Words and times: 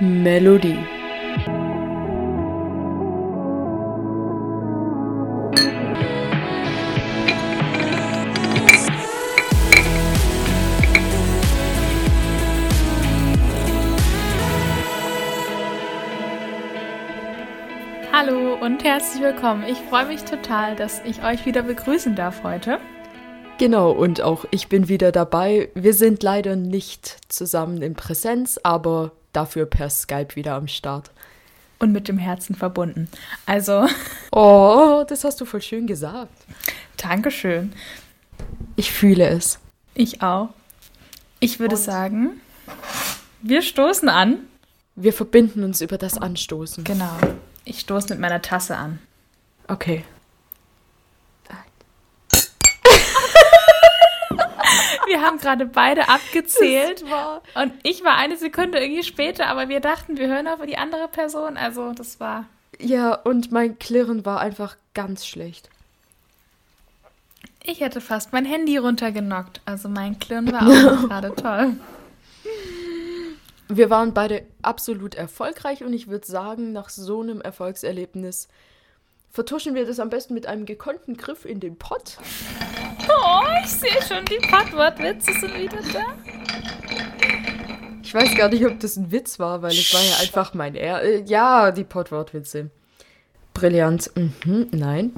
Melodie. 0.00 0.78
Hallo 18.10 18.54
und 18.54 18.82
herzlich 18.82 19.22
willkommen. 19.22 19.64
Ich 19.68 19.76
freue 19.76 20.06
mich 20.06 20.24
total, 20.24 20.76
dass 20.76 21.04
ich 21.04 21.22
euch 21.22 21.44
wieder 21.44 21.62
begrüßen 21.62 22.14
darf 22.14 22.42
heute. 22.42 22.78
Genau, 23.58 23.90
und 23.90 24.22
auch 24.22 24.46
ich 24.50 24.70
bin 24.70 24.88
wieder 24.88 25.12
dabei. 25.12 25.68
Wir 25.74 25.92
sind 25.92 26.22
leider 26.22 26.56
nicht 26.56 27.18
zusammen 27.28 27.82
in 27.82 27.92
Präsenz, 27.92 28.58
aber 28.62 29.12
dafür 29.32 29.66
per 29.66 29.90
Skype 29.90 30.36
wieder 30.36 30.54
am 30.54 30.68
Start. 30.68 31.10
Und 31.78 31.92
mit 31.92 32.08
dem 32.08 32.18
Herzen 32.18 32.54
verbunden. 32.54 33.08
Also. 33.46 33.86
Oh, 34.32 35.04
das 35.08 35.24
hast 35.24 35.40
du 35.40 35.44
voll 35.44 35.60
schön 35.60 35.88
gesagt. 35.88 36.32
Dankeschön. 36.96 37.72
Ich 38.76 38.92
fühle 38.92 39.28
es. 39.28 39.58
Ich 39.94 40.22
auch. 40.22 40.50
Ich 41.40 41.58
würde 41.58 41.74
und? 41.74 41.82
sagen, 41.82 42.40
wir 43.42 43.62
stoßen 43.62 44.08
an. 44.08 44.38
Wir 44.94 45.12
verbinden 45.12 45.64
uns 45.64 45.80
über 45.80 45.98
das 45.98 46.16
Anstoßen. 46.16 46.84
Genau. 46.84 47.16
Ich 47.64 47.80
stoße 47.80 48.10
mit 48.10 48.20
meiner 48.20 48.40
Tasse 48.40 48.76
an. 48.76 49.00
Okay. 49.66 50.04
Wir 55.10 55.20
haben 55.20 55.38
gerade 55.38 55.66
beide 55.66 56.08
abgezählt. 56.08 57.04
Und 57.54 57.72
ich 57.82 58.02
war 58.04 58.16
eine 58.16 58.36
Sekunde 58.36 58.78
irgendwie 58.78 59.02
später, 59.02 59.48
aber 59.48 59.68
wir 59.68 59.80
dachten, 59.80 60.16
wir 60.16 60.28
hören 60.28 60.48
auf 60.48 60.60
die 60.64 60.78
andere 60.78 61.08
Person. 61.08 61.56
Also, 61.56 61.92
das 61.92 62.20
war. 62.20 62.46
Ja, 62.78 63.14
und 63.14 63.52
mein 63.52 63.78
Klirren 63.78 64.24
war 64.24 64.40
einfach 64.40 64.76
ganz 64.94 65.26
schlecht. 65.26 65.68
Ich 67.62 67.80
hätte 67.80 68.00
fast 68.00 68.32
mein 68.32 68.46
Handy 68.46 68.78
runtergenockt. 68.78 69.60
Also, 69.66 69.88
mein 69.88 70.18
Klirren 70.18 70.52
war 70.52 70.62
auch 71.02 71.08
gerade 71.08 71.34
toll. 71.34 71.76
Wir 73.68 73.90
waren 73.90 74.14
beide 74.14 74.46
absolut 74.62 75.14
erfolgreich 75.14 75.84
und 75.84 75.92
ich 75.92 76.08
würde 76.08 76.26
sagen, 76.26 76.72
nach 76.72 76.88
so 76.88 77.20
einem 77.20 77.40
Erfolgserlebnis 77.40 78.48
vertuschen 79.30 79.74
wir 79.74 79.86
das 79.86 80.00
am 80.00 80.10
besten 80.10 80.34
mit 80.34 80.46
einem 80.46 80.66
gekonnten 80.66 81.16
Griff 81.16 81.44
in 81.44 81.60
den 81.60 81.76
Pott. 81.76 82.18
Oh, 83.16 83.42
ich 83.64 83.70
sehe 83.70 84.02
schon, 84.06 84.24
die 84.24 84.46
Pottwortwitze 84.46 85.32
sind 85.32 85.54
wieder 85.58 85.78
da. 85.92 86.14
Ich 88.02 88.14
weiß 88.14 88.34
gar 88.34 88.48
nicht, 88.48 88.66
ob 88.66 88.80
das 88.80 88.96
ein 88.96 89.12
Witz 89.12 89.38
war, 89.38 89.62
weil 89.62 89.70
es 89.70 89.94
war 89.94 90.02
ja 90.02 90.16
einfach 90.20 90.52
mein 90.54 90.74
Er. 90.74 91.02
Äh, 91.02 91.22
ja, 91.26 91.70
die 91.70 91.84
Pottwortwitze. 91.84 92.70
Brillant. 93.54 94.10
Mhm, 94.16 94.66
nein. 94.72 95.12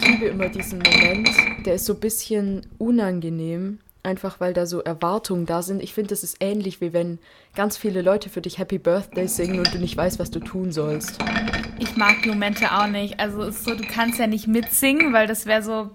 Ich 0.00 0.06
liebe 0.06 0.26
immer 0.26 0.48
diesen 0.48 0.78
Moment. 0.78 1.28
Der 1.66 1.74
ist 1.74 1.86
so 1.86 1.94
ein 1.94 2.00
bisschen 2.00 2.66
unangenehm. 2.78 3.80
Einfach 4.04 4.40
weil 4.40 4.52
da 4.52 4.66
so 4.66 4.80
Erwartungen 4.80 5.46
da 5.46 5.62
sind. 5.62 5.82
Ich 5.82 5.94
finde, 5.94 6.10
das 6.10 6.22
ist 6.22 6.36
ähnlich 6.40 6.80
wie 6.80 6.92
wenn 6.92 7.18
ganz 7.54 7.76
viele 7.76 8.02
Leute 8.02 8.28
für 8.28 8.40
dich 8.40 8.58
Happy 8.58 8.78
Birthday 8.78 9.26
singen 9.28 9.58
und 9.58 9.74
du 9.74 9.78
nicht 9.78 9.96
weißt, 9.96 10.18
was 10.18 10.30
du 10.30 10.40
tun 10.40 10.72
sollst. 10.72 11.18
Ich 11.82 11.96
mag 11.96 12.22
die 12.22 12.28
Momente 12.28 12.70
auch 12.70 12.86
nicht. 12.86 13.18
Also 13.18 13.42
es 13.42 13.56
ist 13.56 13.64
so, 13.64 13.74
du 13.74 13.82
kannst 13.82 14.20
ja 14.20 14.28
nicht 14.28 14.46
mitsingen, 14.46 15.12
weil 15.12 15.26
das 15.26 15.46
wäre 15.46 15.64
so 15.64 15.72
ein 15.72 15.90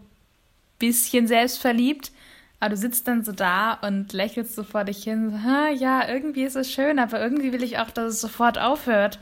bisschen 0.79 1.27
selbstverliebt. 1.27 2.11
Aber 2.59 2.71
du 2.71 2.77
sitzt 2.77 3.07
dann 3.07 3.23
so 3.23 3.31
da 3.31 3.75
und 3.75 4.11
lächelst 4.11 4.53
so 4.55 4.63
vor 4.63 4.83
dich 4.83 5.01
hin. 5.03 5.29
So, 5.31 5.81
ja, 5.81 6.05
irgendwie 6.09 6.43
ist 6.43 6.57
es 6.57 6.69
schön, 6.69 6.99
aber 6.99 7.21
irgendwie 7.21 7.53
will 7.53 7.63
ich 7.63 7.77
auch, 7.79 7.89
dass 7.89 8.15
es 8.15 8.21
sofort 8.21 8.59
aufhört 8.59 9.17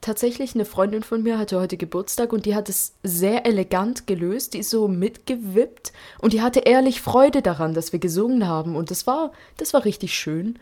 tatsächlich 0.00 0.56
eine 0.56 0.64
Freundin 0.64 1.04
von 1.04 1.22
mir 1.22 1.38
hatte 1.38 1.60
heute 1.60 1.76
Geburtstag 1.76 2.32
und 2.32 2.44
die 2.44 2.56
hat 2.56 2.68
es 2.68 2.94
sehr 3.04 3.46
elegant 3.46 4.08
gelöst. 4.08 4.52
Die 4.52 4.58
ist 4.58 4.70
so 4.70 4.88
mitgewippt 4.88 5.92
und 6.18 6.32
die 6.32 6.42
hatte 6.42 6.58
ehrlich 6.58 7.00
Freude 7.00 7.40
daran, 7.40 7.72
dass 7.72 7.92
wir 7.92 8.00
gesungen 8.00 8.48
haben 8.48 8.74
und 8.74 8.90
das 8.90 9.06
war, 9.06 9.30
das 9.58 9.72
war 9.72 9.84
richtig 9.84 10.14
schön. 10.14 10.58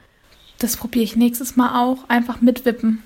Das 0.59 0.77
probiere 0.77 1.05
ich 1.05 1.17
nächstes 1.17 1.57
Mal 1.57 1.83
auch. 1.83 2.07
Einfach 2.09 2.43
mitwippen. 2.43 3.03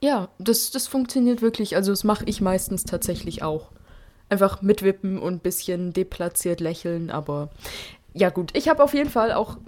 Ja, 0.00 0.28
das, 0.38 0.70
das 0.70 0.86
funktioniert 0.86 1.42
wirklich. 1.42 1.76
Also 1.76 1.92
das 1.92 2.04
mache 2.04 2.24
ich 2.26 2.40
meistens 2.40 2.84
tatsächlich 2.84 3.42
auch. 3.42 3.70
Einfach 4.28 4.62
mitwippen 4.62 5.18
und 5.18 5.34
ein 5.34 5.40
bisschen 5.40 5.92
deplatziert 5.92 6.60
lächeln, 6.60 7.10
aber 7.10 7.50
ja 8.14 8.30
gut, 8.30 8.56
ich 8.56 8.68
habe 8.68 8.82
auf 8.82 8.94
jeden 8.94 9.10
Fall 9.10 9.32
auch 9.32 9.58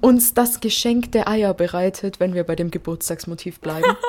uns 0.00 0.34
das 0.34 0.60
Geschenk 0.60 1.12
der 1.12 1.28
Eier 1.28 1.54
bereitet, 1.54 2.20
wenn 2.20 2.34
wir 2.34 2.44
bei 2.44 2.56
dem 2.56 2.70
Geburtstagsmotiv 2.70 3.60
bleiben. 3.60 3.96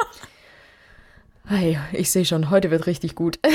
Hey, 1.47 1.77
ich 1.93 2.09
sehe 2.09 2.25
schon, 2.25 2.49
heute 2.49 2.71
wird 2.71 2.87
richtig 2.87 3.13
gut. 3.13 3.37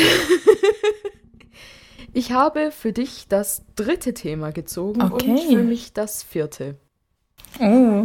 ich 2.13 2.31
habe 2.31 2.71
für 2.71 2.93
dich 2.93 3.27
das 3.29 3.65
dritte 3.75 4.15
Thema 4.15 4.53
gezogen 4.53 5.03
okay. 5.03 5.31
und 5.31 5.41
für 5.41 5.63
mich 5.65 5.93
das 5.93 6.23
vierte. 6.23 6.77
Oh, 7.59 8.05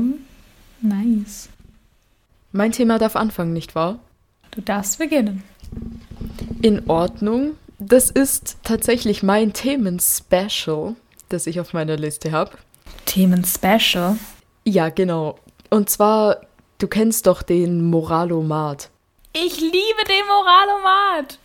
nice. 0.81 1.49
Mein 2.55 2.71
Thema 2.71 2.99
darf 2.99 3.17
anfangen, 3.17 3.51
nicht 3.51 3.75
wahr? 3.75 3.99
Du 4.51 4.61
darfst 4.61 4.97
beginnen. 4.97 5.43
In 6.61 6.89
Ordnung. 6.89 7.57
Das 7.79 8.09
ist 8.09 8.59
tatsächlich 8.63 9.23
mein 9.23 9.51
Themen-Special, 9.51 10.95
das 11.27 11.47
ich 11.47 11.59
auf 11.59 11.73
meiner 11.73 11.97
Liste 11.97 12.31
habe. 12.31 12.51
Themen-Special? 13.07 14.15
Ja, 14.63 14.87
genau. 14.87 15.37
Und 15.69 15.89
zwar, 15.89 16.37
du 16.77 16.87
kennst 16.87 17.27
doch 17.27 17.41
den 17.41 17.89
Moralomat. 17.89 18.89
Ich 19.33 19.59
liebe 19.59 19.73
den 20.07 20.25
Moralomat. 20.25 21.39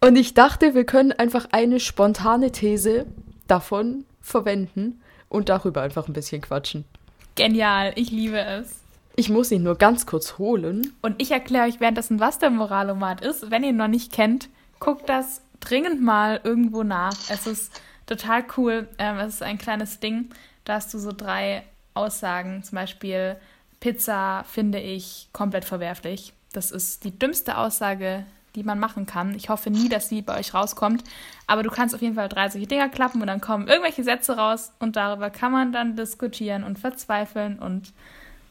Und 0.00 0.16
ich 0.16 0.32
dachte, 0.32 0.74
wir 0.74 0.84
können 0.84 1.12
einfach 1.12 1.48
eine 1.52 1.80
spontane 1.80 2.50
These 2.50 3.04
davon 3.46 4.06
verwenden 4.22 5.02
und 5.28 5.50
darüber 5.50 5.82
einfach 5.82 6.08
ein 6.08 6.14
bisschen 6.14 6.40
quatschen. 6.40 6.86
Genial, 7.34 7.92
ich 7.96 8.10
liebe 8.10 8.40
es. 8.40 8.85
Ich 9.18 9.30
muss 9.30 9.50
ihn 9.50 9.62
nur 9.62 9.76
ganz 9.76 10.04
kurz 10.04 10.36
holen. 10.36 10.92
Und 11.00 11.20
ich 11.20 11.30
erkläre 11.30 11.66
euch 11.66 11.80
währenddessen, 11.80 12.20
was 12.20 12.38
der 12.38 12.50
Moralomat 12.50 13.22
ist. 13.22 13.50
Wenn 13.50 13.64
ihr 13.64 13.70
ihn 13.70 13.76
noch 13.76 13.88
nicht 13.88 14.12
kennt, 14.12 14.50
guckt 14.78 15.08
das 15.08 15.40
dringend 15.58 16.02
mal 16.02 16.38
irgendwo 16.44 16.82
nach. 16.82 17.16
Es 17.30 17.46
ist 17.46 17.80
total 18.04 18.44
cool. 18.58 18.88
Ähm, 18.98 19.18
es 19.18 19.36
ist 19.36 19.42
ein 19.42 19.56
kleines 19.56 20.00
Ding. 20.00 20.28
Da 20.64 20.74
hast 20.74 20.92
du 20.92 20.98
so 20.98 21.12
drei 21.12 21.62
Aussagen. 21.94 22.62
Zum 22.62 22.76
Beispiel, 22.76 23.36
Pizza 23.80 24.44
finde 24.44 24.80
ich 24.80 25.28
komplett 25.32 25.64
verwerflich. 25.64 26.34
Das 26.52 26.70
ist 26.70 27.04
die 27.04 27.18
dümmste 27.18 27.56
Aussage, 27.56 28.26
die 28.54 28.64
man 28.64 28.78
machen 28.78 29.06
kann. 29.06 29.34
Ich 29.34 29.48
hoffe 29.48 29.70
nie, 29.70 29.88
dass 29.88 30.10
sie 30.10 30.20
bei 30.20 30.38
euch 30.38 30.52
rauskommt. 30.52 31.04
Aber 31.46 31.62
du 31.62 31.70
kannst 31.70 31.94
auf 31.94 32.02
jeden 32.02 32.16
Fall 32.16 32.28
drei 32.28 32.50
solche 32.50 32.66
Dinger 32.66 32.90
klappen 32.90 33.22
und 33.22 33.28
dann 33.28 33.40
kommen 33.40 33.66
irgendwelche 33.66 34.04
Sätze 34.04 34.36
raus 34.36 34.72
und 34.78 34.96
darüber 34.96 35.30
kann 35.30 35.52
man 35.52 35.72
dann 35.72 35.96
diskutieren 35.96 36.64
und 36.64 36.78
verzweifeln 36.78 37.58
und 37.58 37.94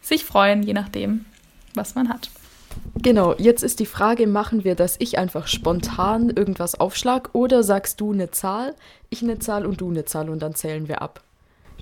sich 0.07 0.25
freuen, 0.25 0.63
je 0.63 0.73
nachdem, 0.73 1.25
was 1.73 1.95
man 1.95 2.09
hat. 2.09 2.29
Genau, 2.95 3.35
jetzt 3.37 3.63
ist 3.63 3.79
die 3.79 3.85
Frage, 3.85 4.27
machen 4.27 4.63
wir, 4.63 4.75
dass 4.75 4.95
ich 4.99 5.17
einfach 5.17 5.47
spontan 5.47 6.29
irgendwas 6.29 6.79
aufschlag 6.79 7.29
oder 7.33 7.63
sagst 7.63 8.01
du 8.01 8.11
eine 8.11 8.31
Zahl, 8.31 8.75
ich 9.09 9.21
eine 9.21 9.39
Zahl 9.39 9.65
und 9.65 9.81
du 9.81 9.89
eine 9.89 10.05
Zahl 10.05 10.29
und 10.29 10.39
dann 10.39 10.55
zählen 10.55 10.87
wir 10.87 11.01
ab. 11.01 11.21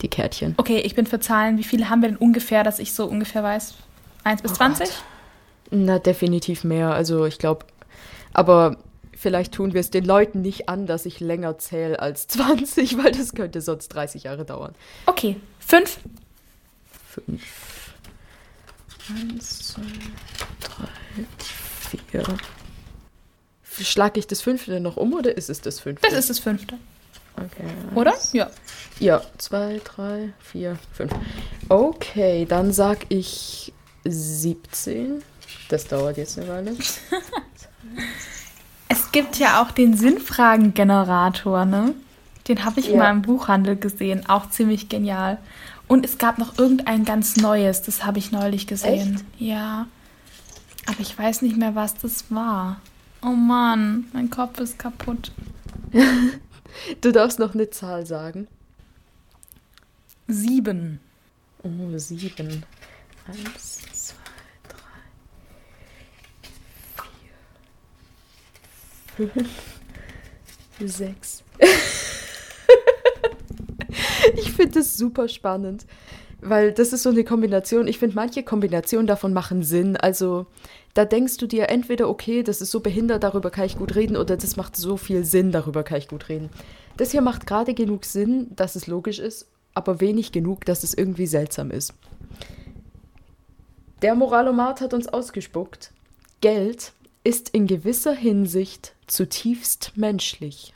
Die 0.01 0.07
Kärtchen. 0.07 0.56
Okay, 0.57 0.79
ich 0.79 0.95
bin 0.95 1.06
für 1.06 1.19
Zahlen. 1.19 1.57
Wie 1.57 1.63
viele 1.63 1.89
haben 1.89 2.01
wir 2.01 2.09
denn 2.09 2.17
ungefähr, 2.17 2.63
dass 2.63 2.79
ich 2.79 2.94
so 2.94 3.06
ungefähr 3.06 3.44
weiß? 3.44 3.75
1 4.23 4.41
bis 4.41 4.51
oh 4.51 4.56
20? 4.56 4.88
Gott. 4.88 5.03
Na, 5.72 6.00
definitiv 6.00 6.63
mehr. 6.63 6.94
Also 6.94 7.25
ich 7.25 7.38
glaube, 7.38 7.66
aber 8.33 8.78
vielleicht 9.16 9.53
tun 9.53 9.73
wir 9.73 9.81
es 9.81 9.91
den 9.91 10.06
Leuten 10.06 10.41
nicht 10.41 10.67
an, 10.67 10.88
dass 10.88 11.06
ich 11.06 11.19
länger 11.19 11.57
zähle 11.59 12.00
als 12.00 12.28
20, 12.29 12.97
weil 13.03 13.12
das 13.12 13.33
könnte 13.33 13.62
sonst 13.62 13.89
30 13.89 14.23
Jahre 14.23 14.45
dauern. 14.45 14.73
Okay, 15.06 15.35
fünf. 15.59 16.00
Fünf. 17.07 17.72
Eins, 19.09 19.67
zwei, 19.67 19.81
drei, 20.61 22.07
vier. 22.09 22.23
Schlage 23.81 24.19
ich 24.19 24.27
das 24.27 24.41
fünfte 24.41 24.79
noch 24.79 24.97
um 24.97 25.13
oder 25.13 25.35
ist 25.35 25.50
es 25.50 25.61
das 25.61 25.79
fünfte? 25.79 26.07
Das 26.07 26.17
ist 26.17 26.29
das 26.29 26.39
fünfte. 26.39 26.77
Okay. 27.35 27.65
Oder? 27.95 28.13
Ja. 28.31 28.50
Ja, 29.00 29.21
zwei, 29.38 29.81
drei, 29.83 30.33
vier, 30.39 30.77
fünf. 30.94 31.11
Okay, 31.69 32.45
dann 32.47 32.71
sag 32.71 33.00
ich 33.09 33.73
17. 34.05 35.23
Das 35.69 35.88
dauert 35.88 36.17
jetzt 36.17 36.38
eine 36.38 36.47
Weile. 36.47 36.71
es 38.88 39.11
gibt 39.11 39.38
ja 39.38 39.61
auch 39.61 39.71
den 39.71 39.97
Sinnfragengenerator, 39.97 41.65
ne? 41.65 41.95
Den 42.47 42.65
habe 42.65 42.79
ich 42.79 42.88
ja. 42.88 42.97
mal 42.97 43.11
im 43.11 43.21
Buchhandel 43.21 43.77
gesehen, 43.77 44.29
auch 44.29 44.50
ziemlich 44.50 44.89
genial. 44.89 45.39
Und 45.88 46.06
es 46.06 46.18
gab 46.18 46.38
noch 46.38 46.57
irgendein 46.57 47.06
ganz 47.06 47.38
neues, 47.38 47.81
das 47.81 48.06
habe 48.06 48.19
ich 48.19 48.31
neulich 48.31 48.68
gesehen. 48.68 49.15
Echt? 49.15 49.25
Ja. 49.39 49.88
Aber 50.85 51.00
ich 51.00 51.18
weiß 51.18 51.41
nicht 51.41 51.57
mehr, 51.57 51.75
was 51.75 51.95
das 51.95 52.25
war. 52.30 52.81
Oh 53.21 53.27
Mann, 53.27 54.06
mein 54.13 54.30
Kopf 54.30 54.59
ist 54.59 54.77
kaputt. 54.77 55.31
du 57.01 57.12
darfst 57.12 57.39
noch 57.39 57.53
eine 57.53 57.69
Zahl 57.69 58.06
sagen. 58.06 58.47
Sieben. 60.27 61.00
Oh, 61.62 61.69
sieben. 61.97 62.65
Eins, 63.25 63.81
zwei, 63.94 64.15
drei, 64.68 64.77
vier, 69.15 69.29
fünf, 69.29 69.50
sechs. 70.79 71.44
ich 74.36 74.51
finde 74.51 74.80
das 74.80 74.98
super 74.98 75.28
spannend, 75.28 75.86
weil 76.42 76.72
das 76.72 76.94
ist 76.94 77.04
so 77.04 77.10
eine 77.10 77.24
Kombination. 77.24 77.88
Ich 77.88 78.00
finde, 78.00 78.16
manche 78.16 78.44
Kombinationen 78.44 79.07
davon 79.07 79.34
machen 79.34 79.63
Sinn. 79.63 79.98
Also 79.98 80.45
da 80.94 81.06
denkst 81.06 81.38
du 81.38 81.48
dir 81.48 81.69
entweder, 81.69 82.10
okay, 82.10 82.44
das 82.44 82.62
ist 82.62 82.72
so 82.72 82.80
behindert, 82.80 83.24
darüber 83.24 83.50
kann 83.50 83.66
ich 83.66 83.78
gut 83.78 83.95
reden, 83.95 84.16
oder 84.16 84.38
das 84.38 84.56
macht 84.56 84.75
so 84.75 84.98
viel 84.98 85.24
Sinn, 85.24 85.51
darüber 85.51 85.84
kann 85.84 85.98
ich 85.98 86.07
gut 86.07 86.30
reden. 86.30 86.50
Das 86.98 87.12
hier 87.12 87.22
macht 87.22 87.48
gerade 87.48 87.74
genug 87.74 88.06
Sinn, 88.06 88.51
dass 88.56 88.75
es 88.75 88.88
logisch 88.88 89.19
ist, 89.19 89.48
aber 89.74 90.00
wenig 90.01 90.31
genug, 90.31 90.66
dass 90.66 90.84
es 90.84 90.94
irgendwie 90.94 91.28
seltsam 91.28 91.72
ist. 91.72 91.94
Der 94.04 94.16
Moralomat 94.16 94.81
hat 94.81 94.94
uns 94.94 95.07
ausgespuckt. 95.07 95.92
Geld 96.42 96.92
ist 97.24 97.50
in 97.50 97.68
gewisser 97.68 98.13
Hinsicht 98.13 98.94
zutiefst 99.07 99.94
menschlich. 99.96 100.74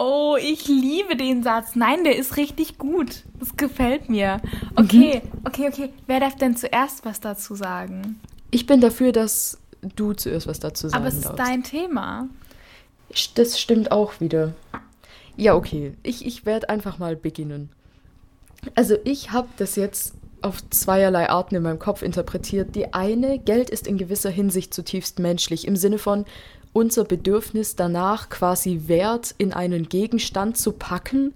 Oh, 0.00 0.36
ich 0.40 0.68
liebe 0.68 1.16
den 1.16 1.42
Satz. 1.42 1.74
Nein, 1.74 2.04
der 2.04 2.16
ist 2.16 2.36
richtig 2.36 2.78
gut. 2.78 3.24
Das 3.40 3.56
gefällt 3.56 4.08
mir. 4.08 4.40
Okay, 4.76 5.22
mhm. 5.24 5.40
okay, 5.44 5.68
okay. 5.68 5.92
Wer 6.06 6.20
darf 6.20 6.36
denn 6.36 6.56
zuerst 6.56 7.04
was 7.04 7.18
dazu 7.18 7.56
sagen? 7.56 8.20
Ich 8.52 8.66
bin 8.66 8.80
dafür, 8.80 9.10
dass 9.10 9.58
du 9.96 10.12
zuerst 10.12 10.46
was 10.46 10.60
dazu 10.60 10.88
sagen 10.88 11.02
Aber 11.02 11.08
es 11.08 11.16
ist 11.16 11.24
darfst. 11.24 11.40
dein 11.40 11.64
Thema. 11.64 12.28
Das 13.34 13.58
stimmt 13.58 13.90
auch 13.90 14.20
wieder. 14.20 14.54
Ja, 15.36 15.56
okay. 15.56 15.94
Ich, 16.04 16.24
ich 16.24 16.46
werde 16.46 16.68
einfach 16.68 16.98
mal 16.98 17.16
beginnen. 17.16 17.70
Also 18.76 18.96
ich 19.02 19.32
habe 19.32 19.48
das 19.56 19.74
jetzt 19.74 20.14
auf 20.42 20.58
zweierlei 20.70 21.28
Arten 21.28 21.56
in 21.56 21.64
meinem 21.64 21.80
Kopf 21.80 22.02
interpretiert. 22.02 22.76
Die 22.76 22.94
eine, 22.94 23.40
Geld 23.40 23.68
ist 23.68 23.88
in 23.88 23.98
gewisser 23.98 24.30
Hinsicht 24.30 24.72
zutiefst 24.72 25.18
menschlich, 25.18 25.66
im 25.66 25.74
Sinne 25.74 25.98
von 25.98 26.24
unser 26.72 27.04
Bedürfnis 27.04 27.76
danach, 27.76 28.28
quasi 28.28 28.82
Wert 28.86 29.34
in 29.38 29.52
einen 29.52 29.88
Gegenstand 29.88 30.56
zu 30.56 30.72
packen, 30.72 31.34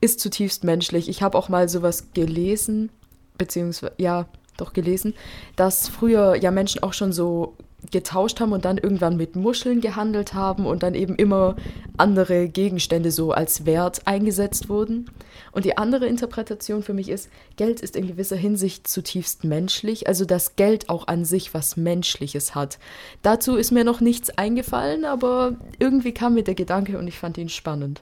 ist 0.00 0.20
zutiefst 0.20 0.64
menschlich. 0.64 1.08
Ich 1.08 1.22
habe 1.22 1.38
auch 1.38 1.48
mal 1.48 1.68
sowas 1.68 2.08
gelesen, 2.12 2.90
beziehungsweise, 3.38 3.94
ja, 3.98 4.26
doch 4.56 4.72
gelesen, 4.72 5.14
dass 5.56 5.88
früher 5.88 6.34
ja 6.36 6.50
Menschen 6.50 6.82
auch 6.82 6.92
schon 6.92 7.12
so 7.12 7.56
getauscht 7.90 8.40
haben 8.40 8.52
und 8.52 8.64
dann 8.64 8.78
irgendwann 8.78 9.16
mit 9.16 9.34
Muscheln 9.34 9.80
gehandelt 9.80 10.34
haben 10.34 10.66
und 10.66 10.82
dann 10.82 10.94
eben 10.94 11.16
immer 11.16 11.56
andere 11.96 12.48
Gegenstände 12.48 13.10
so 13.10 13.32
als 13.32 13.66
Wert 13.66 14.06
eingesetzt 14.06 14.68
wurden. 14.68 15.10
Und 15.52 15.66
die 15.66 15.76
andere 15.76 16.06
Interpretation 16.06 16.82
für 16.82 16.94
mich 16.94 17.10
ist, 17.10 17.28
Geld 17.56 17.80
ist 17.80 17.94
in 17.94 18.06
gewisser 18.06 18.36
Hinsicht 18.36 18.88
zutiefst 18.88 19.44
menschlich, 19.44 20.08
also 20.08 20.24
dass 20.24 20.56
Geld 20.56 20.88
auch 20.88 21.08
an 21.08 21.26
sich 21.26 21.52
was 21.52 21.76
Menschliches 21.76 22.54
hat. 22.54 22.78
Dazu 23.20 23.56
ist 23.56 23.70
mir 23.70 23.84
noch 23.84 24.00
nichts 24.00 24.30
eingefallen, 24.30 25.04
aber 25.04 25.54
irgendwie 25.78 26.12
kam 26.12 26.34
mir 26.34 26.42
der 26.42 26.54
Gedanke 26.54 26.98
und 26.98 27.06
ich 27.06 27.18
fand 27.18 27.36
ihn 27.36 27.50
spannend. 27.50 28.00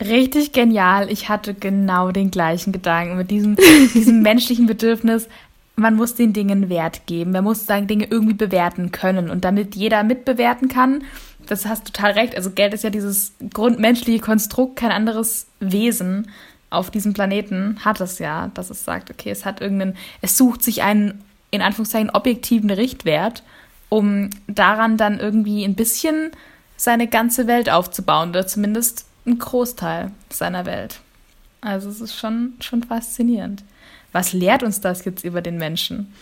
Richtig 0.00 0.52
genial. 0.52 1.10
Ich 1.10 1.28
hatte 1.28 1.54
genau 1.54 2.10
den 2.10 2.30
gleichen 2.30 2.72
Gedanken 2.72 3.16
mit 3.16 3.30
diesem, 3.30 3.56
diesem 3.94 4.20
menschlichen 4.22 4.66
Bedürfnis, 4.66 5.28
man 5.76 5.94
muss 5.94 6.14
den 6.14 6.32
Dingen 6.32 6.68
Wert 6.68 7.06
geben. 7.06 7.32
Man 7.32 7.44
muss 7.44 7.66
sagen, 7.66 7.86
Dinge 7.86 8.06
irgendwie 8.10 8.34
bewerten 8.34 8.92
können. 8.92 9.30
Und 9.30 9.44
damit 9.44 9.76
jeder 9.76 10.02
mitbewerten 10.02 10.68
kann, 10.68 11.04
das 11.46 11.66
hast 11.66 11.86
du 11.86 11.92
total 11.92 12.12
recht. 12.12 12.34
Also 12.34 12.50
Geld 12.50 12.74
ist 12.74 12.82
ja 12.82 12.90
dieses 12.90 13.34
grundmenschliche 13.52 14.20
Konstrukt, 14.20 14.76
kein 14.76 14.90
anderes 14.90 15.46
Wesen 15.60 16.28
auf 16.76 16.90
diesem 16.90 17.14
Planeten 17.14 17.78
hat 17.84 18.00
es 18.00 18.18
ja, 18.18 18.50
dass 18.54 18.70
es 18.70 18.84
sagt, 18.84 19.10
okay, 19.10 19.30
es 19.30 19.44
hat 19.44 19.60
irgendeinen, 19.60 19.96
es 20.20 20.36
sucht 20.36 20.62
sich 20.62 20.82
einen, 20.82 21.24
in 21.50 21.62
Anführungszeichen, 21.62 22.10
objektiven 22.10 22.70
Richtwert, 22.70 23.42
um 23.88 24.30
daran 24.46 24.96
dann 24.96 25.18
irgendwie 25.18 25.64
ein 25.64 25.74
bisschen 25.74 26.30
seine 26.76 27.08
ganze 27.08 27.46
Welt 27.46 27.70
aufzubauen 27.70 28.30
oder 28.30 28.46
zumindest 28.46 29.06
einen 29.24 29.38
Großteil 29.38 30.10
seiner 30.30 30.66
Welt. 30.66 31.00
Also 31.60 31.88
es 31.88 32.00
ist 32.00 32.16
schon, 32.16 32.54
schon 32.60 32.82
faszinierend. 32.82 33.64
Was 34.12 34.32
lehrt 34.32 34.62
uns 34.62 34.80
das 34.80 35.04
jetzt 35.04 35.24
über 35.24 35.42
den 35.42 35.56
Menschen? 35.56 36.12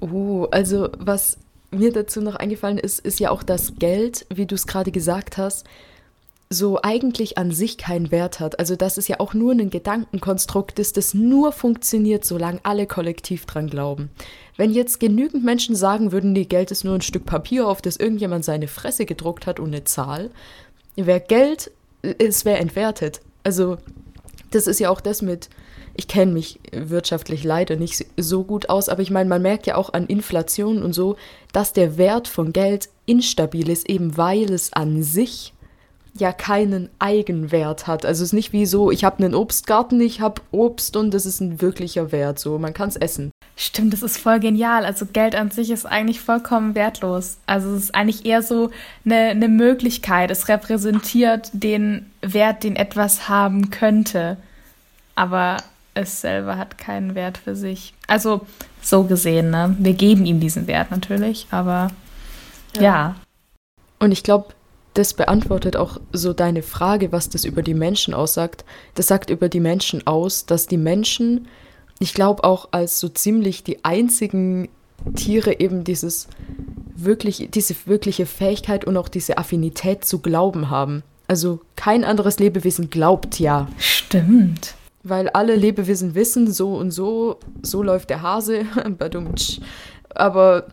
Oh, 0.00 0.46
also 0.50 0.88
was 0.98 1.38
mir 1.70 1.92
dazu 1.92 2.20
noch 2.20 2.36
eingefallen 2.36 2.78
ist, 2.78 3.00
ist 3.00 3.20
ja 3.20 3.30
auch 3.30 3.42
das 3.42 3.74
Geld, 3.76 4.26
wie 4.34 4.46
du 4.46 4.54
es 4.54 4.66
gerade 4.66 4.92
gesagt 4.92 5.36
hast, 5.36 5.66
so 6.50 6.80
eigentlich 6.82 7.38
an 7.38 7.50
sich 7.50 7.78
keinen 7.78 8.10
Wert 8.10 8.40
hat. 8.40 8.58
Also 8.58 8.76
dass 8.76 8.96
es 8.96 9.08
ja 9.08 9.20
auch 9.20 9.34
nur 9.34 9.52
ein 9.52 9.70
Gedankenkonstrukt 9.70 10.78
ist, 10.78 10.96
das 10.96 11.14
nur 11.14 11.52
funktioniert, 11.52 12.24
solange 12.24 12.60
alle 12.62 12.86
kollektiv 12.86 13.46
dran 13.46 13.68
glauben. 13.68 14.10
Wenn 14.56 14.72
jetzt 14.72 15.00
genügend 15.00 15.44
Menschen 15.44 15.74
sagen 15.74 16.12
würden, 16.12 16.32
nee, 16.32 16.44
Geld 16.44 16.70
ist 16.70 16.84
nur 16.84 16.94
ein 16.94 17.00
Stück 17.00 17.26
Papier, 17.26 17.66
auf 17.66 17.82
das 17.82 17.96
irgendjemand 17.96 18.44
seine 18.44 18.68
Fresse 18.68 19.06
gedruckt 19.06 19.46
hat 19.46 19.58
und 19.58 19.68
eine 19.68 19.84
Zahl, 19.84 20.30
wäre 20.96 21.20
Geld, 21.20 21.70
es 22.02 22.44
wäre 22.44 22.58
entwertet. 22.58 23.20
Also 23.42 23.78
das 24.50 24.66
ist 24.66 24.78
ja 24.78 24.90
auch 24.90 25.00
das 25.00 25.22
mit 25.22 25.48
ich 25.96 26.08
kenne 26.08 26.32
mich 26.32 26.58
wirtschaftlich 26.72 27.44
leider 27.44 27.76
nicht 27.76 28.04
so 28.16 28.42
gut 28.42 28.68
aus, 28.68 28.88
aber 28.88 29.02
ich 29.02 29.10
meine, 29.10 29.28
man 29.28 29.42
merkt 29.42 29.66
ja 29.66 29.76
auch 29.76 29.92
an 29.92 30.06
Inflation 30.06 30.82
und 30.82 30.92
so, 30.92 31.16
dass 31.52 31.72
der 31.72 31.96
Wert 31.96 32.26
von 32.26 32.52
Geld 32.52 32.88
instabil 33.06 33.68
ist, 33.68 33.88
eben 33.88 34.16
weil 34.16 34.52
es 34.52 34.72
an 34.72 35.02
sich 35.02 35.53
ja 36.16 36.32
keinen 36.32 36.88
Eigenwert 36.98 37.86
hat. 37.86 38.06
Also 38.06 38.22
es 38.22 38.28
ist 38.28 38.32
nicht 38.32 38.52
wie 38.52 38.66
so, 38.66 38.90
ich 38.90 39.04
habe 39.04 39.22
einen 39.22 39.34
Obstgarten, 39.34 40.00
ich 40.00 40.20
habe 40.20 40.42
Obst 40.52 40.96
und 40.96 41.12
das 41.12 41.26
ist 41.26 41.40
ein 41.40 41.60
wirklicher 41.60 42.12
Wert, 42.12 42.38
so 42.38 42.58
man 42.58 42.72
kann 42.72 42.88
es 42.88 42.96
essen. 42.96 43.30
Stimmt, 43.56 43.92
das 43.92 44.02
ist 44.02 44.18
voll 44.18 44.40
genial. 44.40 44.84
Also 44.84 45.06
Geld 45.06 45.34
an 45.34 45.50
sich 45.50 45.70
ist 45.70 45.86
eigentlich 45.86 46.20
vollkommen 46.20 46.74
wertlos. 46.74 47.38
Also 47.46 47.74
es 47.74 47.84
ist 47.84 47.94
eigentlich 47.94 48.24
eher 48.26 48.42
so 48.42 48.70
eine, 49.04 49.30
eine 49.30 49.48
Möglichkeit. 49.48 50.30
Es 50.30 50.48
repräsentiert 50.48 51.50
den 51.52 52.10
Wert, 52.20 52.64
den 52.64 52.76
etwas 52.76 53.28
haben 53.28 53.70
könnte. 53.70 54.36
Aber 55.14 55.58
es 55.94 56.20
selber 56.20 56.58
hat 56.58 56.78
keinen 56.78 57.14
Wert 57.14 57.38
für 57.38 57.54
sich. 57.54 57.94
Also 58.08 58.46
so 58.82 59.04
gesehen, 59.04 59.50
ne? 59.50 59.76
Wir 59.78 59.94
geben 59.94 60.26
ihm 60.26 60.40
diesen 60.40 60.66
Wert 60.66 60.90
natürlich, 60.90 61.46
aber 61.50 61.90
ja. 62.74 62.82
ja. 62.82 63.16
Und 64.00 64.10
ich 64.10 64.24
glaube, 64.24 64.48
das 64.94 65.14
beantwortet 65.14 65.76
auch 65.76 66.00
so 66.12 66.32
deine 66.32 66.62
Frage, 66.62 67.12
was 67.12 67.28
das 67.28 67.44
über 67.44 67.62
die 67.62 67.74
Menschen 67.74 68.14
aussagt. 68.14 68.64
Das 68.94 69.08
sagt 69.08 69.30
über 69.30 69.48
die 69.48 69.60
Menschen 69.60 70.06
aus, 70.06 70.46
dass 70.46 70.66
die 70.66 70.76
Menschen, 70.76 71.48
ich 71.98 72.14
glaube 72.14 72.44
auch 72.44 72.68
als 72.70 73.00
so 73.00 73.08
ziemlich 73.08 73.64
die 73.64 73.84
einzigen 73.84 74.68
Tiere 75.16 75.60
eben 75.60 75.84
dieses 75.84 76.28
wirklich, 76.96 77.48
diese 77.52 77.74
wirkliche 77.86 78.24
Fähigkeit 78.26 78.84
und 78.84 78.96
auch 78.96 79.08
diese 79.08 79.36
Affinität 79.36 80.04
zu 80.04 80.20
glauben 80.20 80.70
haben. 80.70 81.02
Also 81.26 81.60
kein 81.76 82.04
anderes 82.04 82.38
Lebewesen 82.38 82.90
glaubt 82.90 83.38
ja. 83.40 83.68
Stimmt 83.78 84.74
weil 85.04 85.28
alle 85.28 85.54
Lebewesen 85.54 86.14
wissen, 86.14 86.50
so 86.50 86.74
und 86.74 86.90
so, 86.90 87.38
so 87.62 87.82
läuft 87.82 88.10
der 88.10 88.22
Hase, 88.22 88.64
aber 90.14 90.64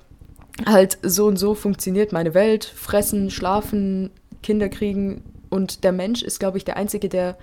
halt 0.66 0.98
so 1.02 1.26
und 1.26 1.38
so 1.38 1.56
funktioniert 1.56 2.12
meine 2.12 2.34
Welt, 2.34 2.66
fressen, 2.66 3.32
schlafen, 3.32 4.12
Kinder 4.44 4.70
kriegen 4.70 5.24
und 5.50 5.84
der 5.84 5.92
Mensch 5.92 6.22
ist, 6.22 6.40
glaube 6.40 6.58
ich, 6.58 6.66
der 6.66 6.78
Einzige, 6.78 7.10
der 7.10 7.38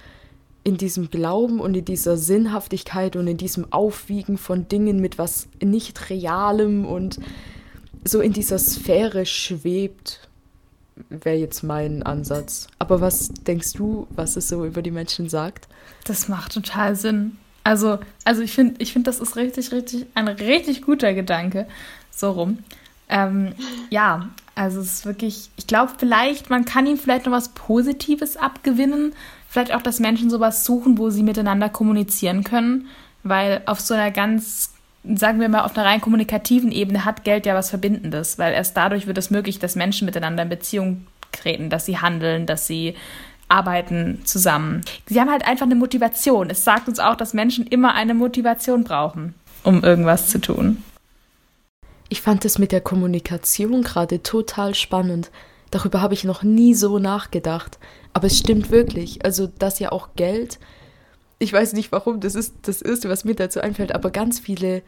in 0.64 0.76
diesem 0.76 1.10
Glauben 1.10 1.60
und 1.60 1.76
in 1.76 1.84
dieser 1.84 2.16
Sinnhaftigkeit 2.16 3.16
und 3.16 3.26
in 3.26 3.36
diesem 3.36 3.72
Aufwiegen 3.72 4.36
von 4.36 4.68
Dingen 4.68 5.00
mit 5.00 5.18
was 5.18 5.48
nicht 5.62 6.10
Realem 6.10 6.84
und 6.84 7.18
so 8.04 8.20
in 8.20 8.32
dieser 8.32 8.58
Sphäre 8.58 9.24
schwebt 9.26 10.28
wäre 11.08 11.36
jetzt 11.36 11.62
mein 11.62 12.02
Ansatz. 12.02 12.68
Aber 12.78 13.00
was 13.00 13.28
denkst 13.28 13.74
du, 13.74 14.06
was 14.10 14.36
es 14.36 14.48
so 14.48 14.64
über 14.64 14.82
die 14.82 14.90
Menschen 14.90 15.28
sagt? 15.28 15.68
Das 16.04 16.28
macht 16.28 16.52
total 16.52 16.96
Sinn. 16.96 17.36
Also, 17.64 17.98
also 18.24 18.42
ich 18.42 18.52
finde, 18.52 18.76
ich 18.78 18.92
find, 18.92 19.06
das 19.06 19.20
ist 19.20 19.36
richtig, 19.36 19.72
richtig, 19.72 20.06
ein 20.14 20.28
richtig 20.28 20.82
guter 20.82 21.14
Gedanke. 21.14 21.66
So 22.10 22.32
rum. 22.32 22.58
Ähm, 23.08 23.52
ja, 23.90 24.28
also 24.54 24.80
es 24.80 24.94
ist 24.94 25.06
wirklich, 25.06 25.50
ich 25.56 25.66
glaube 25.66 25.92
vielleicht, 25.98 26.50
man 26.50 26.64
kann 26.64 26.86
ihm 26.86 26.98
vielleicht 26.98 27.26
noch 27.26 27.32
was 27.32 27.50
Positives 27.50 28.36
abgewinnen. 28.36 29.14
Vielleicht 29.48 29.72
auch, 29.74 29.82
dass 29.82 30.00
Menschen 30.00 30.30
sowas 30.30 30.64
suchen, 30.64 30.98
wo 30.98 31.10
sie 31.10 31.22
miteinander 31.22 31.68
kommunizieren 31.68 32.44
können. 32.44 32.86
Weil 33.22 33.62
auf 33.66 33.80
so 33.80 33.94
einer 33.94 34.10
ganz 34.10 34.72
sagen 35.04 35.40
wir 35.40 35.48
mal, 35.48 35.62
auf 35.62 35.76
einer 35.76 35.86
rein 35.86 36.00
kommunikativen 36.00 36.72
Ebene 36.72 37.04
hat 37.04 37.24
Geld 37.24 37.46
ja 37.46 37.54
was 37.54 37.70
Verbindendes, 37.70 38.38
weil 38.38 38.52
erst 38.52 38.76
dadurch 38.76 39.06
wird 39.06 39.18
es 39.18 39.30
möglich, 39.30 39.58
dass 39.58 39.76
Menschen 39.76 40.04
miteinander 40.04 40.42
in 40.42 40.48
Beziehung 40.48 41.06
treten, 41.32 41.70
dass 41.70 41.86
sie 41.86 41.98
handeln, 41.98 42.46
dass 42.46 42.66
sie 42.66 42.94
arbeiten 43.48 44.20
zusammen. 44.24 44.82
Sie 45.06 45.20
haben 45.20 45.30
halt 45.30 45.46
einfach 45.46 45.66
eine 45.66 45.74
Motivation. 45.74 46.50
Es 46.50 46.64
sagt 46.64 46.88
uns 46.88 47.00
auch, 47.00 47.14
dass 47.14 47.32
Menschen 47.32 47.66
immer 47.66 47.94
eine 47.94 48.14
Motivation 48.14 48.84
brauchen, 48.84 49.34
um 49.64 49.82
irgendwas 49.82 50.28
zu 50.28 50.40
tun. 50.40 50.82
Ich 52.08 52.22
fand 52.22 52.44
es 52.44 52.58
mit 52.58 52.72
der 52.72 52.80
Kommunikation 52.80 53.82
gerade 53.82 54.22
total 54.22 54.74
spannend. 54.74 55.30
Darüber 55.70 56.00
habe 56.00 56.14
ich 56.14 56.24
noch 56.24 56.42
nie 56.42 56.74
so 56.74 56.98
nachgedacht. 56.98 57.78
Aber 58.12 58.26
es 58.26 58.38
stimmt 58.38 58.70
wirklich. 58.70 59.24
Also, 59.24 59.46
dass 59.46 59.78
ja 59.78 59.92
auch 59.92 60.08
Geld 60.16 60.58
ich 61.38 61.52
weiß 61.52 61.72
nicht 61.74 61.92
warum, 61.92 62.20
das 62.20 62.34
ist 62.34 62.54
das 62.62 62.82
Erste, 62.82 63.08
was 63.08 63.24
mir 63.24 63.34
dazu 63.34 63.60
einfällt, 63.60 63.94
aber 63.94 64.10
ganz 64.10 64.40
viele, 64.40 64.82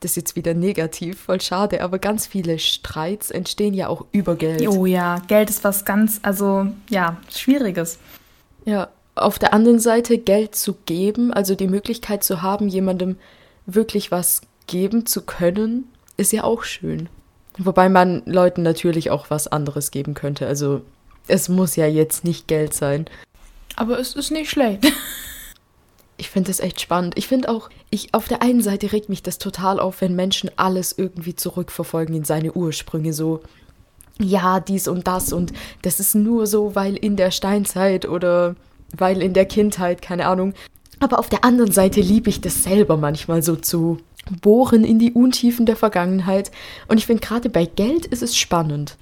das 0.00 0.12
ist 0.12 0.16
jetzt 0.16 0.36
wieder 0.36 0.54
negativ, 0.54 1.20
voll 1.20 1.40
schade, 1.40 1.82
aber 1.82 1.98
ganz 1.98 2.26
viele 2.26 2.58
Streits 2.58 3.30
entstehen 3.30 3.74
ja 3.74 3.88
auch 3.88 4.06
über 4.12 4.36
Geld. 4.36 4.66
Oh 4.68 4.86
ja, 4.86 5.18
Geld 5.26 5.50
ist 5.50 5.64
was 5.64 5.84
ganz, 5.84 6.20
also 6.22 6.66
ja, 6.88 7.16
Schwieriges. 7.34 7.98
Ja, 8.64 8.88
auf 9.16 9.38
der 9.38 9.52
anderen 9.52 9.80
Seite 9.80 10.18
Geld 10.18 10.54
zu 10.54 10.74
geben, 10.86 11.32
also 11.32 11.54
die 11.54 11.68
Möglichkeit 11.68 12.22
zu 12.22 12.42
haben, 12.42 12.68
jemandem 12.68 13.16
wirklich 13.66 14.10
was 14.12 14.42
geben 14.66 15.06
zu 15.06 15.22
können, 15.22 15.88
ist 16.20 16.32
ja 16.32 16.44
auch 16.44 16.62
schön. 16.62 17.08
Wobei 17.58 17.88
man 17.88 18.22
Leuten 18.26 18.62
natürlich 18.62 19.10
auch 19.10 19.30
was 19.30 19.48
anderes 19.48 19.90
geben 19.90 20.14
könnte. 20.14 20.46
Also 20.46 20.82
es 21.26 21.48
muss 21.48 21.76
ja 21.76 21.86
jetzt 21.86 22.24
nicht 22.24 22.46
Geld 22.46 22.74
sein. 22.74 23.06
Aber 23.76 23.98
es 23.98 24.14
ist 24.14 24.30
nicht 24.30 24.50
schlecht. 24.50 24.86
Ich 26.16 26.28
finde 26.28 26.48
das 26.48 26.60
echt 26.60 26.82
spannend. 26.82 27.14
Ich 27.16 27.28
finde 27.28 27.48
auch, 27.48 27.70
ich 27.88 28.12
auf 28.12 28.28
der 28.28 28.42
einen 28.42 28.60
Seite 28.60 28.92
regt 28.92 29.08
mich 29.08 29.22
das 29.22 29.38
total 29.38 29.80
auf, 29.80 30.02
wenn 30.02 30.14
Menschen 30.14 30.50
alles 30.56 30.92
irgendwie 30.94 31.34
zurückverfolgen 31.34 32.14
in 32.14 32.24
seine 32.24 32.52
Ursprünge. 32.52 33.14
So, 33.14 33.40
ja, 34.18 34.60
dies 34.60 34.86
und 34.86 35.06
das 35.06 35.32
und 35.32 35.54
das 35.80 35.98
ist 35.98 36.14
nur 36.14 36.46
so, 36.46 36.74
weil 36.74 36.94
in 36.94 37.16
der 37.16 37.30
Steinzeit 37.30 38.06
oder 38.06 38.54
weil 38.94 39.22
in 39.22 39.32
der 39.32 39.46
Kindheit, 39.46 40.02
keine 40.02 40.26
Ahnung. 40.26 40.52
Aber 40.98 41.18
auf 41.18 41.30
der 41.30 41.42
anderen 41.42 41.72
Seite 41.72 42.02
liebe 42.02 42.28
ich 42.28 42.42
das 42.42 42.64
selber 42.64 42.98
manchmal 42.98 43.42
so 43.42 43.56
zu 43.56 43.96
bohren 44.40 44.84
in 44.84 44.98
die 44.98 45.12
Untiefen 45.12 45.66
der 45.66 45.76
Vergangenheit. 45.76 46.50
Und 46.88 46.98
ich 46.98 47.06
finde, 47.06 47.26
gerade 47.26 47.48
bei 47.48 47.64
Geld 47.64 48.06
ist 48.06 48.22
es 48.22 48.36
spannend. 48.36 48.96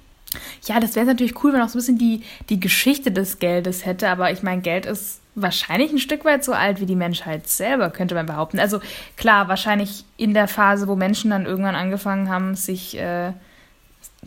Ja, 0.65 0.79
das 0.79 0.95
wäre 0.95 1.05
natürlich 1.05 1.43
cool, 1.43 1.53
wenn 1.53 1.61
auch 1.61 1.69
so 1.69 1.77
ein 1.77 1.81
bisschen 1.81 1.97
die, 1.97 2.21
die 2.49 2.59
Geschichte 2.59 3.11
des 3.11 3.39
Geldes 3.39 3.85
hätte. 3.85 4.09
Aber 4.09 4.31
ich 4.31 4.43
meine, 4.43 4.61
Geld 4.61 4.85
ist 4.85 5.21
wahrscheinlich 5.35 5.91
ein 5.91 5.99
Stück 5.99 6.25
weit 6.25 6.43
so 6.43 6.53
alt 6.53 6.79
wie 6.81 6.85
die 6.85 6.95
Menschheit 6.95 7.47
selber, 7.47 7.89
könnte 7.89 8.15
man 8.15 8.25
behaupten. 8.25 8.59
Also 8.59 8.79
klar, 9.17 9.47
wahrscheinlich 9.47 10.03
in 10.17 10.33
der 10.33 10.47
Phase, 10.47 10.87
wo 10.87 10.95
Menschen 10.95 11.31
dann 11.31 11.45
irgendwann 11.45 11.75
angefangen 11.75 12.29
haben, 12.29 12.55
sich 12.55 12.97
äh, 12.97 13.33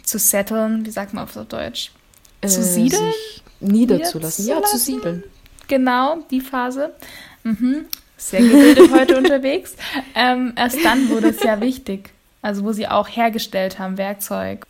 zu 0.02 0.18
setteln, 0.18 0.87
wie 0.87 0.90
sagt 0.90 1.14
man 1.14 1.25
auf 1.25 1.38
Deutsch? 1.49 1.92
Äh, 2.40 2.49
zu 2.49 2.62
siedeln? 2.62 3.12
Niederzulassen. 3.61 4.47
Ja, 4.47 4.62
zu 4.62 4.78
siedeln. 4.78 5.23
Genau, 5.68 6.18
die 6.30 6.40
Phase. 6.40 6.92
Mhm. 7.44 7.87
Sehr 8.23 8.41
gebildet 8.41 8.91
heute 8.93 9.19
unterwegs. 9.19 9.75
Ähm, 10.14 10.52
erst 10.57 10.85
dann 10.85 11.09
wurde 11.11 11.29
es 11.31 11.43
ja 11.43 11.61
wichtig. 11.61 12.11
Also 12.41 12.64
wo 12.64 12.73
sie 12.73 12.88
auch 12.88 13.09
hergestellt 13.09 13.79
haben, 13.79 13.99
Werkzeug. 13.99 14.67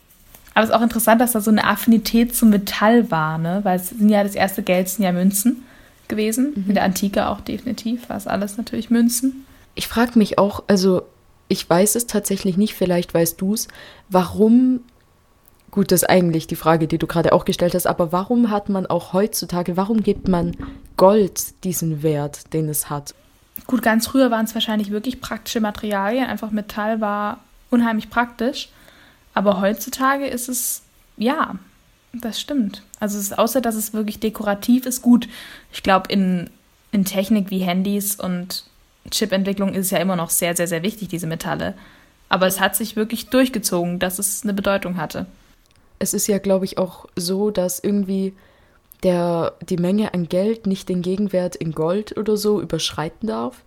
Aber 0.55 0.65
es 0.65 0.71
ist 0.71 0.77
auch 0.77 0.83
interessant, 0.83 1.21
dass 1.21 1.33
da 1.33 1.41
so 1.41 1.51
eine 1.51 1.65
Affinität 1.65 2.35
zum 2.35 2.51
Metall 2.51 3.11
war, 3.11 3.39
ne? 3.39 3.61
Weil 3.63 3.77
es 3.77 3.91
sind 3.91 4.09
ja 4.09 4.23
das 4.23 4.35
erste 4.35 4.63
Geld 4.63 4.89
sind 4.89 5.05
ja 5.05 5.13
Münzen 5.13 5.65
gewesen. 6.09 6.53
Mhm. 6.55 6.65
In 6.69 6.75
der 6.75 6.85
Antike 6.85 7.29
auch 7.29 7.41
definitiv 7.41 8.09
war 8.09 8.17
es 8.17 8.27
alles 8.27 8.57
natürlich 8.57 8.91
Münzen. 8.91 9.47
Ich 9.75 9.89
frage 9.89 10.19
mich 10.19 10.39
auch, 10.39 10.63
also 10.67 11.03
ich 11.49 11.69
weiß 11.69 11.95
es 11.95 12.07
tatsächlich 12.07 12.57
nicht, 12.57 12.75
vielleicht 12.75 13.15
weißt 13.15 13.41
du 13.41 13.55
es, 13.55 13.69
warum 14.09 14.81
Gut, 15.71 15.91
das 15.91 16.03
ist 16.03 16.11
eigentlich 16.11 16.47
die 16.47 16.57
Frage, 16.57 16.87
die 16.87 16.99
du 16.99 17.07
gerade 17.07 17.33
auch 17.33 17.47
gestellt 17.47 17.75
hast, 17.75 17.87
aber 17.87 18.13
warum 18.13 18.51
hat 18.51 18.69
man 18.69 18.85
auch 18.85 19.15
heutzutage, 19.15 19.75
warum 19.75 20.03
gibt 20.03 20.29
man 20.29 20.55
Gold 20.99 21.65
diesen 21.65 22.03
Wert, 22.03 22.53
den 22.53 22.69
es 22.69 22.91
hat? 22.91 23.15
Gut, 23.67 23.83
ganz 23.83 24.07
früher 24.07 24.31
waren 24.31 24.45
es 24.45 24.55
wahrscheinlich 24.55 24.91
wirklich 24.91 25.21
praktische 25.21 25.61
Materialien, 25.61 26.27
einfach 26.27 26.51
Metall 26.51 27.01
war 27.01 27.41
unheimlich 27.71 28.11
praktisch, 28.11 28.69
aber 29.35 29.61
heutzutage 29.61 30.27
ist 30.27 30.49
es, 30.49 30.83
ja, 31.17 31.57
das 32.13 32.41
stimmt. 32.41 32.83
Also 33.01 33.19
es 33.19 33.27
ist, 33.27 33.39
außer, 33.39 33.61
dass 33.61 33.75
es 33.75 33.95
wirklich 33.95 34.21
dekorativ 34.21 34.87
ist, 34.87 35.03
gut. 35.03 35.29
Ich 35.73 35.83
glaube, 35.83 36.13
in, 36.13 36.51
in 36.91 37.05
Technik 37.05 37.51
wie 37.51 37.61
Handys 37.61 38.17
und 38.17 38.65
Chipentwicklung 39.11 39.75
ist 39.75 39.87
es 39.87 39.91
ja 39.91 39.99
immer 39.99 40.17
noch 40.17 40.31
sehr, 40.31 40.57
sehr, 40.57 40.69
sehr 40.69 40.83
wichtig, 40.83 41.09
diese 41.09 41.27
Metalle. 41.27 41.75
Aber 42.29 42.47
es 42.47 42.61
hat 42.61 42.77
sich 42.77 42.97
wirklich 42.97 43.29
durchgezogen, 43.29 43.99
dass 43.99 44.19
es 44.19 44.43
eine 44.43 44.55
Bedeutung 44.55 44.97
hatte 44.97 45.27
es 46.03 46.15
ist 46.15 46.27
ja, 46.27 46.39
glaube 46.39 46.65
ich, 46.65 46.79
auch 46.79 47.07
so, 47.15 47.53
dass 47.53 47.79
irgendwie 47.79 48.35
der, 49.03 49.55
die 49.69 49.77
Menge 49.77 50.15
an 50.15 50.29
Geld 50.29 50.67
nicht 50.67 50.89
den 50.89 51.03
Gegenwert 51.03 51.57
in 51.57 51.73
Gold 51.73 52.17
oder 52.17 52.37
so 52.37 52.61
überschreiten 52.61 53.29
darf. 53.29 53.63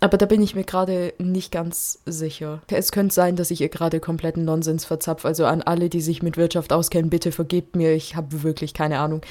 Aber 0.00 0.18
da 0.18 0.26
bin 0.26 0.42
ich 0.42 0.54
mir 0.54 0.64
gerade 0.64 1.14
nicht 1.18 1.50
ganz 1.50 2.00
sicher. 2.04 2.60
Es 2.68 2.92
könnte 2.92 3.14
sein, 3.14 3.36
dass 3.36 3.50
ich 3.50 3.62
ihr 3.62 3.70
gerade 3.70 4.00
kompletten 4.00 4.44
Nonsens 4.44 4.84
verzapfe. 4.84 5.26
Also 5.26 5.46
an 5.46 5.62
alle, 5.62 5.88
die 5.88 6.02
sich 6.02 6.22
mit 6.22 6.36
Wirtschaft 6.36 6.72
auskennen, 6.72 7.08
bitte 7.08 7.32
vergebt 7.32 7.74
mir, 7.74 7.94
ich 7.94 8.14
habe 8.14 8.42
wirklich 8.42 8.74
keine 8.74 8.98
Ahnung. 8.98 9.22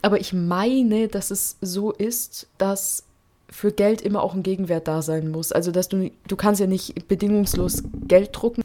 Aber 0.00 0.18
ich 0.20 0.32
meine, 0.32 1.08
dass 1.08 1.30
es 1.30 1.56
so 1.60 1.90
ist, 1.92 2.46
dass 2.56 3.02
für 3.50 3.72
Geld 3.72 4.00
immer 4.00 4.22
auch 4.22 4.34
ein 4.34 4.42
Gegenwert 4.42 4.88
da 4.88 5.02
sein 5.02 5.30
muss. 5.30 5.52
Also 5.52 5.70
dass 5.70 5.88
du, 5.88 6.10
du 6.28 6.36
kannst 6.36 6.60
ja 6.60 6.66
nicht 6.66 7.08
bedingungslos 7.08 7.82
Geld 8.06 8.30
drucken. 8.32 8.62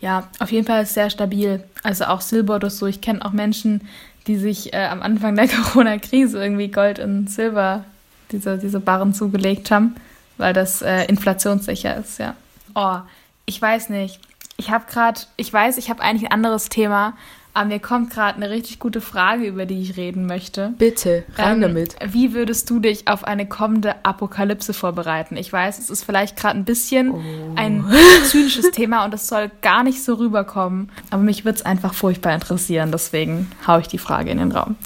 Ja, 0.00 0.30
auf 0.38 0.52
jeden 0.52 0.66
Fall 0.66 0.82
ist 0.82 0.90
es 0.90 0.94
sehr 0.94 1.10
stabil. 1.10 1.64
Also 1.82 2.04
auch 2.04 2.20
Silber 2.20 2.56
oder 2.56 2.70
so. 2.70 2.86
Ich 2.86 3.00
kenne 3.00 3.24
auch 3.24 3.32
Menschen, 3.32 3.82
die 4.26 4.36
sich 4.36 4.72
äh, 4.72 4.86
am 4.86 5.02
Anfang 5.02 5.36
der 5.36 5.48
Corona-Krise 5.72 6.42
irgendwie 6.42 6.68
Gold 6.68 6.98
und 6.98 7.30
Silber, 7.30 7.84
diese, 8.32 8.58
diese 8.58 8.80
Barren 8.80 9.14
zugelegt 9.14 9.70
haben, 9.70 9.96
weil 10.36 10.52
das 10.52 10.82
äh, 10.82 11.04
inflationssicher 11.04 11.96
ist, 11.96 12.18
ja. 12.18 12.34
Oh, 12.74 12.98
ich 13.46 13.60
weiß 13.60 13.88
nicht. 13.90 14.20
Ich 14.56 14.70
habe 14.70 14.84
gerade, 14.90 15.20
ich 15.36 15.52
weiß, 15.52 15.78
ich 15.78 15.90
habe 15.90 16.02
eigentlich 16.02 16.30
ein 16.30 16.34
anderes 16.34 16.68
Thema, 16.68 17.16
aber 17.56 17.68
mir 17.68 17.78
kommt 17.78 18.10
gerade 18.10 18.36
eine 18.36 18.50
richtig 18.50 18.78
gute 18.78 19.00
Frage, 19.00 19.46
über 19.46 19.64
die 19.64 19.80
ich 19.80 19.96
reden 19.96 20.26
möchte. 20.26 20.74
Bitte, 20.76 21.24
rein 21.36 21.54
ähm, 21.54 21.60
damit. 21.62 21.96
Wie 22.06 22.34
würdest 22.34 22.68
du 22.68 22.80
dich 22.80 23.08
auf 23.08 23.24
eine 23.24 23.48
kommende 23.48 24.04
Apokalypse 24.04 24.74
vorbereiten? 24.74 25.38
Ich 25.38 25.50
weiß, 25.50 25.78
es 25.78 25.88
ist 25.88 26.04
vielleicht 26.04 26.36
gerade 26.36 26.58
ein 26.58 26.66
bisschen 26.66 27.12
oh. 27.12 27.20
ein 27.54 27.82
zynisches 28.24 28.72
Thema 28.72 29.06
und 29.06 29.14
es 29.14 29.26
soll 29.26 29.50
gar 29.62 29.84
nicht 29.84 30.04
so 30.04 30.14
rüberkommen. 30.14 30.90
Aber 31.08 31.22
mich 31.22 31.46
würde 31.46 31.56
es 31.56 31.64
einfach 31.64 31.94
furchtbar 31.94 32.34
interessieren. 32.34 32.92
Deswegen 32.92 33.50
haue 33.66 33.80
ich 33.80 33.88
die 33.88 33.96
Frage 33.96 34.30
in 34.30 34.36
den 34.36 34.52
Raum. 34.52 34.76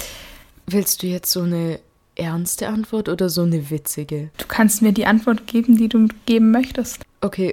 Willst 0.69 1.03
du 1.03 1.09
jetzt 1.09 1.33
so 1.33 1.43
eine 1.43 1.81
ernste 2.15 2.69
Antwort 2.69 3.09
oder 3.09 3.31
so 3.31 3.43
eine 3.43 3.71
witzige? 3.71 4.31
Du 4.39 4.45
kannst 4.47 4.81
mir 4.81 4.93
die 4.93 5.07
Antwort 5.07 5.49
geben, 5.49 5.77
die 5.77 5.89
du 5.89 6.07
geben 6.25 6.53
möchtest. 6.53 7.03
Okay, 7.21 7.53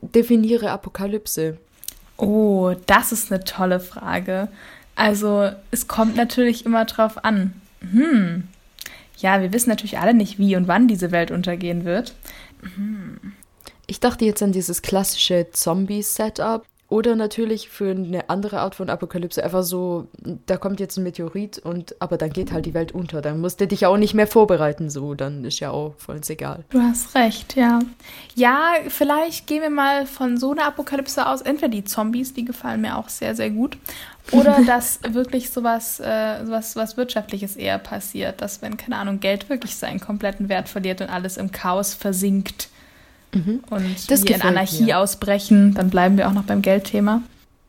definiere 0.00 0.70
Apokalypse. 0.70 1.58
Oh, 2.16 2.74
das 2.86 3.12
ist 3.12 3.32
eine 3.32 3.44
tolle 3.44 3.80
Frage. 3.80 4.48
Also, 4.94 5.50
es 5.70 5.88
kommt 5.88 6.16
natürlich 6.16 6.64
immer 6.64 6.84
drauf 6.84 7.24
an. 7.24 7.52
Hm. 7.80 8.48
Ja, 9.18 9.40
wir 9.40 9.52
wissen 9.52 9.70
natürlich 9.70 9.98
alle 9.98 10.14
nicht, 10.14 10.38
wie 10.38 10.56
und 10.56 10.68
wann 10.68 10.88
diese 10.88 11.10
Welt 11.10 11.30
untergehen 11.30 11.84
wird. 11.84 12.14
Hm. 12.76 13.32
Ich 13.86 14.00
dachte 14.00 14.24
jetzt 14.24 14.42
an 14.42 14.52
dieses 14.52 14.82
klassische 14.82 15.48
Zombie-Setup. 15.52 16.64
Oder 16.94 17.16
natürlich 17.16 17.70
für 17.70 17.90
eine 17.90 18.30
andere 18.30 18.60
Art 18.60 18.76
von 18.76 18.88
Apokalypse 18.88 19.42
einfach 19.42 19.64
so, 19.64 20.06
da 20.46 20.56
kommt 20.56 20.78
jetzt 20.78 20.96
ein 20.96 21.02
Meteorit 21.02 21.58
und 21.58 22.00
aber 22.00 22.16
dann 22.16 22.30
geht 22.30 22.52
halt 22.52 22.66
die 22.66 22.72
Welt 22.72 22.92
unter. 22.92 23.20
Dann 23.20 23.40
musst 23.40 23.60
du 23.60 23.66
dich 23.66 23.84
auch 23.84 23.96
nicht 23.96 24.14
mehr 24.14 24.28
vorbereiten, 24.28 24.90
so, 24.90 25.14
dann 25.14 25.44
ist 25.44 25.58
ja 25.58 25.72
auch 25.72 25.96
voll 25.98 26.20
egal. 26.28 26.62
Du 26.70 26.80
hast 26.80 27.16
recht, 27.16 27.56
ja. 27.56 27.80
Ja, 28.36 28.74
vielleicht 28.86 29.48
gehen 29.48 29.62
wir 29.62 29.70
mal 29.70 30.06
von 30.06 30.36
so 30.36 30.52
einer 30.52 30.66
Apokalypse 30.66 31.26
aus. 31.26 31.42
Entweder 31.42 31.70
die 31.70 31.82
Zombies, 31.82 32.32
die 32.32 32.44
gefallen 32.44 32.82
mir 32.82 32.96
auch 32.96 33.08
sehr, 33.08 33.34
sehr 33.34 33.50
gut. 33.50 33.76
Oder 34.30 34.60
dass 34.66 35.00
wirklich 35.02 35.50
sowas, 35.50 35.98
äh, 35.98 36.44
sowas 36.44 36.76
was 36.76 36.96
Wirtschaftliches 36.96 37.56
eher 37.56 37.78
passiert, 37.78 38.40
dass 38.40 38.62
wenn, 38.62 38.76
keine 38.76 38.98
Ahnung, 38.98 39.18
Geld 39.18 39.48
wirklich 39.48 39.74
seinen 39.74 39.98
kompletten 39.98 40.48
Wert 40.48 40.68
verliert 40.68 41.00
und 41.00 41.10
alles 41.10 41.38
im 41.38 41.50
Chaos 41.50 41.92
versinkt 41.92 42.68
mhm. 43.34 43.60
und 43.70 44.10
das 44.10 44.24
wir 44.24 44.34
in 44.34 44.42
Anarchie 44.42 44.84
mir. 44.84 44.98
ausbrechen, 44.98 45.74
dann 45.74 45.90
bleiben 45.90 46.16
wir 46.16 46.28
auch 46.28 46.32
noch 46.32 46.44
beim 46.44 46.62
Geldthema. 46.62 47.22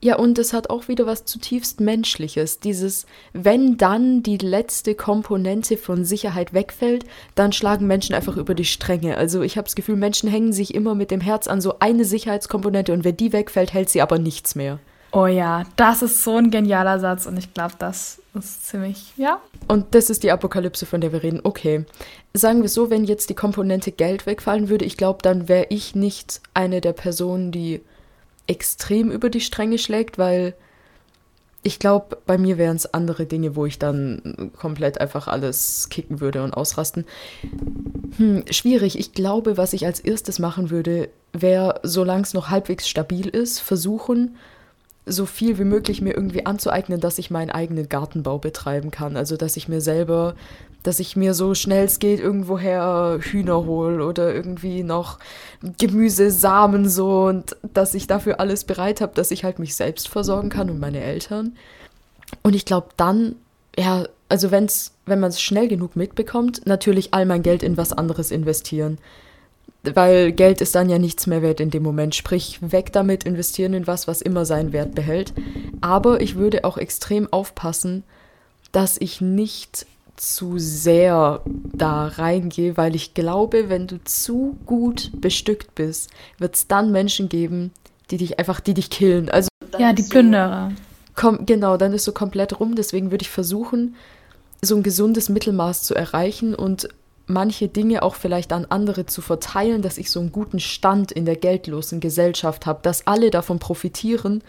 Ja, 0.05 0.17
und 0.17 0.38
es 0.38 0.53
hat 0.53 0.69
auch 0.69 0.88
wieder 0.88 1.07
was 1.07 1.25
zutiefst 1.25 1.79
Menschliches. 1.79 2.60
Dieses, 2.60 3.07
wenn 3.34 3.77
dann 3.77 4.22
die 4.22 4.38
letzte 4.38 4.93
Komponente 4.93 5.77
von 5.77 6.05
Sicherheit 6.05 6.53
wegfällt, 6.53 7.05
dann 7.34 7.53
schlagen 7.53 7.88
Menschen 7.88 8.13
einfach 8.13 8.38
über 8.38 8.53
die 8.53 8.65
Stränge. 8.65 9.17
Also 9.17 9.41
ich 9.41 9.57
habe 9.57 9.65
das 9.65 9.75
Gefühl, 9.75 9.95
Menschen 9.95 10.29
hängen 10.29 10.53
sich 10.53 10.75
immer 10.75 10.93
mit 10.93 11.10
dem 11.10 11.22
Herz 11.22 11.48
an 11.48 11.60
so 11.60 11.79
eine 11.79 12.05
Sicherheitskomponente 12.05 12.93
und 12.93 13.03
wenn 13.03 13.17
die 13.17 13.34
wegfällt, 13.34 13.74
hält 13.74 13.89
sie 13.89 14.01
aber 14.01 14.19
nichts 14.19 14.53
mehr. 14.53 14.79
Oh 15.15 15.27
ja, 15.27 15.63
das 15.77 16.01
ist 16.01 16.25
so 16.25 16.36
ein 16.36 16.51
genialer 16.51 17.00
Satz 17.00 17.25
und 17.25 17.38
ich 17.38 17.53
glaube, 17.53 17.75
das 17.79 18.22
ist 18.34 18.67
ziemlich, 18.67 19.13
ja. 19.15 19.39
Und 19.69 19.95
das 19.95 20.10
ist 20.10 20.24
die 20.24 20.31
Apokalypse, 20.31 20.86
von 20.86 21.00
der 21.00 21.13
wir 21.13 21.24
reden. 21.24 21.39
Okay. 21.41 21.86
Sagen 22.34 22.63
wir 22.63 22.67
so, 22.67 22.89
wenn 22.89 23.05
jetzt 23.05 23.29
die 23.29 23.34
Komponente 23.34 23.93
Geld 23.93 24.25
wegfallen 24.25 24.67
würde, 24.67 24.84
ich 24.84 24.98
glaube, 24.98 25.19
dann 25.22 25.48
wäre 25.48 25.67
ich 25.69 25.95
nicht 25.95 26.41
eine 26.53 26.81
der 26.81 26.91
Personen, 26.91 27.53
die 27.53 27.79
extrem 28.45 29.10
über 29.10 29.29
die 29.29 29.39
Stränge 29.39 29.77
schlägt, 29.77 30.17
weil 30.17 30.53
ich 31.63 31.79
glaube, 31.79 32.17
bei 32.25 32.38
mir 32.38 32.57
wären 32.57 32.75
es 32.75 32.93
andere 32.93 33.25
Dinge, 33.25 33.55
wo 33.55 33.65
ich 33.65 33.79
dann 33.79 34.51
komplett 34.60 35.00
einfach 35.00 35.29
alles 35.29 35.88
kicken 35.88 36.19
würde 36.19 36.43
und 36.43 36.53
ausrasten. 36.53 37.05
Hm, 38.17 38.43
schwierig. 38.51 39.00
Ich 39.00 39.13
glaube, 39.13 39.55
was 39.55 39.72
ich 39.72 39.86
als 39.86 40.01
erstes 40.01 40.39
machen 40.39 40.72
würde, 40.72 41.07
wäre, 41.31 41.79
solange 41.84 42.24
es 42.24 42.34
noch 42.34 42.50
halbwegs 42.50 42.89
stabil 42.89 43.29
ist, 43.29 43.62
versuchen, 43.62 44.36
so 45.06 45.26
viel 45.26 45.60
wie 45.60 45.66
möglich 45.66 46.02
mir 46.02 46.16
irgendwie 46.16 46.46
anzueignen, 46.46 47.00
dass 47.00 47.20
ich 47.20 47.30
meinen 47.30 47.52
eigenen 47.52 47.90
Gartenbau 47.90 48.40
betreiben 48.40 48.92
kann. 48.92 49.18
Also 49.18 49.38
dass 49.38 49.58
ich 49.58 49.68
mir 49.68 49.82
selber, 49.82 50.36
dass 50.84 51.00
ich 51.00 51.16
mir 51.16 51.34
so 51.34 51.54
schnell 51.54 51.86
es 51.86 52.00
geht 52.00 52.20
irgendwoher 52.20 53.20
Hühner 53.22 53.66
hole 53.66 54.04
oder 54.04 54.34
irgendwie 54.34 54.84
noch 54.84 55.20
Gemüse, 55.78 56.32
Samen 56.32 56.90
so 56.90 57.26
und 57.26 57.56
dass 57.74 57.94
ich 57.94 58.08
dafür 58.08 58.40
alles 58.40 58.64
bereit 58.64 59.02
habe, 59.02 59.14
dass 59.14 59.32
ich 59.32 59.44
halt 59.44 59.60
mich 59.60 59.76
selbst 59.76 60.08
versorgen 60.08 60.50
kann 60.50 60.70
und 60.70 60.80
meine 60.80 61.02
Eltern. 61.02 61.56
Und 62.42 62.56
ich 62.56 62.66
glaube 62.66 62.88
dann, 62.98 63.36
ja, 63.78 64.06
also 64.28 64.50
wenn's, 64.50 64.94
wenn 65.06 65.20
man 65.20 65.30
es 65.30 65.42
schnell 65.42 65.68
genug 65.68 65.96
mitbekommt, 65.96 66.66
natürlich 66.66 67.14
all 67.14 67.28
mein 67.28 67.44
Geld 67.44 67.62
in 67.62 67.78
was 67.78 67.94
anderes 67.94 68.32
investieren 68.32 68.98
weil 69.94 70.32
Geld 70.32 70.62
ist 70.62 70.75
dann 70.75 70.89
ja 70.89 71.00
nichts 71.00 71.27
mehr 71.27 71.42
wert 71.42 71.60
in 71.60 71.70
dem 71.70 71.84
Moment. 71.84 72.15
Sprich, 72.15 72.60
weg 72.62 72.92
damit, 72.94 73.24
investieren 73.24 73.74
in 73.74 73.88
was, 73.88 74.08
was 74.08 74.22
immer 74.22 74.46
seinen 74.46 74.74
Wert 74.74 74.96
behält. 74.96 75.34
Aber 75.82 76.22
ich 76.22 76.36
würde 76.36 76.63
auch 76.63 76.77
extrem 76.77 77.32
aufpassen, 77.32 78.04
dass 78.72 78.98
ich 79.00 79.22
nicht 79.22 79.86
zu 80.15 80.58
sehr 80.58 81.42
da 81.74 82.08
reingehe, 82.08 82.77
weil 82.77 82.96
ich 82.96 83.13
glaube, 83.13 83.70
wenn 83.70 83.88
du 83.88 84.04
zu 84.04 84.58
gut 84.65 85.12
bestückt 85.20 85.75
bist, 85.75 86.10
wird 86.38 86.56
es 86.56 86.68
dann 86.68 86.92
Menschen 86.92 87.30
geben, 87.30 87.72
die 88.12 88.18
dich 88.18 88.39
einfach, 88.39 88.60
die 88.60 88.74
dich 88.74 88.89
killen. 88.89 89.30
Also 89.30 89.50
ja, 89.77 89.94
die 89.94 90.04
Plünderer. 90.04 90.72
komm, 91.15 91.46
genau, 91.46 91.77
dann 91.77 91.94
ist 91.94 92.06
so 92.06 92.12
komplett 92.12 92.60
rum. 92.60 92.75
Deswegen 92.75 93.12
würde 93.12 93.24
ich 93.24 93.30
versuchen, 93.30 93.96
so 94.62 94.75
ein 94.75 94.84
gesundes 94.84 95.30
Mittelmaß 95.30 95.84
zu 95.84 95.96
erreichen 95.96 96.56
und 96.56 96.89
manche 97.27 97.67
Dinge 97.67 98.03
auch 98.03 98.15
vielleicht 98.15 98.53
an 98.53 98.65
andere 98.65 99.05
zu 99.05 99.22
verteilen, 99.22 99.82
dass 99.82 99.98
ich 99.98 100.12
so 100.12 100.20
einen 100.20 100.32
guten 100.32 100.60
Stand 100.60 101.12
in 101.12 101.25
der 101.25 101.36
geldlosen 101.36 102.00
Gesellschaft 102.00 102.65
habe, 102.65 102.79
dass 102.84 103.08
alle 103.08 103.32
davon 103.32 103.60
profitieren, 103.60 104.44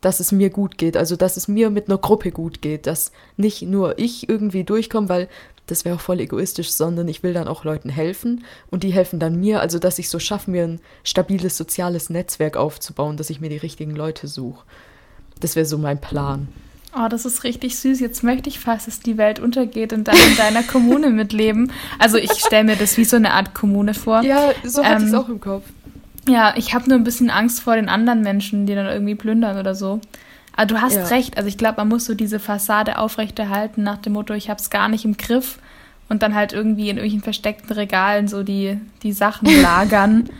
dass 0.00 0.20
es 0.20 0.32
mir 0.32 0.50
gut 0.50 0.76
geht, 0.76 0.96
also 0.96 1.16
dass 1.16 1.36
es 1.36 1.48
mir 1.48 1.70
mit 1.70 1.88
einer 1.88 1.98
Gruppe 1.98 2.30
gut 2.30 2.60
geht, 2.60 2.86
dass 2.86 3.12
nicht 3.36 3.62
nur 3.62 3.98
ich 3.98 4.28
irgendwie 4.28 4.64
durchkomme, 4.64 5.08
weil 5.08 5.28
das 5.66 5.86
wäre 5.86 5.96
auch 5.96 6.00
voll 6.00 6.20
egoistisch, 6.20 6.72
sondern 6.72 7.08
ich 7.08 7.22
will 7.22 7.32
dann 7.32 7.48
auch 7.48 7.64
Leuten 7.64 7.88
helfen 7.88 8.44
und 8.70 8.82
die 8.82 8.92
helfen 8.92 9.18
dann 9.18 9.40
mir, 9.40 9.60
also 9.60 9.78
dass 9.78 9.98
ich 9.98 10.10
so 10.10 10.18
schaffe, 10.18 10.50
mir 10.50 10.64
ein 10.64 10.80
stabiles 11.04 11.56
soziales 11.56 12.10
Netzwerk 12.10 12.56
aufzubauen, 12.56 13.16
dass 13.16 13.30
ich 13.30 13.40
mir 13.40 13.48
die 13.48 13.56
richtigen 13.56 13.96
Leute 13.96 14.28
suche. 14.28 14.64
Das 15.40 15.56
wäre 15.56 15.66
so 15.66 15.78
mein 15.78 16.00
Plan. 16.00 16.48
Oh, 16.96 17.08
das 17.08 17.24
ist 17.24 17.42
richtig 17.44 17.76
süß. 17.78 17.98
Jetzt 18.00 18.22
möchte 18.22 18.48
ich 18.48 18.60
fast, 18.60 18.86
dass 18.86 19.00
die 19.00 19.16
Welt 19.16 19.40
untergeht 19.40 19.92
und 19.92 20.04
dann 20.04 20.16
in 20.28 20.36
deiner 20.36 20.62
Kommune 20.66 21.10
mitleben. 21.10 21.72
Also 21.98 22.18
ich 22.18 22.32
stelle 22.32 22.64
mir 22.64 22.76
das 22.76 22.96
wie 22.96 23.04
so 23.04 23.16
eine 23.16 23.32
Art 23.32 23.54
Kommune 23.54 23.94
vor. 23.94 24.22
Ja, 24.22 24.52
so 24.62 24.84
hatte 24.84 25.02
ähm, 25.02 25.02
ich 25.02 25.08
es 25.08 25.14
auch 25.14 25.28
im 25.28 25.40
Kopf. 25.40 25.64
Ja, 26.28 26.54
ich 26.56 26.74
habe 26.74 26.88
nur 26.88 26.98
ein 26.98 27.04
bisschen 27.04 27.30
Angst 27.30 27.60
vor 27.60 27.74
den 27.76 27.88
anderen 27.88 28.22
Menschen, 28.22 28.66
die 28.66 28.74
dann 28.74 28.86
irgendwie 28.86 29.14
plündern 29.14 29.58
oder 29.58 29.74
so. 29.74 30.00
Aber 30.56 30.66
du 30.66 30.80
hast 30.80 30.94
ja. 30.94 31.04
recht. 31.06 31.36
Also 31.36 31.48
ich 31.48 31.58
glaube, 31.58 31.78
man 31.78 31.88
muss 31.88 32.04
so 32.04 32.14
diese 32.14 32.38
Fassade 32.38 32.98
aufrechterhalten 32.98 33.82
nach 33.82 33.98
dem 33.98 34.12
Motto, 34.12 34.32
ich 34.34 34.48
habe 34.48 34.60
es 34.60 34.70
gar 34.70 34.88
nicht 34.88 35.04
im 35.04 35.16
Griff 35.16 35.58
und 36.08 36.22
dann 36.22 36.34
halt 36.34 36.52
irgendwie 36.52 36.90
in 36.90 36.96
irgendwelchen 36.96 37.22
versteckten 37.22 37.72
Regalen 37.72 38.28
so 38.28 38.42
die, 38.42 38.78
die 39.02 39.12
Sachen 39.12 39.48
lagern. 39.62 40.30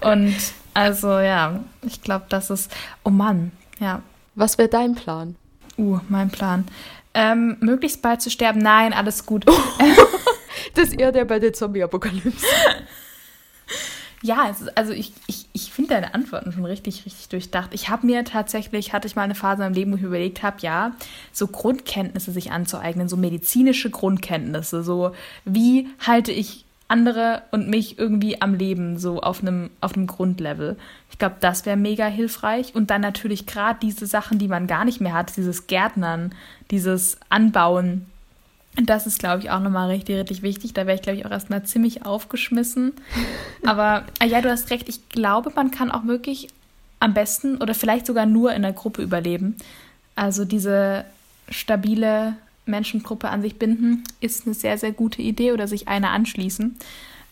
und 0.00 0.34
also 0.74 1.18
ja, 1.18 1.60
ich 1.86 2.02
glaube, 2.02 2.26
das 2.28 2.50
ist, 2.50 2.70
oh 3.04 3.10
Mann, 3.10 3.52
ja. 3.80 4.02
Was 4.34 4.56
wäre 4.56 4.68
dein 4.68 4.94
Plan? 4.94 5.36
Uh, 5.78 6.00
mein 6.08 6.30
Plan. 6.30 6.64
Ähm, 7.14 7.56
möglichst 7.60 8.02
bald 8.02 8.22
zu 8.22 8.30
sterben. 8.30 8.60
Nein, 8.60 8.92
alles 8.92 9.26
gut. 9.26 9.44
das 10.74 10.88
ist 10.88 10.98
eher 10.98 11.12
der 11.12 11.24
bei 11.24 11.38
der 11.38 11.52
Zombie-Apokalypse. 11.52 12.46
Ja, 14.24 14.48
ist, 14.48 14.76
also 14.78 14.92
ich, 14.92 15.12
ich, 15.26 15.48
ich 15.52 15.72
finde 15.72 15.94
deine 15.94 16.14
Antworten 16.14 16.52
schon 16.52 16.64
richtig, 16.64 17.04
richtig 17.04 17.28
durchdacht. 17.28 17.70
Ich 17.74 17.88
habe 17.88 18.06
mir 18.06 18.24
tatsächlich, 18.24 18.92
hatte 18.92 19.08
ich 19.08 19.16
mal 19.16 19.22
eine 19.22 19.34
Phase 19.34 19.64
im 19.64 19.72
Leben, 19.72 19.90
wo 19.90 19.96
ich 19.96 20.02
überlegt 20.02 20.44
habe, 20.44 20.58
ja, 20.60 20.92
so 21.32 21.48
Grundkenntnisse 21.48 22.30
sich 22.30 22.52
anzueignen, 22.52 23.08
so 23.08 23.16
medizinische 23.16 23.90
Grundkenntnisse, 23.90 24.84
so 24.84 25.10
wie 25.44 25.88
halte 26.06 26.30
ich 26.30 26.64
andere 26.92 27.42
und 27.52 27.68
mich 27.68 27.98
irgendwie 27.98 28.42
am 28.42 28.54
Leben, 28.54 28.98
so 28.98 29.22
auf 29.22 29.40
einem, 29.40 29.70
auf 29.80 29.94
einem 29.94 30.06
Grundlevel. 30.06 30.76
Ich 31.10 31.18
glaube, 31.18 31.36
das 31.40 31.64
wäre 31.64 31.78
mega 31.78 32.06
hilfreich. 32.06 32.74
Und 32.74 32.90
dann 32.90 33.00
natürlich 33.00 33.46
gerade 33.46 33.78
diese 33.80 34.06
Sachen, 34.06 34.38
die 34.38 34.46
man 34.46 34.66
gar 34.66 34.84
nicht 34.84 35.00
mehr 35.00 35.14
hat, 35.14 35.34
dieses 35.36 35.66
Gärtnern, 35.66 36.34
dieses 36.70 37.18
Anbauen. 37.30 38.04
Das 38.74 39.06
ist, 39.06 39.18
glaube 39.18 39.42
ich, 39.42 39.50
auch 39.50 39.60
nochmal 39.60 39.88
richtig, 39.88 40.16
richtig 40.16 40.42
wichtig. 40.42 40.74
Da 40.74 40.86
wäre 40.86 40.94
ich, 40.94 41.02
glaube 41.02 41.18
ich, 41.18 41.24
auch 41.24 41.30
erstmal 41.30 41.62
ziemlich 41.62 42.04
aufgeschmissen. 42.04 42.92
Aber 43.64 44.04
ah 44.20 44.26
ja, 44.26 44.42
du 44.42 44.50
hast 44.50 44.70
recht. 44.70 44.88
Ich 44.90 45.08
glaube, 45.08 45.50
man 45.56 45.70
kann 45.70 45.90
auch 45.90 46.04
wirklich 46.04 46.48
am 47.00 47.14
besten 47.14 47.56
oder 47.56 47.74
vielleicht 47.74 48.06
sogar 48.06 48.26
nur 48.26 48.52
in 48.52 48.62
der 48.62 48.74
Gruppe 48.74 49.02
überleben. 49.02 49.56
Also 50.14 50.44
diese 50.44 51.06
stabile 51.48 52.34
Menschengruppe 52.66 53.28
an 53.28 53.42
sich 53.42 53.58
binden, 53.58 54.04
ist 54.20 54.46
eine 54.46 54.54
sehr, 54.54 54.78
sehr 54.78 54.92
gute 54.92 55.22
Idee 55.22 55.52
oder 55.52 55.66
sich 55.66 55.88
einer 55.88 56.10
anschließen. 56.10 56.76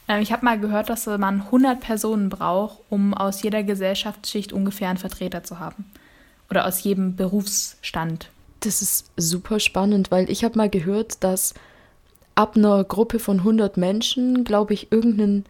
Äh, 0.09 0.23
ich 0.23 0.33
habe 0.33 0.45
mal 0.45 0.59
gehört, 0.59 0.89
dass 0.89 1.07
man 1.07 1.43
100 1.43 1.81
Personen 1.81 2.29
braucht, 2.29 2.79
um 2.91 3.15
aus 3.15 3.43
jeder 3.43 3.63
Gesellschaftsschicht 3.63 4.53
ungefähr 4.53 4.89
einen 4.89 4.99
Vertreter 4.99 5.45
zu 5.45 5.59
haben. 5.59 5.85
Oder 6.51 6.67
aus 6.67 6.83
jedem 6.83 7.15
Berufsstand. 7.15 8.31
Das 8.61 8.83
ist 8.83 9.11
super 9.17 9.61
spannend, 9.61 10.11
weil 10.11 10.29
ich 10.29 10.45
habe 10.45 10.59
mal 10.59 10.69
gehört, 10.69 11.23
dass 11.23 11.55
ab 12.35 12.57
einer 12.57 12.83
Gruppe 12.85 13.19
von 13.19 13.39
100 13.39 13.77
Menschen, 13.77 14.45
glaube 14.45 14.75
ich, 14.75 14.91
irgendein, 14.91 15.45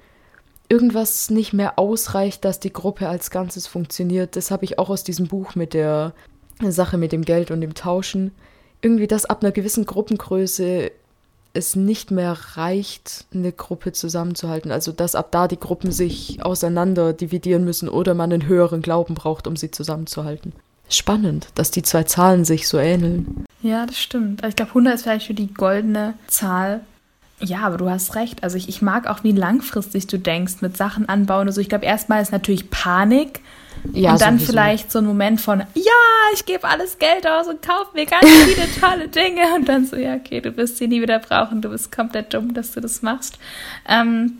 irgendwas 0.69 1.31
nicht 1.31 1.53
mehr 1.53 1.79
ausreicht, 1.79 2.45
dass 2.45 2.61
die 2.61 2.73
Gruppe 2.73 3.09
als 3.09 3.31
Ganzes 3.31 3.67
funktioniert. 3.67 4.37
Das 4.37 4.51
habe 4.51 4.65
ich 4.65 4.79
auch 4.79 4.91
aus 4.91 5.03
diesem 5.03 5.27
Buch 5.27 5.55
mit 5.55 5.73
der 5.75 6.13
Sache 6.61 6.99
mit 6.99 7.13
dem 7.13 7.25
Geld 7.25 7.51
und 7.51 7.63
dem 7.63 7.75
Tauschen 7.75 8.33
irgendwie, 8.83 9.07
dass 9.07 9.27
ab 9.27 9.43
einer 9.43 9.53
gewissen 9.53 9.87
Gruppengröße 9.87 10.91
es 11.53 11.75
nicht 11.75 12.11
mehr 12.11 12.37
reicht, 12.55 13.27
eine 13.35 13.53
Gruppe 13.53 13.93
zusammenzuhalten. 13.93 14.71
Also 14.71 14.93
dass 14.93 15.15
ab 15.15 15.29
da 15.31 15.49
die 15.49 15.59
Gruppen 15.59 15.91
sich 15.91 16.45
auseinander 16.45 17.13
dividieren 17.13 17.65
müssen 17.65 17.89
oder 17.89 18.15
man 18.15 18.33
einen 18.33 18.47
höheren 18.47 18.83
Glauben 18.83 19.15
braucht, 19.15 19.47
um 19.47 19.57
sie 19.57 19.71
zusammenzuhalten. 19.71 20.53
Spannend, 20.89 21.49
dass 21.55 21.71
die 21.71 21.83
zwei 21.83 22.05
Zahlen 22.05 22.45
sich 22.45 22.67
so 22.67 22.79
ähneln. 22.79 23.45
Ja, 23.63 23.87
das 23.87 23.99
stimmt. 23.99 24.45
Ich 24.45 24.57
glaube, 24.57 24.71
100 24.71 24.95
ist 24.95 25.03
vielleicht 25.03 25.27
für 25.27 25.35
die 25.35 25.53
goldene 25.53 26.15
Zahl. 26.27 26.81
Ja, 27.41 27.61
aber 27.61 27.79
du 27.79 27.89
hast 27.89 28.17
recht. 28.17 28.43
Also 28.43 28.57
ich, 28.57 28.69
ich 28.69 28.83
mag 28.83 29.07
auch, 29.07 29.23
wie 29.25 29.33
langfristig 29.33 30.07
du 30.09 30.19
denkst 30.19 30.57
mit 30.61 30.77
Sachen 30.77 31.09
anbauen. 31.09 31.47
Also 31.47 31.61
ich 31.61 31.69
glaube, 31.69 31.85
erstmal 31.85 32.23
ist 32.23 32.33
natürlich 32.33 32.71
Panik 32.71 33.41
ja, 33.93 34.13
und 34.13 34.21
dann 34.21 34.35
sowieso. 34.35 34.53
vielleicht 34.53 34.93
so 34.93 34.99
ein 34.99 35.07
Moment 35.07 35.41
von, 35.41 35.61
ja, 35.61 35.93
ich 36.35 36.45
gebe 36.45 36.69
alles 36.69 36.99
Geld 36.99 37.27
aus 37.27 37.49
und 37.49 37.63
kaufe 37.63 37.95
mir 37.95 38.07
ganz 38.07 38.27
viele 38.45 38.67
tolle 38.81 39.09
Dinge. 39.09 39.55
Und 39.55 39.69
dann 39.69 39.87
so, 39.87 39.97
ja, 39.97 40.15
okay, 40.15 40.41
du 40.41 40.57
wirst 40.57 40.77
sie 40.79 40.89
nie 40.89 41.03
wieder 41.03 41.19
brauchen, 41.19 41.63
du 41.63 41.71
bist 41.71 41.93
komplett 41.93 42.35
dumm, 42.35 42.55
dass 42.55 42.73
du 42.73 42.81
das 42.81 43.03
machst. 43.03 43.39
Ähm, 43.89 44.39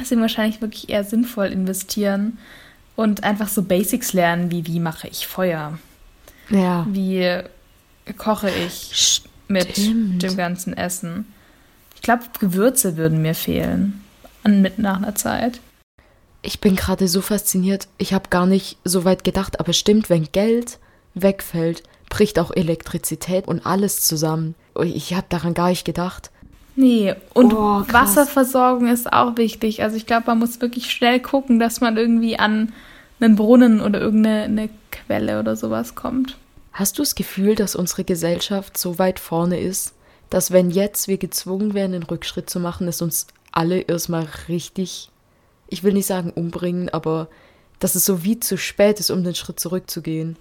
deswegen 0.00 0.20
wahrscheinlich 0.20 0.60
wirklich 0.60 0.88
eher 0.88 1.04
sinnvoll 1.04 1.46
investieren 1.46 2.38
und 2.96 3.24
einfach 3.24 3.48
so 3.48 3.62
Basics 3.62 4.12
lernen, 4.12 4.50
wie 4.50 4.66
wie 4.66 4.80
mache 4.80 5.08
ich 5.08 5.26
Feuer? 5.26 5.78
Ja. 6.50 6.86
Wie 6.88 7.40
koche 8.16 8.50
ich 8.50 8.90
Stimmt. 8.92 9.38
mit 9.48 10.22
dem 10.22 10.36
ganzen 10.36 10.76
Essen? 10.76 11.26
Ich 11.94 12.02
glaube, 12.02 12.24
Gewürze 12.40 12.96
würden 12.96 13.22
mir 13.22 13.34
fehlen. 13.34 14.04
An, 14.44 14.60
mit 14.60 14.78
nach 14.78 14.96
einer 14.96 15.14
Zeit 15.14 15.60
ich 16.42 16.60
bin 16.60 16.76
gerade 16.76 17.08
so 17.08 17.20
fasziniert. 17.20 17.88
Ich 17.98 18.12
habe 18.12 18.28
gar 18.28 18.46
nicht 18.46 18.76
so 18.84 19.04
weit 19.04 19.24
gedacht, 19.24 19.60
aber 19.60 19.72
stimmt, 19.72 20.10
wenn 20.10 20.28
Geld 20.32 20.78
wegfällt, 21.14 21.82
bricht 22.08 22.38
auch 22.38 22.50
Elektrizität 22.54 23.46
und 23.48 23.64
alles 23.64 24.00
zusammen. 24.00 24.54
Ich 24.82 25.14
habe 25.14 25.26
daran 25.28 25.54
gar 25.54 25.70
nicht 25.70 25.84
gedacht. 25.84 26.30
Nee, 26.74 27.14
und 27.34 27.52
oh, 27.52 27.84
Wasserversorgung 27.90 28.88
ist 28.88 29.12
auch 29.12 29.36
wichtig. 29.36 29.82
Also 29.82 29.96
ich 29.96 30.06
glaube, 30.06 30.24
man 30.26 30.38
muss 30.38 30.60
wirklich 30.60 30.90
schnell 30.90 31.20
gucken, 31.20 31.58
dass 31.58 31.80
man 31.80 31.96
irgendwie 31.96 32.38
an 32.38 32.72
einen 33.20 33.36
Brunnen 33.36 33.80
oder 33.80 34.00
irgendeine 34.00 34.70
Quelle 34.90 35.38
oder 35.38 35.54
sowas 35.54 35.94
kommt. 35.94 36.38
Hast 36.72 36.98
du 36.98 37.02
das 37.02 37.14
Gefühl, 37.14 37.54
dass 37.54 37.76
unsere 37.76 38.04
Gesellschaft 38.04 38.78
so 38.78 38.98
weit 38.98 39.20
vorne 39.20 39.60
ist, 39.60 39.94
dass 40.30 40.50
wenn 40.50 40.70
jetzt 40.70 41.08
wir 41.08 41.18
gezwungen 41.18 41.74
wären, 41.74 41.92
einen 41.92 42.02
Rückschritt 42.04 42.48
zu 42.48 42.58
machen, 42.58 42.88
es 42.88 43.02
uns 43.02 43.26
alle 43.52 43.80
erstmal 43.80 44.26
richtig 44.48 45.10
ich 45.72 45.82
will 45.82 45.92
nicht 45.92 46.06
sagen 46.06 46.30
umbringen, 46.30 46.88
aber 46.88 47.28
dass 47.78 47.94
es 47.94 48.04
so 48.04 48.22
wie 48.22 48.38
zu 48.38 48.56
spät 48.56 49.00
ist, 49.00 49.10
um 49.10 49.24
den 49.24 49.34
Schritt 49.34 49.58
zurückzugehen. 49.58 50.36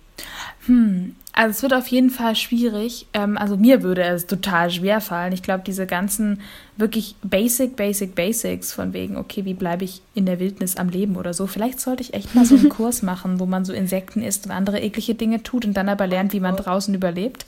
Hm, 0.68 1.16
also 1.34 1.50
es 1.50 1.64
wird 1.64 1.74
auf 1.74 1.88
jeden 1.88 2.12
Fall 2.12 2.36
schwierig. 2.36 3.08
Ähm, 3.14 3.38
also 3.38 3.58
mir 3.58 3.82
würde 3.82 4.04
es 4.04 4.28
total 4.28 4.70
schwer 4.70 5.02
fallen. 5.02 5.34
Ich 5.34 5.42
glaube, 5.42 5.64
diese 5.66 5.88
ganzen 5.88 6.42
wirklich 6.78 7.16
basic, 7.24 7.76
basic, 7.76 8.14
basics 8.14 8.74
von 8.74 8.94
wegen, 8.94 9.18
okay, 9.18 9.46
wie 9.46 9.56
bleibe 9.56 9.86
ich 9.86 10.02
in 10.14 10.28
der 10.28 10.40
Wildnis 10.40 10.78
am 10.78 10.90
Leben 10.90 11.16
oder 11.16 11.34
so. 11.34 11.48
Vielleicht 11.48 11.80
sollte 11.80 12.04
ich 12.04 12.14
echt 12.14 12.36
mal 12.36 12.46
so 12.46 12.56
einen 12.56 12.70
Kurs 12.70 13.02
machen, 13.02 13.40
wo 13.40 13.48
man 13.48 13.66
so 13.66 13.74
Insekten 13.74 14.22
isst 14.22 14.46
und 14.46 14.52
andere 14.52 14.80
eklige 14.80 15.16
Dinge 15.16 15.42
tut 15.42 15.66
und 15.66 15.74
dann 15.74 15.90
aber 15.90 16.06
lernt, 16.06 16.34
wie 16.34 16.40
man 16.40 16.58
draußen 16.58 16.94
überlebt. 16.94 17.46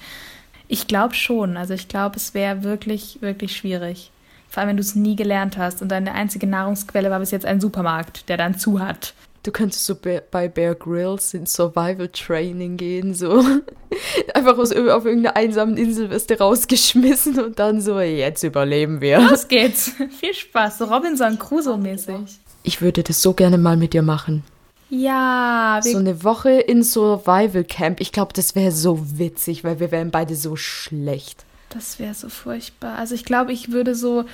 Ich 0.67 0.87
glaube 0.87 1.13
schon. 1.13 1.57
Also 1.57 1.75
ich 1.75 1.87
glaube, 1.87 2.15
es 2.15 2.33
wäre 2.33 2.63
wirklich, 2.63 3.19
wirklich 3.21 3.55
schwierig. 3.55 4.09
Vor 4.53 4.61
allem, 4.61 4.69
wenn 4.69 4.77
du 4.77 4.81
es 4.81 4.93
nie 4.93 5.15
gelernt 5.15 5.57
hast 5.57 5.81
und 5.81 5.89
deine 5.89 6.11
einzige 6.11 6.45
Nahrungsquelle 6.45 7.09
war 7.09 7.19
bis 7.19 7.31
jetzt 7.31 7.43
ein 7.43 7.59
Supermarkt, 7.59 8.29
der 8.29 8.37
dann 8.37 8.55
zu 8.55 8.79
hat. 8.79 9.15
du 9.41 9.51
könntest 9.51 9.83
so 9.83 9.95
bei 9.95 10.47
Bear 10.47 10.75
Grylls 10.75 11.33
in 11.33 11.47
Survival 11.47 12.07
Training 12.09 12.77
gehen, 12.77 13.15
so. 13.15 13.43
Einfach 14.35 14.55
aus, 14.59 14.71
auf 14.71 15.05
irgendeiner 15.05 15.35
einsamen 15.35 15.75
Insel 15.75 16.11
wirst 16.11 16.29
du 16.29 16.39
rausgeschmissen 16.39 17.39
und 17.39 17.57
dann 17.57 17.81
so, 17.81 17.99
jetzt 17.99 18.43
überleben 18.43 19.01
wir. 19.01 19.21
Los 19.21 19.47
geht's. 19.47 19.93
Viel 20.19 20.35
Spaß, 20.35 20.77
so 20.77 20.85
Robinson 20.85 21.39
Crusoe-mäßig. 21.39 22.37
Ich 22.61 22.79
würde 22.79 23.01
das 23.01 23.23
so 23.23 23.33
gerne 23.33 23.57
mal 23.57 23.75
mit 23.75 23.93
dir 23.93 24.03
machen. 24.03 24.43
Ja. 24.91 25.79
So 25.81 25.97
eine 25.97 26.23
Woche 26.23 26.51
in 26.51 26.83
Survival 26.83 27.63
Camp. 27.63 27.99
Ich 27.99 28.11
glaube, 28.11 28.33
das 28.33 28.53
wäre 28.53 28.71
so 28.71 28.99
witzig, 29.17 29.63
weil 29.63 29.79
wir 29.79 29.89
wären 29.89 30.11
beide 30.11 30.35
so 30.35 30.55
schlecht. 30.55 31.43
Das 31.73 31.99
wäre 31.99 32.13
so 32.13 32.29
furchtbar. 32.29 32.97
Also 32.97 33.15
ich 33.15 33.25
glaube, 33.25 33.51
ich 33.51 33.71
würde 33.71 33.95
so. 33.95 34.25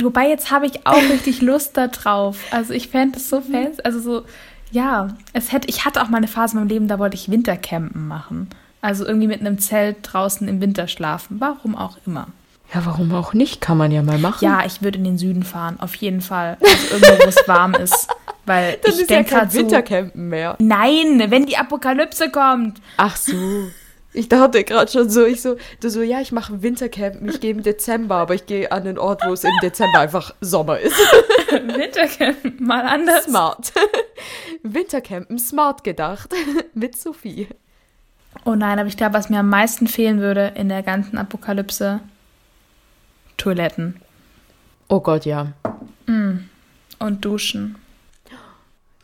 Wobei 0.00 0.28
jetzt 0.28 0.50
habe 0.50 0.66
ich 0.66 0.86
auch 0.86 0.96
richtig 0.96 1.40
Lust 1.42 1.76
da 1.76 1.88
drauf. 1.88 2.38
Also 2.50 2.72
ich 2.72 2.88
fände 2.88 3.18
es 3.18 3.28
so 3.28 3.40
mhm. 3.40 3.50
fest. 3.50 3.84
Also 3.84 4.00
so, 4.00 4.22
ja, 4.72 5.08
es 5.32 5.52
hätte, 5.52 5.68
ich 5.68 5.84
hatte 5.84 6.02
auch 6.02 6.08
mal 6.08 6.18
eine 6.18 6.26
Phase 6.28 6.54
in 6.54 6.60
meinem 6.60 6.68
Leben, 6.68 6.88
da 6.88 6.98
wollte 6.98 7.16
ich 7.16 7.30
Wintercampen 7.30 8.08
machen. 8.08 8.48
Also 8.80 9.06
irgendwie 9.06 9.28
mit 9.28 9.40
einem 9.40 9.58
Zelt 9.58 9.98
draußen 10.02 10.48
im 10.48 10.60
Winter 10.60 10.88
schlafen. 10.88 11.36
Warum 11.38 11.76
auch 11.76 11.98
immer. 12.06 12.28
Ja, 12.74 12.84
warum 12.86 13.14
auch 13.14 13.34
nicht? 13.34 13.60
Kann 13.60 13.78
man 13.78 13.92
ja 13.92 14.02
mal 14.02 14.18
machen. 14.18 14.44
Ja, 14.44 14.64
ich 14.66 14.82
würde 14.82 14.98
in 14.98 15.04
den 15.04 15.18
Süden 15.18 15.42
fahren, 15.42 15.78
auf 15.80 15.94
jeden 15.96 16.22
Fall. 16.22 16.56
Also 16.60 16.94
irgendwo, 16.94 17.24
wo 17.24 17.28
es 17.28 17.42
warm 17.48 17.74
ist. 17.74 18.08
Weil 18.46 18.78
das 18.82 18.96
ich 18.96 19.02
ist 19.02 19.10
denke 19.10 19.32
ja 19.32 19.40
kein 19.40 19.52
Wintercampen 19.52 20.28
mehr. 20.28 20.56
Nein, 20.58 21.22
wenn 21.28 21.46
die 21.46 21.56
Apokalypse 21.56 22.30
kommt. 22.30 22.80
Ach 22.96 23.16
so. 23.16 23.32
Ich 24.16 24.28
dachte 24.28 24.62
gerade 24.62 24.90
schon 24.90 25.10
so, 25.10 25.26
ich 25.26 25.42
so, 25.42 25.56
du 25.80 25.90
so, 25.90 26.00
ja, 26.00 26.20
ich 26.20 26.30
mache 26.30 26.62
Wintercampen, 26.62 27.28
ich 27.28 27.40
gehe 27.40 27.50
im 27.50 27.64
Dezember, 27.64 28.14
aber 28.14 28.34
ich 28.36 28.46
gehe 28.46 28.70
an 28.70 28.84
den 28.84 28.96
Ort, 28.96 29.22
wo 29.26 29.32
es 29.32 29.42
im 29.42 29.50
Dezember 29.60 29.98
einfach 29.98 30.32
Sommer 30.40 30.78
ist. 30.78 30.96
Wintercampen, 31.50 32.56
mal 32.60 32.86
anders. 32.86 33.24
Smart. 33.24 33.72
Wintercampen, 34.62 35.36
smart 35.40 35.82
gedacht. 35.82 36.32
Mit 36.74 36.96
Sophie. 36.96 37.48
Oh 38.44 38.54
nein, 38.54 38.78
aber 38.78 38.86
ich 38.86 38.96
glaube, 38.96 39.14
was 39.14 39.30
mir 39.30 39.40
am 39.40 39.48
meisten 39.48 39.88
fehlen 39.88 40.20
würde 40.20 40.52
in 40.54 40.68
der 40.68 40.84
ganzen 40.84 41.18
Apokalypse, 41.18 41.98
Toiletten. 43.36 44.00
Oh 44.86 45.00
Gott, 45.00 45.24
ja. 45.24 45.52
Mm. 46.06 46.48
Und 47.00 47.24
Duschen. 47.24 47.74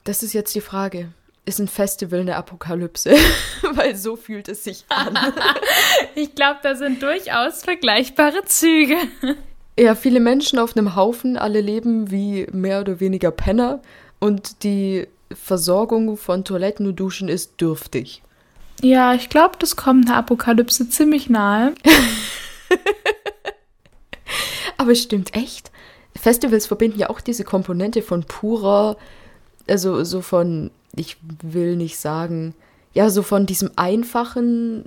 Das 0.05 0.23
ist 0.23 0.35
jetzt 0.35 0.55
die 0.55 0.61
Frage. 0.61 1.09
Ist 1.47 1.59
ein 1.59 1.69
Festival 1.69 2.21
eine 2.21 2.37
Apokalypse? 2.37 3.15
Weil 3.75 3.97
so 3.97 4.17
fühlt 4.17 4.49
es 4.49 4.65
sich 4.65 4.85
an. 4.89 5.19
ich 6.15 6.35
glaube, 6.35 6.61
da 6.63 6.75
sind 6.75 7.03
durchaus 7.03 7.63
vergleichbare 7.63 8.45
Züge. 8.45 8.97
Ja, 9.79 9.95
viele 9.95 10.21
Menschen 10.21 10.59
auf 10.59 10.77
einem 10.77 10.95
Haufen, 10.95 11.37
alle 11.37 11.61
leben 11.61 12.11
wie 12.11 12.47
mehr 12.53 12.81
oder 12.81 13.01
weniger 13.01 13.31
Penner 13.31 13.81
und 14.19 14.63
die 14.63 15.09
Versorgung 15.33 16.17
von 16.17 16.45
Toiletten 16.45 16.87
und 16.87 16.97
Duschen 16.97 17.29
ist 17.29 17.61
dürftig. 17.61 18.23
Ja, 18.83 19.15
ich 19.15 19.29
glaube, 19.29 19.57
das 19.59 19.77
kommt 19.77 20.09
einer 20.09 20.17
Apokalypse 20.17 20.89
ziemlich 20.89 21.31
nahe. 21.31 21.75
Aber 24.77 24.93
es 24.93 25.03
stimmt 25.03 25.35
echt. 25.35 25.71
Festivals 26.17 26.67
verbinden 26.67 26.99
ja 26.99 27.11
auch 27.11 27.21
diese 27.21 27.45
Komponente 27.45 28.03
von 28.03 28.25
purer, 28.25 28.97
also 29.69 30.03
so 30.05 30.23
von, 30.23 30.71
ich 30.95 31.17
will 31.43 31.77
nicht 31.77 31.99
sagen, 31.99 32.55
ja, 32.93 33.11
so 33.11 33.23
von 33.23 33.47
diesem 33.47 33.71
einfachen 33.77 34.85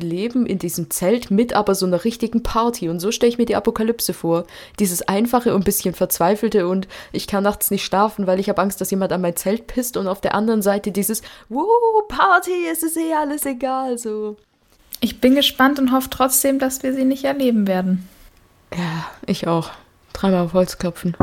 Leben 0.00 0.46
in 0.46 0.58
diesem 0.58 0.90
Zelt 0.90 1.30
mit 1.30 1.54
aber 1.54 1.74
so 1.74 1.86
einer 1.86 2.04
richtigen 2.04 2.42
Party. 2.42 2.88
Und 2.88 3.00
so 3.00 3.10
stelle 3.10 3.30
ich 3.30 3.38
mir 3.38 3.46
die 3.46 3.56
Apokalypse 3.56 4.12
vor. 4.12 4.44
Dieses 4.78 5.02
einfache 5.02 5.54
und 5.54 5.62
ein 5.62 5.64
bisschen 5.64 5.94
verzweifelte 5.94 6.68
und 6.68 6.88
ich 7.12 7.26
kann 7.26 7.44
nachts 7.44 7.70
nicht 7.70 7.84
schlafen, 7.84 8.26
weil 8.26 8.40
ich 8.40 8.48
habe 8.48 8.60
Angst, 8.60 8.80
dass 8.80 8.90
jemand 8.90 9.12
an 9.12 9.20
mein 9.20 9.36
Zelt 9.36 9.66
pisst. 9.66 9.96
Und 9.96 10.06
auf 10.06 10.20
der 10.20 10.34
anderen 10.34 10.62
Seite 10.62 10.92
dieses, 10.92 11.22
wow, 11.48 11.66
Party, 12.08 12.66
es 12.70 12.82
ist 12.82 12.96
eh 12.96 13.14
alles 13.14 13.46
egal. 13.46 13.98
So. 13.98 14.36
Ich 15.00 15.20
bin 15.20 15.34
gespannt 15.34 15.78
und 15.78 15.92
hoffe 15.92 16.10
trotzdem, 16.10 16.58
dass 16.58 16.82
wir 16.82 16.92
sie 16.92 17.04
nicht 17.04 17.24
erleben 17.24 17.66
werden. 17.66 18.08
Ja, 18.74 19.06
ich 19.26 19.46
auch. 19.46 19.70
Dreimal 20.12 20.44
auf 20.44 20.52
Holz 20.52 20.78
klopfen. 20.78 21.16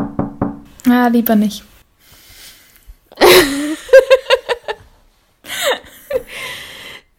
Ja, 0.86 1.08
lieber 1.08 1.36
nicht. 1.36 1.64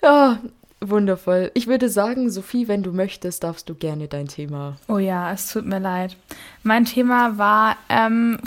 ja, 0.07 0.39
wundervoll. 0.81 1.51
Ich 1.55 1.67
würde 1.67 1.89
sagen, 1.89 2.31
Sophie, 2.31 2.69
wenn 2.69 2.83
du 2.83 2.93
möchtest, 2.93 3.43
darfst 3.43 3.69
du 3.69 3.75
gerne 3.75 4.09
dein 4.09 4.29
Thema. 4.29 4.77
Oh 4.89 4.99
ja, 4.99 5.33
es 5.33 5.53
tut 5.53 5.67
mir 5.67 5.81
leid. 5.81 6.17
Mein 6.63 6.85
Thema 6.85 7.39
war 7.39 7.77
ähm, 7.89 8.39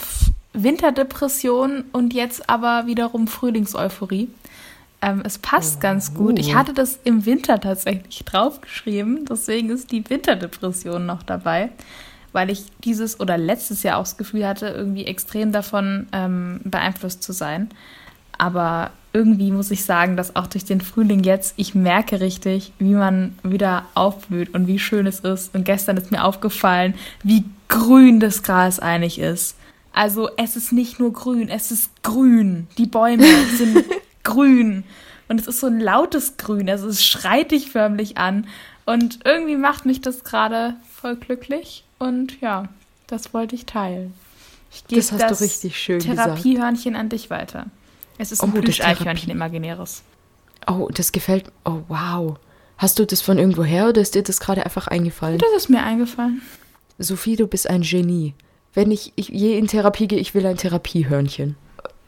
Winterdepression 0.54 1.86
und 1.91 2.13
jetzt 2.13 2.50
aber 2.50 2.86
wiederum 2.86 3.28
Frühlingseuphorie. 3.28 4.30
Ähm, 5.02 5.22
es 5.26 5.38
passt 5.38 5.78
oh, 5.78 5.82
ganz 5.82 6.13
gut. 6.13 6.39
Ich 6.39 6.56
hatte 6.56 6.74
das 6.74 7.00
im 7.04 7.26
Winter 7.26 7.60
tatsächlich 7.60 8.24
draufgeschrieben, 8.26 9.26
deswegen 9.26 9.69
ist 9.69 9.91
die 9.91 10.10
Winterdepression 10.10 11.06
noch 11.06 11.24
dabei, 11.24 11.69
weil 12.34 12.50
ich 12.50 12.65
dieses 12.84 13.19
oder 13.19 13.38
letztes 13.38 13.84
Jahr 13.84 13.98
auch 13.98 14.04
das 14.04 14.17
Gefühl 14.17 14.45
hatte, 14.45 14.67
irgendwie 14.67 15.06
extrem 15.06 15.52
davon 15.52 16.08
ähm, 16.12 16.62
beeinflusst 16.63 17.24
zu 17.24 17.32
sein. 17.32 17.69
Aber 18.39 18.89
irgendwie 19.13 19.52
muss 19.52 19.69
ich 19.69 19.86
sagen, 19.86 20.17
dass 20.17 20.36
auch 20.36 20.47
durch 20.47 20.65
den 20.65 20.82
Frühling 20.82 21.23
jetzt, 21.23 21.54
ich 21.58 21.75
merke 21.75 22.21
richtig, 22.21 22.73
wie 22.80 22.93
man 22.93 23.38
wieder 23.43 23.86
aufblüht 23.93 24.54
und 24.56 24.65
wie 24.65 24.80
schön 24.80 25.06
es 25.06 25.19
ist. 25.19 25.54
Und 25.54 25.65
gestern 25.65 25.97
ist 25.97 26.12
mir 26.12 26.23
aufgefallen, 26.23 26.95
wie 27.21 27.43
grün 27.67 28.19
das 28.19 28.41
Gras 28.41 28.80
eigentlich 28.80 29.19
ist. 29.19 29.56
Also 29.93 30.30
es 30.38 30.56
ist 30.56 30.71
nicht 30.71 30.99
nur 30.99 31.13
grün, 31.13 31.49
es 31.49 31.71
ist 31.71 31.91
grün. 32.02 32.67
Die 32.78 32.86
Bäume 32.86 33.28
sind 33.58 33.84
grün. 34.23 34.84
Und 35.28 35.39
es 35.39 35.47
ist 35.47 35.60
so 35.60 35.67
ein 35.67 35.80
lautes 35.80 36.38
Grün, 36.38 36.69
also 36.69 36.88
es 36.88 37.06
schreit 37.06 37.52
dich 37.52 37.69
förmlich 37.69 38.17
an. 38.17 38.47
Und 38.86 39.19
irgendwie 39.25 39.58
macht 39.58 39.86
mich 39.86 40.02
das 40.02 40.23
gerade 40.23 40.75
voll 40.91 41.15
glücklich. 41.15 41.84
Und 41.99 42.41
ja, 42.41 42.67
das 43.06 43.34
wollte 43.34 43.54
ich 43.54 43.67
teilen. 43.67 44.13
Ich 44.71 44.88
gebe 44.88 45.02
das, 45.02 45.12
hast 45.12 45.21
das 45.21 45.38
du 45.39 45.43
richtig 45.43 45.80
schön 45.80 45.99
Therapiehörnchen 45.99 46.95
an 46.95 47.10
dich 47.10 47.30
weiter. 47.30 47.67
Es 48.19 48.34
ist 48.34 48.43
ein 48.43 48.51
oh, 48.53 48.62
Plüscheichhörnchen 48.62 49.32
imaginäres. 49.32 50.03
Oh, 50.67 50.89
das 50.93 51.13
gefällt. 51.13 51.45
Oh, 51.63 51.79
wow. 51.88 52.38
Hast 52.77 52.99
du 52.99 53.05
das 53.05 53.21
von 53.21 53.38
irgendwo 53.38 53.63
her 53.63 53.88
oder 53.88 54.01
ist 54.01 54.13
dir 54.13 54.23
das 54.23 54.41
gerade 54.41 54.63
einfach 54.65 54.88
eingefallen? 54.88 55.38
Das 55.38 55.53
ist 55.55 55.69
mir 55.69 55.82
eingefallen. 55.82 56.41
Sophie, 56.97 57.38
du 57.38 57.47
bist 57.47 57.69
ein 57.69 57.82
Genie. 57.82 58.34
Wenn 58.73 58.91
ich, 58.91 59.13
ich 59.15 59.29
je 59.29 59.58
in 59.58 59.67
Therapie 59.67 60.08
gehe, 60.08 60.19
ich 60.19 60.36
will 60.36 60.45
ein 60.45 60.58
Therapiehörnchen. 60.58 61.55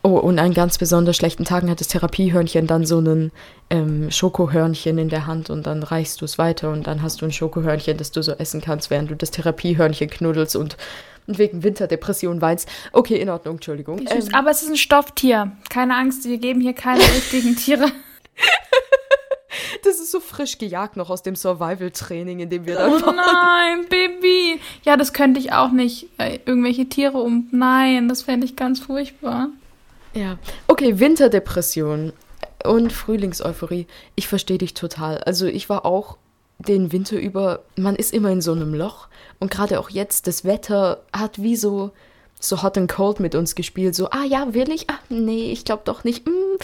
Oh, 0.03 0.17
und 0.17 0.37
an 0.37 0.53
ganz 0.53 0.77
besonders 0.77 1.15
schlechten 1.15 1.45
Tagen 1.45 1.69
hat 1.69 1.79
das 1.79 1.87
Therapiehörnchen 1.87 2.67
dann 2.67 2.85
so 2.85 2.99
ein 2.99 3.31
ähm, 3.69 4.11
Schokohörnchen 4.11 4.97
in 4.97 5.09
der 5.09 5.27
Hand 5.27 5.49
und 5.49 5.65
dann 5.65 5.81
reichst 5.81 6.19
du 6.19 6.25
es 6.25 6.37
weiter 6.37 6.71
und 6.71 6.87
dann 6.87 7.03
hast 7.03 7.21
du 7.21 7.25
ein 7.25 7.31
Schokohörnchen, 7.31 7.97
das 7.97 8.11
du 8.11 8.21
so 8.21 8.33
essen 8.33 8.59
kannst, 8.59 8.89
während 8.89 9.11
du 9.11 9.15
das 9.15 9.31
Therapiehörnchen 9.31 10.09
knuddelst 10.09 10.57
und, 10.57 10.75
und 11.27 11.37
wegen 11.37 11.63
Winterdepression 11.63 12.41
weinst. 12.41 12.67
Okay, 12.91 13.19
in 13.19 13.29
Ordnung, 13.29 13.55
Entschuldigung. 13.55 13.99
Ähm, 13.99 14.27
aber 14.33 14.51
es 14.51 14.61
ist 14.61 14.69
ein 14.69 14.77
Stofftier. 14.77 15.51
Keine 15.69 15.95
Angst, 15.95 16.25
wir 16.25 16.37
geben 16.37 16.61
hier 16.61 16.73
keine 16.73 17.01
richtigen 17.01 17.55
Tiere. 17.55 17.91
Das 19.83 19.99
ist 19.99 20.11
so 20.11 20.19
frisch 20.19 20.57
gejagt 20.57 20.95
noch 20.95 21.09
aus 21.09 21.23
dem 21.23 21.35
Survival-Training, 21.35 22.39
in 22.39 22.49
dem 22.49 22.65
wir 22.65 22.75
da 22.75 22.87
oh 22.87 22.91
waren. 22.91 23.03
Oh 23.03 23.11
nein, 23.11 23.85
Baby. 23.89 24.59
Ja, 24.83 24.95
das 24.95 25.11
könnte 25.11 25.39
ich 25.39 25.53
auch 25.53 25.71
nicht. 25.71 26.07
Äh, 26.17 26.39
irgendwelche 26.45 26.87
Tiere 26.87 27.17
um. 27.17 27.47
Nein, 27.51 28.07
das 28.07 28.21
fände 28.21 28.45
ich 28.45 28.55
ganz 28.55 28.79
furchtbar. 28.79 29.49
Ja, 30.13 30.37
okay, 30.67 30.99
Winterdepression 30.99 32.13
und 32.63 32.93
Frühlingseuphorie. 32.93 33.87
Ich 34.15 34.27
verstehe 34.27 34.57
dich 34.57 34.73
total. 34.73 35.17
Also 35.19 35.45
ich 35.47 35.69
war 35.69 35.85
auch 35.85 36.17
den 36.67 36.91
Winter 36.91 37.17
über, 37.17 37.63
man 37.75 37.95
ist 37.95 38.13
immer 38.13 38.29
in 38.29 38.41
so 38.41 38.51
einem 38.51 38.73
Loch 38.73 39.07
und 39.39 39.51
gerade 39.51 39.79
auch 39.79 39.89
jetzt, 39.89 40.27
das 40.27 40.45
Wetter 40.45 41.03
hat 41.13 41.41
wie 41.41 41.55
so 41.55 41.91
so 42.43 42.63
Hot 42.63 42.77
and 42.77 42.91
Cold 42.91 43.19
mit 43.19 43.35
uns 43.35 43.55
gespielt. 43.55 43.95
So, 43.95 44.09
ah 44.09 44.23
ja, 44.23 44.53
will 44.53 44.71
ich? 44.71 44.89
Ah, 44.89 44.99
nee, 45.09 45.51
ich 45.51 45.63
glaube 45.63 45.83
doch 45.85 46.03
nicht. 46.03 46.27
Mm, 46.27 46.57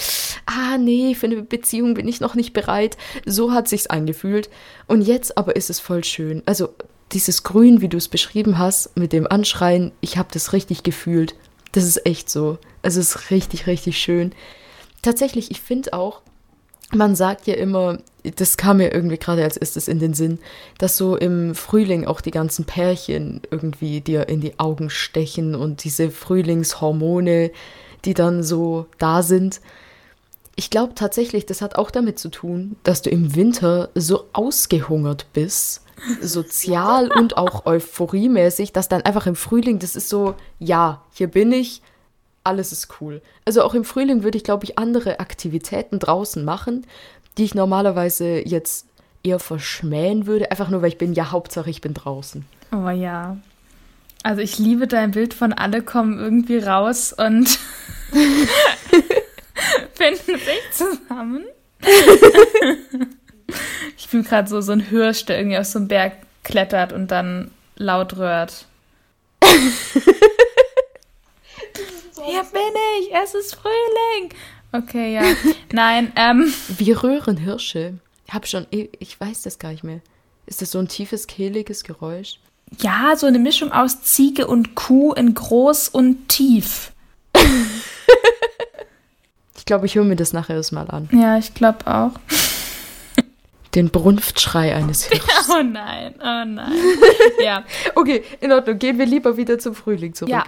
ah, 0.46 0.78
nee, 0.78 1.16
für 1.16 1.28
eine 1.28 1.42
Beziehung 1.44 1.94
bin 1.94 2.08
ich 2.08 2.20
noch 2.20 2.36
nicht 2.36 2.54
bereit. 2.54 2.98
So 3.26 3.52
hat 3.52 3.68
sich's 3.68 3.88
angefühlt. 3.88 4.50
Und 4.88 5.02
jetzt 5.02 5.38
aber 5.38 5.56
ist 5.56 5.70
es 5.70 5.80
voll 5.80 6.04
schön. 6.04 6.42
Also 6.46 6.70
dieses 7.12 7.44
Grün, 7.44 7.82
wie 7.82 7.90
du 7.90 7.98
es 7.98 8.08
beschrieben 8.08 8.58
hast, 8.58 8.98
mit 8.98 9.14
dem 9.14 9.28
Anschreien, 9.28 9.92
ich 10.02 10.18
habe 10.18 10.30
das 10.32 10.54
richtig 10.54 10.84
gefühlt. 10.84 11.36
Das 11.72 11.84
ist 11.84 12.06
echt 12.06 12.30
so. 12.30 12.58
Es 12.82 12.96
ist 12.96 13.30
richtig, 13.32 13.68
richtig 13.68 13.98
schön. 13.98 14.34
Tatsächlich, 15.02 15.52
ich 15.52 15.62
finde 15.62 15.94
auch, 15.94 16.22
man 16.94 17.16
sagt 17.16 17.48
ja 17.48 17.56
immer, 17.56 18.00
das 18.36 18.58
kam 18.58 18.78
mir 18.78 18.94
irgendwie 18.94 19.18
gerade 19.18 19.44
als 19.44 19.58
erstes 19.58 19.88
in 19.88 20.00
den 20.00 20.14
Sinn, 20.14 20.40
dass 20.78 20.98
so 20.98 21.16
im 21.16 21.56
Frühling 21.56 22.06
auch 22.06 22.22
die 22.22 22.32
ganzen 22.32 22.66
Pärchen 22.66 23.42
irgendwie 23.52 24.02
dir 24.02 24.30
in 24.30 24.42
die 24.42 24.60
Augen 24.60 24.90
stechen 24.90 25.56
und 25.56 25.84
diese 25.84 26.12
Frühlingshormone, 26.12 27.52
die 28.06 28.14
dann 28.14 28.44
so 28.44 28.88
da 28.98 29.24
sind. 29.24 29.62
Ich 30.56 30.70
glaube 30.70 30.96
tatsächlich, 30.96 31.46
das 31.46 31.62
hat 31.62 31.76
auch 31.76 31.92
damit 31.92 32.18
zu 32.18 32.30
tun, 32.30 32.78
dass 32.84 33.02
du 33.02 33.10
im 33.10 33.36
Winter 33.36 33.90
so 33.94 34.26
ausgehungert 34.34 35.28
bist, 35.34 35.84
sozial 36.22 37.12
und 37.16 37.38
auch 37.38 37.66
euphoriemäßig, 37.66 38.74
dass 38.74 38.90
dann 38.90 39.04
einfach 39.04 39.28
im 39.28 39.36
Frühling, 39.36 39.80
das 39.80 39.96
ist 39.96 40.10
so, 40.10 40.36
ja, 40.60 41.04
hier 41.12 41.28
bin 41.28 41.52
ich, 41.52 41.82
alles 42.48 42.72
ist 42.72 42.88
cool. 43.02 43.22
Also 43.46 43.62
auch 43.62 43.74
im 43.74 43.84
Frühling 43.84 44.24
würde 44.24 44.38
ich, 44.38 44.44
glaube 44.44 44.64
ich, 44.64 44.80
andere 44.80 45.20
Aktivitäten 45.20 46.00
draußen 46.00 46.44
machen, 46.46 46.88
die 47.38 47.44
ich 47.44 47.56
normalerweise 47.56 48.42
jetzt 48.46 48.88
eher 49.24 49.40
verschmähen 49.40 50.26
würde, 50.26 50.52
einfach 50.52 50.70
nur 50.70 50.82
weil 50.82 50.90
ich 50.90 50.98
bin, 50.98 51.14
ja, 51.14 51.32
Hauptsache 51.32 51.70
ich 51.70 51.82
bin 51.82 51.94
draußen. 51.94 52.46
Oh 52.72 52.90
ja. 52.90 53.38
Also 54.24 54.42
ich 54.42 54.58
liebe 54.58 54.88
dein 54.88 55.12
Bild 55.12 55.34
von 55.34 55.54
alle 55.54 55.82
kommen 55.82 56.20
irgendwie 56.20 56.58
raus 56.58 57.14
und 57.14 57.48
finden 59.94 60.38
sich 60.38 60.72
zusammen. 60.72 61.46
ich 63.98 64.10
bin 64.10 64.24
gerade 64.24 64.50
so, 64.50 64.62
so 64.62 64.72
ein 64.72 64.80
Hirsch, 64.80 65.26
der 65.26 65.38
irgendwie 65.38 65.58
auf 65.58 65.66
so 65.66 65.80
einen 65.80 65.88
Berg 65.88 66.14
klettert 66.44 66.94
und 66.94 67.12
dann 67.12 67.52
laut 67.76 68.18
röhrt. 68.18 68.66
Hier 72.26 72.44
bin 72.52 72.74
ich, 73.00 73.14
es 73.14 73.34
ist 73.36 73.56
Frühling. 73.56 74.34
Okay, 74.72 75.14
ja. 75.14 75.24
Nein, 75.72 76.12
ähm. 76.16 76.54
Wie 76.78 76.92
röhren 76.92 77.38
Hirsche? 77.38 77.96
Ich 78.26 78.34
hab 78.34 78.48
schon, 78.48 78.68
ich 78.72 79.20
weiß 79.20 79.44
das 79.44 79.60
gar 79.60 79.72
nicht 79.72 79.84
mehr. 79.84 80.02
Ist 80.46 80.62
das 80.62 80.72
so 80.72 80.80
ein 80.80 80.88
tiefes, 80.88 81.28
kehliges 81.28 81.84
Geräusch? 81.84 82.40
Ja, 82.80 83.16
so 83.16 83.28
eine 83.28 83.40
Mischung 83.40 83.72
aus 83.72 84.02
Ziege 84.02 84.48
und 84.48 84.76
Kuh 84.76 85.14
in 85.14 85.34
groß 85.34 85.90
und 85.90 86.28
tief. 86.28 86.92
ich 89.58 89.66
glaube, 89.66 89.86
ich 89.86 89.96
höre 89.96 90.04
mir 90.04 90.18
das 90.18 90.34
nachher 90.34 90.56
erstmal 90.56 90.90
an. 90.92 91.10
Ja, 91.14 91.38
ich 91.38 91.54
glaube 91.54 91.88
auch. 91.88 92.12
Den 93.76 93.90
Brunftschrei 93.90 94.76
eines 94.76 95.06
Hirsches. 95.10 95.50
Oh 95.50 95.64
nein, 95.64 96.16
oh 96.20 96.46
nein. 96.46 96.74
ja. 97.44 97.64
Okay, 97.96 98.24
in 98.42 98.52
Ordnung. 98.52 98.80
Gehen 98.80 98.98
wir 98.98 99.06
lieber 99.06 99.38
wieder 99.38 99.60
zum 99.60 99.76
Frühling 99.76 100.14
zurück. 100.14 100.32
Ja, 100.32 100.44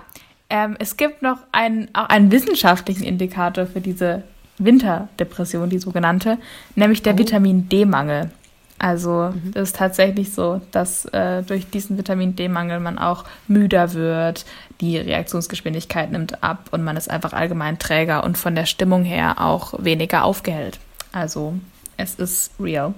ähm, 0.50 0.76
es 0.80 0.98
gibt 0.98 1.22
noch 1.22 1.38
einen, 1.52 1.94
auch 1.94 2.10
einen 2.10 2.32
wissenschaftlichen 2.32 3.04
Indikator 3.04 3.66
für 3.66 3.82
diese 3.82 4.24
Winterdepression, 4.58 5.70
die 5.70 5.80
sogenannte, 5.80 6.38
nämlich 6.76 7.02
der 7.02 7.16
oh. 7.16 7.18
Vitamin 7.18 7.70
D-Mangel. 7.70 8.32
Also 8.78 9.34
mhm. 9.34 9.54
ist 9.56 9.76
tatsächlich 9.76 10.34
so, 10.34 10.62
dass 10.72 11.06
äh, 11.06 11.44
durch 11.44 11.70
diesen 11.70 11.98
Vitamin 11.98 12.36
D-Mangel 12.36 12.80
man 12.80 12.98
auch 12.98 13.26
müder 13.48 13.94
wird, 13.94 14.46
die 14.80 14.98
Reaktionsgeschwindigkeit 14.98 16.12
nimmt 16.12 16.44
ab 16.44 16.70
und 16.72 16.84
man 16.84 16.96
ist 16.96 17.10
einfach 17.10 17.34
allgemein 17.34 17.78
träger 17.78 18.24
und 18.24 18.38
von 18.38 18.56
der 18.56 18.66
Stimmung 18.66 19.04
her 19.04 19.42
auch 19.42 19.74
weniger 19.84 20.24
aufgehellt. 20.24 20.80
Also 21.12 21.56
es 21.98 22.16
ist 22.16 22.52
real. 22.60 22.94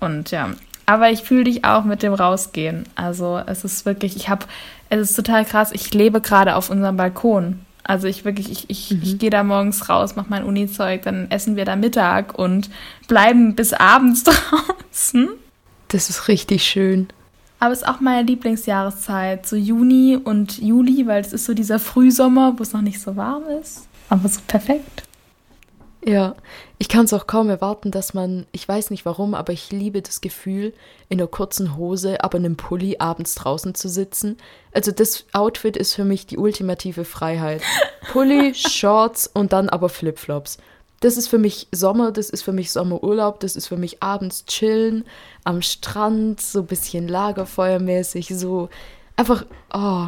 Und 0.00 0.32
ja, 0.32 0.50
aber 0.86 1.10
ich 1.10 1.22
fühle 1.22 1.44
dich 1.44 1.64
auch 1.64 1.84
mit 1.84 2.02
dem 2.02 2.14
Rausgehen. 2.14 2.84
Also 2.96 3.40
es 3.46 3.62
ist 3.64 3.86
wirklich, 3.86 4.16
ich 4.16 4.28
habe, 4.28 4.46
es 4.90 5.10
ist 5.10 5.16
total 5.16 5.44
krass, 5.44 5.70
ich 5.72 5.94
lebe 5.94 6.20
gerade 6.20 6.56
auf 6.56 6.68
unserem 6.70 6.96
Balkon. 6.96 7.60
Also 7.84 8.06
ich 8.06 8.24
wirklich, 8.24 8.50
ich, 8.50 8.68
ich, 8.68 8.90
mhm. 8.90 9.00
ich 9.02 9.18
gehe 9.18 9.30
da 9.30 9.42
morgens 9.42 9.88
raus, 9.88 10.16
mache 10.16 10.26
mein 10.28 10.44
Uni-Zeug, 10.44 11.02
dann 11.02 11.30
essen 11.30 11.56
wir 11.56 11.64
da 11.64 11.76
Mittag 11.76 12.38
und 12.38 12.70
bleiben 13.08 13.54
bis 13.54 13.72
abends 13.72 14.24
draußen. 14.90 15.28
Das 15.88 16.10
ist 16.10 16.28
richtig 16.28 16.64
schön. 16.64 17.08
Aber 17.58 17.72
es 17.72 17.82
ist 17.82 17.88
auch 17.88 18.00
meine 18.00 18.22
Lieblingsjahreszeit, 18.22 19.46
so 19.46 19.56
Juni 19.56 20.18
und 20.22 20.58
Juli, 20.58 21.06
weil 21.06 21.20
es 21.20 21.32
ist 21.32 21.44
so 21.44 21.54
dieser 21.54 21.78
Frühsommer, 21.78 22.58
wo 22.58 22.62
es 22.62 22.72
noch 22.72 22.80
nicht 22.80 23.00
so 23.00 23.16
warm 23.16 23.42
ist. 23.60 23.86
Aber 24.08 24.28
so 24.28 24.40
perfekt. 24.46 25.04
Ja, 26.04 26.34
ich 26.80 26.88
kann 26.88 27.04
es 27.04 27.12
auch 27.12 27.26
kaum 27.26 27.50
erwarten, 27.50 27.90
dass 27.90 28.14
man, 28.14 28.46
ich 28.52 28.66
weiß 28.66 28.88
nicht 28.88 29.04
warum, 29.04 29.34
aber 29.34 29.52
ich 29.52 29.70
liebe 29.70 30.00
das 30.00 30.22
Gefühl, 30.22 30.72
in 31.10 31.20
einer 31.20 31.28
kurzen 31.28 31.76
Hose, 31.76 32.24
aber 32.24 32.38
einem 32.38 32.56
Pulli 32.56 32.96
abends 32.98 33.34
draußen 33.34 33.74
zu 33.74 33.90
sitzen. 33.90 34.38
Also 34.72 34.90
das 34.90 35.26
Outfit 35.34 35.76
ist 35.76 35.92
für 35.92 36.06
mich 36.06 36.24
die 36.24 36.38
ultimative 36.38 37.04
Freiheit. 37.04 37.60
Pulli, 38.10 38.54
Shorts 38.56 39.26
und 39.26 39.52
dann 39.52 39.68
aber 39.68 39.90
Flipflops. 39.90 40.56
Das 41.00 41.18
ist 41.18 41.28
für 41.28 41.36
mich 41.36 41.68
Sommer, 41.70 42.12
das 42.12 42.30
ist 42.30 42.40
für 42.40 42.52
mich 42.52 42.72
Sommerurlaub, 42.72 43.40
das 43.40 43.56
ist 43.56 43.66
für 43.66 43.76
mich 43.76 44.02
abends 44.02 44.46
chillen 44.46 45.04
am 45.44 45.60
Strand, 45.60 46.40
so 46.40 46.60
ein 46.60 46.66
bisschen 46.66 47.08
Lagerfeuermäßig, 47.08 48.28
so 48.28 48.70
einfach, 49.16 49.44
oh, 49.74 50.06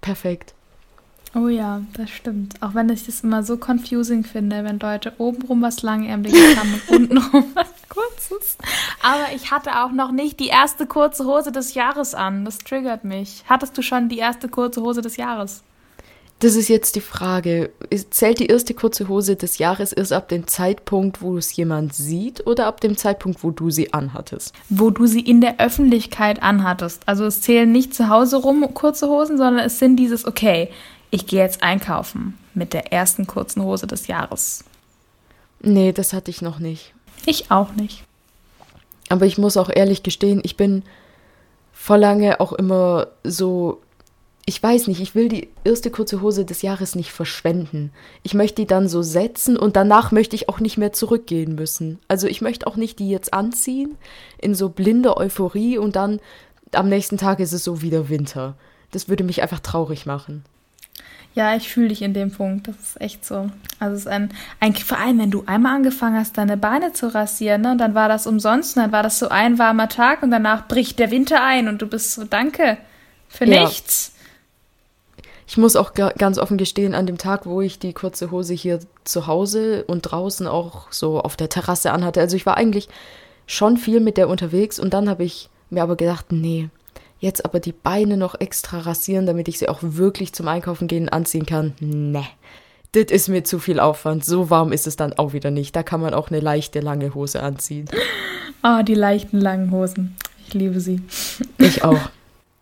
perfekt. 0.00 0.54
Oh 1.34 1.48
ja, 1.48 1.82
das 1.94 2.10
stimmt. 2.10 2.54
Auch 2.62 2.74
wenn 2.74 2.88
ich 2.90 3.06
das 3.06 3.22
immer 3.22 3.42
so 3.42 3.56
confusing 3.56 4.22
finde, 4.22 4.62
wenn 4.62 4.78
Leute 4.78 5.12
obenrum 5.18 5.62
was 5.62 5.82
Langärmliches 5.82 6.56
haben 6.56 6.80
und 6.88 7.10
untenrum 7.10 7.44
was 7.54 7.66
Kurzes. 7.88 8.56
Aber 9.02 9.34
ich 9.34 9.50
hatte 9.50 9.82
auch 9.82 9.90
noch 9.90 10.12
nicht 10.12 10.38
die 10.38 10.48
erste 10.48 10.86
kurze 10.86 11.24
Hose 11.24 11.50
des 11.50 11.74
Jahres 11.74 12.14
an. 12.14 12.44
Das 12.44 12.58
triggert 12.58 13.04
mich. 13.04 13.44
Hattest 13.48 13.76
du 13.76 13.82
schon 13.82 14.08
die 14.08 14.18
erste 14.18 14.48
kurze 14.48 14.80
Hose 14.82 15.02
des 15.02 15.16
Jahres? 15.16 15.62
Das 16.40 16.56
ist 16.56 16.68
jetzt 16.68 16.96
die 16.96 17.00
Frage. 17.00 17.70
Zählt 18.10 18.38
die 18.38 18.46
erste 18.46 18.74
kurze 18.74 19.08
Hose 19.08 19.36
des 19.36 19.58
Jahres 19.58 19.92
erst 19.92 20.12
ab 20.12 20.28
dem 20.28 20.46
Zeitpunkt, 20.46 21.22
wo 21.22 21.38
es 21.38 21.54
jemand 21.56 21.94
sieht 21.94 22.46
oder 22.46 22.66
ab 22.66 22.80
dem 22.80 22.96
Zeitpunkt, 22.96 23.42
wo 23.42 23.50
du 23.50 23.70
sie 23.70 23.92
anhattest? 23.94 24.54
Wo 24.68 24.90
du 24.90 25.06
sie 25.06 25.20
in 25.20 25.40
der 25.40 25.58
Öffentlichkeit 25.60 26.42
anhattest. 26.42 27.02
Also 27.06 27.24
es 27.24 27.40
zählen 27.40 27.70
nicht 27.70 27.94
zu 27.94 28.08
Hause 28.08 28.36
rum 28.36 28.74
kurze 28.74 29.08
Hosen, 29.08 29.38
sondern 29.38 29.64
es 29.64 29.78
sind 29.78 29.96
dieses, 29.96 30.26
okay, 30.26 30.70
ich 31.14 31.28
gehe 31.28 31.40
jetzt 31.40 31.62
einkaufen 31.62 32.36
mit 32.54 32.72
der 32.72 32.92
ersten 32.92 33.28
kurzen 33.28 33.62
Hose 33.62 33.86
des 33.86 34.08
Jahres. 34.08 34.64
Nee, 35.60 35.92
das 35.92 36.12
hatte 36.12 36.32
ich 36.32 36.42
noch 36.42 36.58
nicht. 36.58 36.92
Ich 37.24 37.52
auch 37.52 37.72
nicht. 37.74 38.02
Aber 39.10 39.24
ich 39.24 39.38
muss 39.38 39.56
auch 39.56 39.70
ehrlich 39.72 40.02
gestehen, 40.02 40.40
ich 40.42 40.56
bin 40.56 40.82
vor 41.72 41.98
lange 41.98 42.40
auch 42.40 42.52
immer 42.52 43.06
so, 43.22 43.80
ich 44.44 44.60
weiß 44.60 44.88
nicht, 44.88 45.00
ich 45.00 45.14
will 45.14 45.28
die 45.28 45.50
erste 45.62 45.92
kurze 45.92 46.20
Hose 46.20 46.44
des 46.44 46.62
Jahres 46.62 46.96
nicht 46.96 47.12
verschwenden. 47.12 47.92
Ich 48.24 48.34
möchte 48.34 48.62
die 48.62 48.66
dann 48.66 48.88
so 48.88 49.02
setzen 49.02 49.56
und 49.56 49.76
danach 49.76 50.10
möchte 50.10 50.34
ich 50.34 50.48
auch 50.48 50.58
nicht 50.58 50.78
mehr 50.78 50.92
zurückgehen 50.92 51.54
müssen. 51.54 52.00
Also 52.08 52.26
ich 52.26 52.40
möchte 52.40 52.66
auch 52.66 52.74
nicht 52.74 52.98
die 52.98 53.08
jetzt 53.08 53.32
anziehen 53.32 53.94
in 54.38 54.56
so 54.56 54.68
blinder 54.68 55.16
Euphorie 55.16 55.78
und 55.78 55.94
dann 55.94 56.18
am 56.72 56.88
nächsten 56.88 57.18
Tag 57.18 57.38
ist 57.38 57.52
es 57.52 57.62
so 57.62 57.82
wieder 57.82 58.08
Winter. 58.08 58.56
Das 58.90 59.08
würde 59.08 59.22
mich 59.22 59.42
einfach 59.42 59.60
traurig 59.60 60.06
machen. 60.06 60.44
Ja, 61.34 61.56
ich 61.56 61.68
fühle 61.68 61.88
dich 61.88 62.02
in 62.02 62.14
dem 62.14 62.30
Punkt. 62.30 62.68
Das 62.68 62.76
ist 62.76 63.00
echt 63.00 63.24
so. 63.24 63.50
Also 63.80 63.94
es 63.94 64.00
ist 64.02 64.08
ein, 64.08 64.30
ein, 64.60 64.74
vor 64.74 64.98
allem, 64.98 65.18
wenn 65.18 65.32
du 65.32 65.42
einmal 65.46 65.76
angefangen 65.76 66.16
hast, 66.16 66.38
deine 66.38 66.56
Beine 66.56 66.92
zu 66.92 67.12
rasieren, 67.12 67.62
ne, 67.62 67.72
und 67.72 67.78
dann 67.78 67.94
war 67.94 68.08
das 68.08 68.26
umsonst, 68.26 68.76
und 68.76 68.82
dann 68.82 68.92
war 68.92 69.02
das 69.02 69.18
so 69.18 69.28
ein 69.28 69.58
warmer 69.58 69.88
Tag 69.88 70.22
und 70.22 70.30
danach 70.30 70.68
bricht 70.68 70.98
der 71.00 71.10
Winter 71.10 71.42
ein 71.42 71.66
und 71.68 71.82
du 71.82 71.86
bist 71.86 72.12
so, 72.12 72.24
danke, 72.24 72.78
für 73.28 73.46
ja. 73.46 73.64
nichts. 73.64 74.12
Ich 75.46 75.56
muss 75.56 75.76
auch 75.76 75.92
ganz 75.92 76.38
offen 76.38 76.56
gestehen, 76.56 76.94
an 76.94 77.06
dem 77.06 77.18
Tag, 77.18 77.46
wo 77.46 77.60
ich 77.60 77.78
die 77.78 77.92
kurze 77.92 78.30
Hose 78.30 78.54
hier 78.54 78.78
zu 79.02 79.26
Hause 79.26 79.84
und 79.86 80.02
draußen 80.02 80.46
auch 80.46 80.90
so 80.90 81.20
auf 81.20 81.36
der 81.36 81.48
Terrasse 81.48 81.92
anhatte, 81.92 82.20
also 82.20 82.36
ich 82.36 82.46
war 82.46 82.56
eigentlich 82.56 82.88
schon 83.46 83.76
viel 83.76 84.00
mit 84.00 84.16
der 84.16 84.28
unterwegs 84.28 84.78
und 84.78 84.94
dann 84.94 85.08
habe 85.08 85.24
ich 85.24 85.50
mir 85.68 85.82
aber 85.82 85.96
gedacht, 85.96 86.26
nee, 86.30 86.70
Jetzt 87.20 87.44
aber 87.44 87.60
die 87.60 87.72
Beine 87.72 88.16
noch 88.16 88.38
extra 88.40 88.80
rasieren, 88.80 89.26
damit 89.26 89.48
ich 89.48 89.58
sie 89.58 89.68
auch 89.68 89.78
wirklich 89.80 90.32
zum 90.32 90.48
Einkaufen 90.48 90.88
gehen 90.88 91.08
anziehen 91.08 91.46
kann. 91.46 91.74
Ne. 91.80 92.24
Das 92.92 93.04
ist 93.04 93.28
mir 93.28 93.42
zu 93.44 93.58
viel 93.58 93.80
Aufwand. 93.80 94.24
So 94.24 94.50
warm 94.50 94.72
ist 94.72 94.86
es 94.86 94.96
dann 94.96 95.14
auch 95.14 95.32
wieder 95.32 95.50
nicht. 95.50 95.74
Da 95.74 95.82
kann 95.82 96.00
man 96.00 96.14
auch 96.14 96.30
eine 96.30 96.40
leichte, 96.40 96.80
lange 96.80 97.14
Hose 97.14 97.42
anziehen. 97.42 97.86
Ah, 98.62 98.80
oh, 98.80 98.82
die 98.82 98.94
leichten, 98.94 99.40
langen 99.40 99.70
Hosen. 99.72 100.16
Ich 100.46 100.54
liebe 100.54 100.80
sie. 100.80 101.02
Ich 101.58 101.82
auch. 101.82 102.00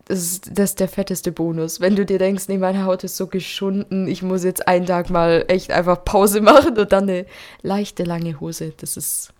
Das 0.05 0.19
ist, 0.19 0.49
das 0.57 0.71
ist 0.71 0.79
der 0.79 0.89
fetteste 0.89 1.31
Bonus. 1.31 1.79
Wenn 1.79 1.95
du 1.95 2.05
dir 2.05 2.19
denkst, 2.19 2.47
nee, 2.47 2.57
meine 2.57 2.83
Haut 2.83 3.03
ist 3.03 3.15
so 3.15 3.27
geschunden, 3.27 4.07
ich 4.07 4.21
muss 4.21 4.43
jetzt 4.43 4.67
einen 4.67 4.85
Tag 4.85 5.09
mal 5.09 5.45
echt 5.47 5.71
einfach 5.71 6.03
Pause 6.03 6.41
machen 6.41 6.77
und 6.77 6.91
dann 6.91 7.03
eine 7.03 7.25
leichte, 7.61 8.03
lange 8.03 8.39
Hose. 8.39 8.73
Das 8.77 8.97
ist 8.97 9.31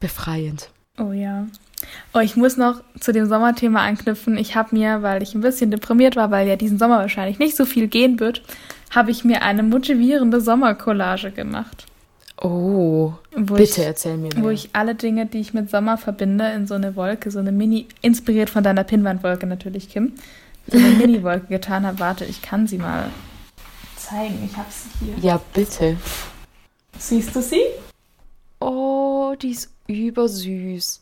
befreiend. 0.00 0.70
Oh 0.98 1.12
ja. 1.12 1.46
Oh, 2.12 2.18
ich 2.18 2.36
muss 2.36 2.56
noch 2.56 2.82
zu 2.98 3.12
dem 3.12 3.26
Sommerthema 3.26 3.80
anknüpfen. 3.80 4.36
Ich 4.36 4.54
habe 4.54 4.76
mir, 4.76 5.02
weil 5.02 5.22
ich 5.22 5.34
ein 5.34 5.40
bisschen 5.40 5.70
deprimiert 5.70 6.16
war, 6.16 6.30
weil 6.30 6.46
ja 6.46 6.56
diesen 6.56 6.78
Sommer 6.78 6.98
wahrscheinlich 6.98 7.38
nicht 7.38 7.56
so 7.56 7.64
viel 7.64 7.88
gehen 7.88 8.20
wird, 8.20 8.42
habe 8.90 9.10
ich 9.10 9.24
mir 9.24 9.42
eine 9.42 9.62
motivierende 9.62 10.40
Sommercollage 10.40 11.30
gemacht. 11.30 11.86
Oh, 12.42 13.12
bitte 13.36 13.62
ich, 13.62 13.78
erzähl 13.78 14.16
mir 14.16 14.34
mehr. 14.34 14.42
Wo 14.42 14.48
ich 14.48 14.70
alle 14.72 14.94
Dinge, 14.94 15.26
die 15.26 15.40
ich 15.40 15.52
mit 15.52 15.68
Sommer 15.68 15.98
verbinde, 15.98 16.50
in 16.52 16.66
so 16.66 16.74
eine 16.74 16.96
Wolke, 16.96 17.30
so 17.30 17.38
eine 17.38 17.52
Mini, 17.52 17.86
inspiriert 18.00 18.48
von 18.48 18.64
deiner 18.64 18.82
Pinnwandwolke 18.82 19.46
natürlich, 19.46 19.90
Kim, 19.90 20.14
so 20.66 20.78
eine 20.78 20.88
Mini-Wolke 20.98 21.48
getan 21.48 21.86
habe. 21.86 21.98
Warte, 21.98 22.24
ich 22.24 22.40
kann 22.40 22.66
sie 22.66 22.78
mal 22.78 23.10
zeigen. 23.96 24.38
Ich 24.50 24.56
habe 24.56 24.68
sie 24.70 25.04
hier. 25.04 25.14
Ja, 25.22 25.40
bitte. 25.52 25.96
Siehst 26.98 27.36
du 27.36 27.42
sie? 27.42 27.62
Oh, 28.58 29.34
die 29.40 29.50
ist 29.50 29.70
übersüß. 29.86 31.00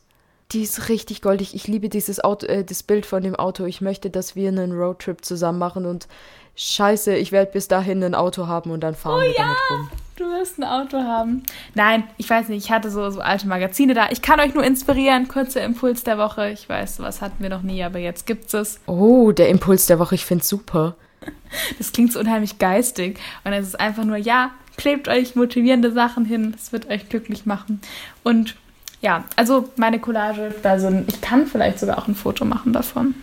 Die 0.53 0.63
ist 0.63 0.89
richtig 0.89 1.21
goldig. 1.21 1.55
Ich 1.55 1.67
liebe 1.67 1.91
dieses 1.91 2.25
Auto, 2.25 2.47
äh, 2.47 2.65
das 2.65 2.83
Bild 2.83 3.05
von 3.05 3.23
dem 3.23 3.37
Auto. 3.37 3.67
Ich 3.67 3.83
möchte, 3.83 4.09
dass 4.09 4.35
wir 4.35 4.49
einen 4.49 4.73
Roadtrip 4.73 5.23
zusammen 5.23 5.59
machen 5.59 5.85
und 5.85 6.09
scheiße, 6.57 7.15
ich 7.17 7.33
werde 7.33 7.53
bis 7.53 7.69
dahin 7.69 8.03
ein 8.03 8.15
Auto 8.15 8.47
haben 8.47 8.71
und 8.71 8.81
dann 8.81 8.95
fahren 8.95 9.21
oh, 9.21 9.23
wir 9.23 9.33
ja. 9.33 9.43
damit 9.43 9.59
rum. 9.71 9.91
Du 10.17 10.25
wirst 10.25 10.59
ein 10.59 10.65
Auto 10.65 10.99
haben. 10.99 11.43
Nein, 11.75 12.03
ich 12.17 12.29
weiß 12.29 12.49
nicht, 12.49 12.65
ich 12.65 12.71
hatte 12.73 12.91
so, 12.91 13.09
so 13.11 13.21
alte 13.21 13.47
Magazine 13.47 13.95
da. 13.95 14.09
Ich 14.11 14.23
kann 14.23 14.41
euch 14.41 14.55
nur 14.55 14.65
inspirieren. 14.65 15.29
Kurzer 15.29 15.63
Impuls 15.63 16.03
der 16.03 16.19
Woche. 16.19 16.51
Ich 16.51 16.69
weiß, 16.69 16.99
was 17.01 17.21
hatten 17.21 17.43
wir 17.43 17.51
noch 17.51 17.63
nie, 17.63 17.85
aber 17.85 17.99
jetzt 17.99 18.27
gibt's 18.27 18.55
es. 18.55 18.81
Oh, 18.87 19.31
der 19.33 19.51
Impuls 19.51 19.87
der 19.87 19.99
Woche, 19.99 20.15
ich 20.15 20.25
find's 20.25 20.49
super. 20.49 20.97
Das 21.79 21.93
klingt 21.93 22.13
so 22.13 22.21
unheimlich 22.21 22.59
geistig. 22.59 23.19
Und 23.45 23.53
es 23.53 23.69
ist 23.69 23.81
einfach 23.81 24.05
nur, 24.05 24.17
ja, 24.17 24.51
klebt 24.77 25.09
euch 25.09 25.35
motivierende 25.35 25.93
Sachen 25.93 26.25
hin, 26.25 26.55
es 26.57 26.73
wird 26.73 26.89
euch 26.89 27.09
glücklich 27.09 27.47
machen. 27.47 27.81
Und 28.23 28.55
ja, 29.01 29.25
also 29.37 29.69
meine 29.77 30.01
Collage, 30.01 30.55
also 30.63 30.91
ich 31.07 31.21
kann 31.21 31.47
vielleicht 31.47 31.79
sogar 31.79 31.99
auch 31.99 32.09
ein 32.09 32.15
Foto 32.15 32.45
machen 32.45 32.73
davon. 32.73 33.15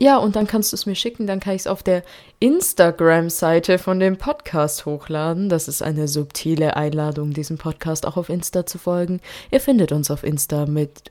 Ja, 0.00 0.16
und 0.18 0.36
dann 0.36 0.46
kannst 0.46 0.72
du 0.72 0.76
es 0.76 0.86
mir 0.86 0.94
schicken, 0.94 1.26
dann 1.26 1.40
kann 1.40 1.56
ich 1.56 1.62
es 1.62 1.66
auf 1.66 1.82
der 1.82 2.04
Instagram-Seite 2.38 3.78
von 3.78 3.98
dem 3.98 4.16
Podcast 4.16 4.86
hochladen. 4.86 5.48
Das 5.48 5.66
ist 5.66 5.82
eine 5.82 6.06
subtile 6.06 6.76
Einladung, 6.76 7.32
diesem 7.32 7.58
Podcast 7.58 8.06
auch 8.06 8.16
auf 8.16 8.28
Insta 8.28 8.64
zu 8.64 8.78
folgen. 8.78 9.20
Ihr 9.50 9.60
findet 9.60 9.90
uns 9.90 10.12
auf 10.12 10.22
Insta 10.22 10.66
mit 10.66 11.10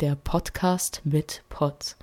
der 0.00 0.16
Podcast 0.16 1.02
mit 1.04 1.42
Pod. 1.50 1.94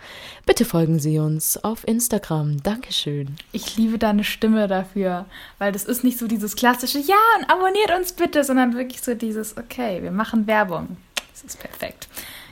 Bitte 0.45 0.63
folgen 0.63 0.99
Sie 0.99 1.19
uns 1.19 1.61
auf 1.63 1.85
Instagram. 1.85 2.63
Dankeschön. 2.63 3.35
Ich 3.51 3.75
liebe 3.75 3.97
deine 3.97 4.23
Stimme 4.23 4.67
dafür, 4.67 5.25
weil 5.57 5.71
das 5.71 5.83
ist 5.83 6.03
nicht 6.03 6.19
so 6.19 6.27
dieses 6.27 6.55
klassische 6.55 6.99
Ja 6.99 7.15
und 7.37 7.49
abonniert 7.49 7.91
uns 7.97 8.13
bitte, 8.13 8.43
sondern 8.43 8.75
wirklich 8.75 9.01
so 9.01 9.13
dieses 9.13 9.57
Okay, 9.57 10.03
wir 10.03 10.11
machen 10.11 10.47
Werbung. 10.47 10.95
Das 11.43 11.53
ist 11.53 11.59
perfekt. 11.59 12.07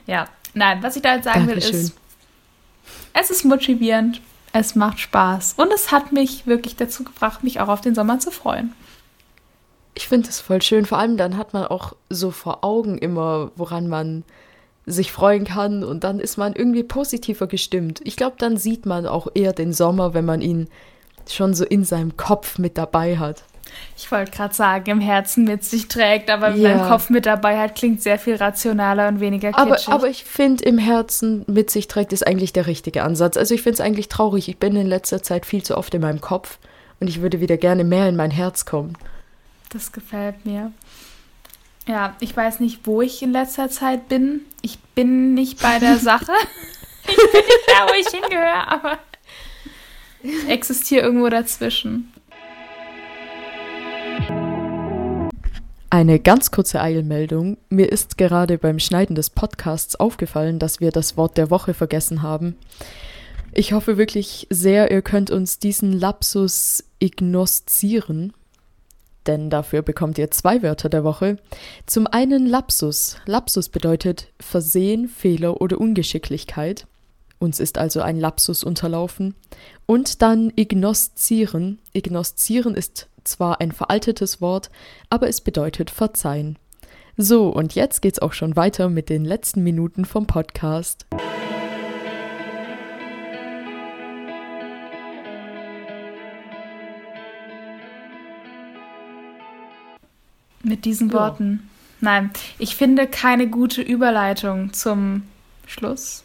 Ja, 0.06 0.28
nein, 0.54 0.84
was 0.84 0.96
ich 0.96 1.02
da 1.02 1.16
jetzt 1.16 1.26
sagen 1.26 1.48
Dankeschön. 1.48 1.74
will 1.74 1.80
ist, 1.82 1.96
es 3.14 3.32
ist 3.32 3.44
motivierend, 3.44 4.22
es 4.54 4.76
macht 4.76 5.00
Spaß 5.00 5.56
und 5.58 5.72
es 5.74 5.92
hat 5.92 6.12
mich 6.12 6.46
wirklich 6.46 6.76
dazu 6.76 7.04
gebracht, 7.04 7.44
mich 7.44 7.60
auch 7.60 7.68
auf 7.68 7.82
den 7.82 7.96
Sommer 7.96 8.20
zu 8.20 8.32
freuen. 8.32 8.74
Ich 9.96 10.08
finde 10.08 10.30
es 10.30 10.40
voll 10.40 10.62
schön, 10.62 10.86
vor 10.86 10.98
allem 10.98 11.18
dann 11.18 11.38
hat 11.38 11.54
man 11.54 11.66
auch 11.66 11.94
so 12.10 12.30
vor 12.30 12.64
Augen 12.64 12.98
immer, 12.98 13.52
woran 13.56 13.88
man 13.88 14.24
sich 14.86 15.12
freuen 15.12 15.46
kann 15.46 15.84
und 15.84 16.04
dann 16.04 16.20
ist 16.20 16.38
man 16.38 16.54
irgendwie 16.54 16.84
positiver 16.84 17.48
gestimmt. 17.48 18.02
Ich 18.04 18.18
glaube, 18.18 18.36
dann 18.38 18.58
sieht 18.58 18.86
man 18.86 19.08
auch 19.08 19.28
eher 19.34 19.54
den 19.54 19.74
Sommer, 19.74 20.14
wenn 20.14 20.26
man 20.26 20.42
ihn 20.42 20.70
schon 21.28 21.56
so 21.56 21.66
in 21.66 21.84
seinem 21.84 22.18
Kopf 22.18 22.60
mit 22.60 22.78
dabei 22.78 23.18
hat. 23.18 23.46
Ich 23.98 24.12
wollte 24.12 24.32
gerade 24.32 24.54
sagen, 24.54 24.90
im 24.90 25.00
Herzen 25.00 25.46
mit 25.46 25.64
sich 25.64 25.88
trägt, 25.88 26.30
aber 26.30 26.52
ja. 26.52 26.70
wenn 26.70 26.78
man 26.78 26.90
Kopf 26.90 27.10
mit 27.10 27.26
dabei 27.26 27.58
hat, 27.58 27.76
klingt 27.76 28.02
sehr 28.02 28.20
viel 28.20 28.36
rationaler 28.36 29.08
und 29.08 29.20
weniger 29.20 29.52
kitschig. 29.52 29.88
Aber, 29.88 29.96
aber 29.96 30.08
ich 30.10 30.24
finde, 30.26 30.64
im 30.64 30.78
Herzen 30.78 31.44
mit 31.48 31.70
sich 31.70 31.88
trägt 31.88 32.14
ist 32.14 32.26
eigentlich 32.26 32.54
der 32.54 32.68
richtige 32.68 33.04
Ansatz. 33.04 33.38
Also 33.38 33.56
ich 33.56 33.62
finde 33.62 33.76
es 33.76 33.82
eigentlich 33.82 34.10
traurig. 34.10 34.50
Ich 34.50 34.58
bin 34.58 34.76
in 34.76 34.88
letzter 34.88 35.24
Zeit 35.24 35.46
viel 35.46 35.64
zu 35.64 35.78
oft 35.78 35.94
in 35.94 36.02
meinem 36.02 36.22
Kopf 36.22 36.60
und 37.00 37.08
ich 37.08 37.22
würde 37.22 37.40
wieder 37.40 37.58
gerne 37.58 37.84
mehr 37.84 38.08
in 38.08 38.16
mein 38.16 38.32
Herz 38.32 38.66
kommen. 38.66 38.98
Das 39.72 39.92
gefällt 39.92 40.46
mir. 40.46 40.72
Ja, 41.88 42.16
ich 42.20 42.36
weiß 42.36 42.60
nicht, 42.60 42.82
wo 42.86 43.02
ich 43.02 43.22
in 43.22 43.32
letzter 43.32 43.70
Zeit 43.70 44.10
bin. 44.10 44.42
Ich 44.62 44.80
bin 44.80 45.34
nicht 45.34 45.62
bei 45.62 45.80
der 45.80 45.98
Sache. 46.00 46.32
ich 47.08 47.16
bin 47.16 47.42
nicht 47.42 47.68
da, 47.68 47.88
wo 47.88 47.94
ich 47.94 48.08
hingehöre, 48.08 48.68
aber 48.68 48.98
ich 50.24 50.48
existiere 50.50 51.04
irgendwo 51.06 51.30
dazwischen. 51.30 52.12
Eine 55.90 56.20
ganz 56.20 56.52
kurze 56.52 56.82
Eilmeldung. 56.82 57.58
Mir 57.70 57.92
ist 57.92 58.18
gerade 58.18 58.58
beim 58.58 58.80
Schneiden 58.80 59.16
des 59.16 59.30
Podcasts 59.30 59.96
aufgefallen, 59.96 60.60
dass 60.60 60.80
wir 60.82 60.92
das 60.92 61.16
Wort 61.16 61.38
der 61.38 61.50
Woche 61.50 61.74
vergessen 61.74 62.22
haben. 62.22 62.58
Ich 63.54 63.72
hoffe 63.72 63.98
wirklich 63.98 64.48
sehr, 64.50 64.92
ihr 64.92 65.02
könnt 65.02 65.32
uns 65.32 65.60
diesen 65.60 65.94
Lapsus 65.94 66.84
ignoszieren, 67.00 68.34
denn 69.26 69.50
dafür 69.50 69.82
bekommt 69.82 70.18
ihr 70.18 70.30
zwei 70.32 70.62
Wörter 70.62 70.90
der 70.90 71.06
Woche. 71.06 71.38
Zum 71.86 72.08
einen 72.08 72.46
Lapsus. 72.46 73.16
Lapsus 73.26 73.70
bedeutet 73.70 74.28
Versehen, 74.40 75.08
Fehler 75.08 75.62
oder 75.62 75.80
Ungeschicklichkeit. 75.80 76.88
Uns 77.40 77.62
ist 77.62 77.78
also 77.78 78.02
ein 78.02 78.20
Lapsus 78.20 78.64
unterlaufen. 78.64 79.34
Und 79.86 80.22
dann 80.22 80.52
ignoszieren. 80.56 81.80
Ignoszieren 81.94 82.76
ist 82.76 83.08
zwar 83.28 83.62
ein 83.62 83.72
veraltetes 83.72 84.42
Wort, 84.42 84.70
aber 85.10 85.28
es 85.28 85.42
bedeutet 85.42 85.90
verzeihen. 85.90 86.58
So, 87.18 87.48
und 87.48 87.76
jetzt 87.76 88.02
geht's 88.02 88.20
auch 88.20 88.34
schon 88.34 88.58
weiter 88.58 88.90
mit 88.90 89.10
den 89.10 89.24
letzten 89.24 89.64
Minuten 89.64 90.04
vom 90.04 90.28
Podcast. 90.28 91.06
Mit 100.62 100.84
diesen 100.84 101.14
Worten. 101.14 101.70
Nein, 102.02 102.32
ich 102.60 102.76
finde 102.76 103.08
keine 103.08 103.48
gute 103.48 103.82
Überleitung 103.82 104.74
zum 104.74 105.24
Schluss. 105.68 106.25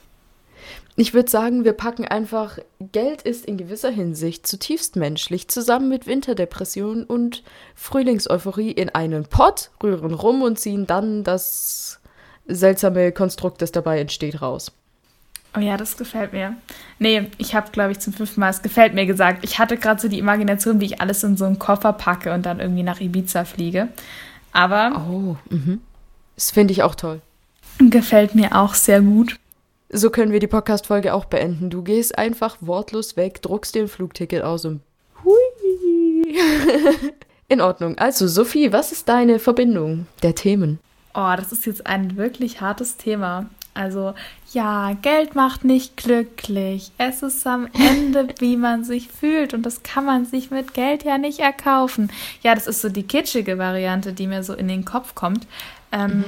Ich 1.00 1.14
würde 1.14 1.30
sagen, 1.30 1.64
wir 1.64 1.72
packen 1.72 2.04
einfach, 2.04 2.58
Geld 2.92 3.22
ist 3.22 3.46
in 3.46 3.56
gewisser 3.56 3.88
Hinsicht 3.88 4.46
zutiefst 4.46 4.96
menschlich, 4.96 5.48
zusammen 5.48 5.88
mit 5.88 6.06
Winterdepression 6.06 7.04
und 7.04 7.42
Frühlingseuphorie 7.74 8.70
in 8.70 8.90
einen 8.90 9.24
Pott, 9.24 9.70
rühren 9.82 10.12
rum 10.12 10.42
und 10.42 10.58
ziehen 10.58 10.86
dann 10.86 11.24
das 11.24 12.00
seltsame 12.46 13.12
Konstrukt, 13.12 13.62
das 13.62 13.72
dabei 13.72 13.98
entsteht, 13.98 14.42
raus. 14.42 14.72
Oh 15.56 15.60
ja, 15.60 15.78
das 15.78 15.96
gefällt 15.96 16.34
mir. 16.34 16.56
Nee, 16.98 17.30
ich 17.38 17.54
habe, 17.54 17.70
glaube 17.70 17.92
ich, 17.92 18.00
zum 18.00 18.12
fünften 18.12 18.40
Mal 18.40 18.50
es 18.50 18.60
gefällt 18.60 18.92
mir 18.92 19.06
gesagt. 19.06 19.42
Ich 19.42 19.58
hatte 19.58 19.78
gerade 19.78 20.02
so 20.02 20.08
die 20.08 20.18
Imagination, 20.18 20.82
wie 20.82 20.84
ich 20.84 21.00
alles 21.00 21.24
in 21.24 21.38
so 21.38 21.46
einen 21.46 21.58
Koffer 21.58 21.94
packe 21.94 22.34
und 22.34 22.44
dann 22.44 22.60
irgendwie 22.60 22.82
nach 22.82 23.00
Ibiza 23.00 23.46
fliege. 23.46 23.88
Aber. 24.52 25.02
Oh, 25.10 25.36
mhm. 25.48 25.80
Das 26.34 26.50
finde 26.50 26.72
ich 26.72 26.82
auch 26.82 26.94
toll. 26.94 27.22
Gefällt 27.78 28.34
mir 28.34 28.54
auch 28.54 28.74
sehr 28.74 29.00
gut. 29.00 29.38
So 29.92 30.11
können 30.11 30.31
wir 30.31 30.38
die 30.38 30.46
Podcast-Folge 30.46 31.12
auch 31.12 31.24
beenden. 31.24 31.68
Du 31.68 31.83
gehst 31.83 32.16
einfach 32.16 32.59
wortlos 32.61 33.16
weg, 33.16 33.42
druckst 33.42 33.74
dir 33.74 33.83
ein 33.83 33.88
Flugticket 33.88 34.44
aus 34.44 34.64
und 34.64 34.83
hui. 35.24 36.38
In 37.48 37.61
Ordnung. 37.61 37.98
Also, 37.98 38.29
Sophie, 38.29 38.72
was 38.72 38.92
ist 38.92 39.09
deine 39.09 39.40
Verbindung 39.40 40.07
der 40.22 40.37
Themen? 40.37 40.79
Oh, 41.12 41.33
das 41.37 41.50
ist 41.50 41.66
jetzt 41.66 41.88
ein 41.88 42.16
wirklich 42.16 42.61
hartes 42.61 42.98
Thema. 42.98 43.46
Also, 43.74 44.14
ja, 44.53 44.92
Geld 45.03 45.35
macht 45.35 45.64
nicht 45.64 45.96
glücklich. 45.96 46.92
Es 46.98 47.24
ist 47.24 47.44
am 47.44 47.66
Ende, 47.72 48.29
wie 48.38 48.57
man 48.57 48.85
sich 48.85 49.09
fühlt. 49.09 49.55
Und 49.55 49.66
das 49.66 49.83
kann 49.83 50.05
man 50.05 50.24
sich 50.24 50.53
mit 50.53 50.72
Geld 50.72 51.03
ja 51.03 51.18
nicht 51.18 51.40
erkaufen. 51.40 52.12
Ja, 52.42 52.55
das 52.55 52.68
ist 52.68 52.81
so 52.81 52.90
die 52.90 53.03
kitschige 53.03 53.59
Variante, 53.59 54.12
die 54.12 54.29
mir 54.29 54.44
so 54.44 54.55
in 54.55 54.68
den 54.68 54.85
Kopf 54.85 55.16
kommt. 55.16 55.48
Ähm, 55.90 56.18
mhm. 56.18 56.24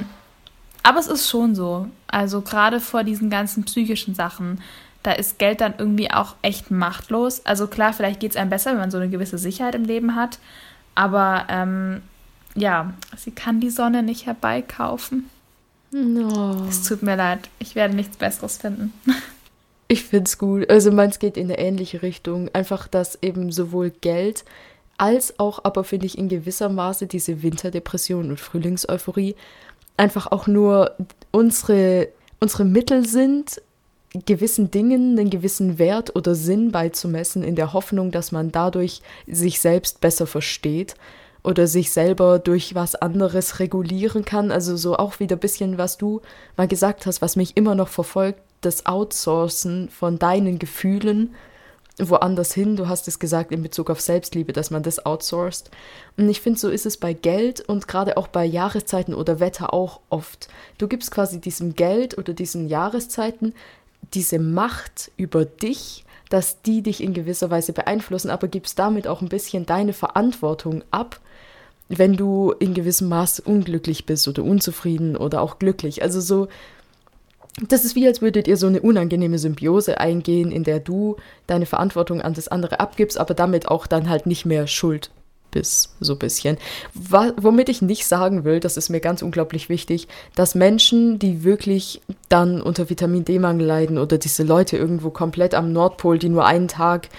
Aber 0.83 0.99
es 0.99 1.07
ist 1.07 1.29
schon 1.29 1.55
so. 1.55 1.87
Also 2.07 2.41
gerade 2.41 2.79
vor 2.79 3.03
diesen 3.03 3.29
ganzen 3.29 3.63
psychischen 3.63 4.15
Sachen, 4.15 4.61
da 5.01 5.13
ist 5.13 5.39
Geld 5.39 5.61
dann 5.61 5.75
irgendwie 5.77 6.11
auch 6.11 6.35
echt 6.41 6.71
machtlos. 6.71 7.45
Also 7.45 7.67
klar, 7.67 7.93
vielleicht 7.93 8.19
geht 8.19 8.31
es 8.31 8.37
einem 8.37 8.49
besser, 8.49 8.71
wenn 8.71 8.79
man 8.79 8.91
so 8.91 8.97
eine 8.97 9.09
gewisse 9.09 9.37
Sicherheit 9.37 9.75
im 9.75 9.85
Leben 9.85 10.15
hat. 10.15 10.39
Aber 10.95 11.45
ähm, 11.49 12.01
ja, 12.55 12.93
sie 13.17 13.31
kann 13.31 13.59
die 13.59 13.69
Sonne 13.69 14.03
nicht 14.03 14.25
herbeikaufen. 14.25 15.29
No. 15.91 16.65
Es 16.67 16.83
tut 16.83 17.03
mir 17.03 17.15
leid, 17.15 17.49
ich 17.59 17.75
werde 17.75 17.95
nichts 17.95 18.17
Besseres 18.17 18.57
finden. 18.57 18.93
Ich 19.89 20.05
finde 20.05 20.25
es 20.25 20.39
gut. 20.39 20.69
Also 20.71 20.91
meins 20.91 21.19
geht 21.19 21.37
in 21.37 21.43
eine 21.43 21.59
ähnliche 21.59 22.01
Richtung. 22.01 22.49
Einfach, 22.53 22.87
dass 22.87 23.21
eben 23.21 23.51
sowohl 23.51 23.91
Geld 23.91 24.43
als 24.97 25.37
auch, 25.39 25.63
aber 25.65 25.83
finde 25.83 26.07
ich 26.07 26.17
in 26.17 26.29
gewisser 26.29 26.69
Maße 26.69 27.05
diese 27.05 27.43
Winterdepression 27.43 28.29
und 28.29 28.39
Frühlingseuphorie 28.39 29.35
einfach 29.97 30.31
auch 30.31 30.47
nur 30.47 30.95
unsere, 31.31 32.09
unsere 32.39 32.65
Mittel 32.65 33.05
sind, 33.05 33.61
gewissen 34.25 34.69
Dingen 34.69 35.17
einen 35.17 35.29
gewissen 35.29 35.79
Wert 35.79 36.15
oder 36.15 36.35
Sinn 36.35 36.71
beizumessen, 36.71 37.43
in 37.43 37.55
der 37.55 37.73
Hoffnung, 37.73 38.11
dass 38.11 38.31
man 38.31 38.51
dadurch 38.51 39.01
sich 39.27 39.59
selbst 39.59 40.01
besser 40.01 40.27
versteht 40.27 40.95
oder 41.43 41.67
sich 41.67 41.91
selber 41.91 42.39
durch 42.39 42.75
was 42.75 42.95
anderes 42.95 43.59
regulieren 43.59 44.23
kann. 44.23 44.51
Also 44.51 44.77
so 44.77 44.95
auch 44.95 45.19
wieder 45.19 45.35
ein 45.35 45.39
bisschen, 45.39 45.77
was 45.77 45.97
du 45.97 46.21
mal 46.57 46.67
gesagt 46.67 47.05
hast, 47.05 47.21
was 47.21 47.35
mich 47.35 47.57
immer 47.57 47.75
noch 47.75 47.89
verfolgt, 47.89 48.39
das 48.61 48.85
Outsourcen 48.85 49.89
von 49.89 50.19
deinen 50.19 50.59
Gefühlen 50.59 51.33
woanders 51.97 52.53
hin. 52.53 52.75
Du 52.75 52.87
hast 52.87 53.07
es 53.07 53.19
gesagt 53.19 53.51
in 53.51 53.61
Bezug 53.61 53.89
auf 53.89 54.01
Selbstliebe, 54.01 54.53
dass 54.53 54.71
man 54.71 54.83
das 54.83 55.05
outsourced. 55.05 55.69
Und 56.17 56.29
ich 56.29 56.41
finde, 56.41 56.59
so 56.59 56.69
ist 56.69 56.85
es 56.85 56.97
bei 56.97 57.13
Geld 57.13 57.61
und 57.61 57.87
gerade 57.87 58.17
auch 58.17 58.27
bei 58.27 58.45
Jahreszeiten 58.45 59.13
oder 59.13 59.39
Wetter 59.39 59.73
auch 59.73 59.99
oft. 60.09 60.47
Du 60.77 60.87
gibst 60.87 61.11
quasi 61.11 61.39
diesem 61.39 61.75
Geld 61.75 62.17
oder 62.17 62.33
diesen 62.33 62.67
Jahreszeiten 62.67 63.53
diese 64.13 64.39
Macht 64.39 65.11
über 65.17 65.45
dich, 65.45 66.03
dass 66.29 66.61
die 66.61 66.81
dich 66.81 67.01
in 67.03 67.13
gewisser 67.13 67.51
Weise 67.51 67.73
beeinflussen, 67.73 68.31
aber 68.31 68.47
gibst 68.47 68.79
damit 68.79 69.07
auch 69.07 69.21
ein 69.21 69.29
bisschen 69.29 69.65
deine 69.65 69.93
Verantwortung 69.93 70.83
ab, 70.89 71.19
wenn 71.89 72.15
du 72.15 72.51
in 72.51 72.73
gewissem 72.73 73.09
Maß 73.09 73.41
unglücklich 73.41 74.05
bist 74.05 74.27
oder 74.27 74.43
unzufrieden 74.43 75.15
oder 75.15 75.41
auch 75.41 75.59
glücklich. 75.59 76.01
Also 76.01 76.21
so 76.21 76.47
das 77.61 77.85
ist 77.85 77.95
wie, 77.95 78.07
als 78.07 78.21
würdet 78.21 78.47
ihr 78.47 78.57
so 78.57 78.67
eine 78.67 78.81
unangenehme 78.81 79.37
Symbiose 79.37 79.99
eingehen, 79.99 80.51
in 80.51 80.63
der 80.63 80.79
du 80.79 81.17
deine 81.45 81.65
Verantwortung 81.65 82.21
an 82.21 82.33
das 82.33 82.47
andere 82.47 82.79
abgibst, 82.79 83.17
aber 83.17 83.33
damit 83.33 83.67
auch 83.67 83.85
dann 83.85 84.09
halt 84.09 84.25
nicht 84.25 84.45
mehr 84.45 84.65
schuld 84.65 85.11
bist, 85.51 85.95
so 85.99 86.13
ein 86.13 86.19
bisschen. 86.19 86.57
womit 86.93 87.69
ich 87.69 87.81
nicht 87.81 88.07
sagen 88.07 88.43
will, 88.43 88.59
das 88.59 88.75
ist 88.75 88.89
mir 88.89 88.99
ganz 88.99 89.21
unglaublich 89.21 89.69
wichtig, 89.69 90.07
dass 90.35 90.55
Menschen, 90.55 91.19
die 91.19 91.43
wirklich 91.43 92.01
dann 92.27 92.61
unter 92.61 92.89
Vitamin 92.89 93.23
D-Mangel 93.23 93.67
leiden 93.67 93.99
oder 93.99 94.17
diese 94.17 94.43
Leute 94.43 94.77
irgendwo 94.77 95.11
komplett 95.11 95.53
am 95.53 95.71
Nordpol, 95.71 96.17
die 96.17 96.29
nur 96.29 96.45
einen 96.45 96.67
Tag 96.67 97.09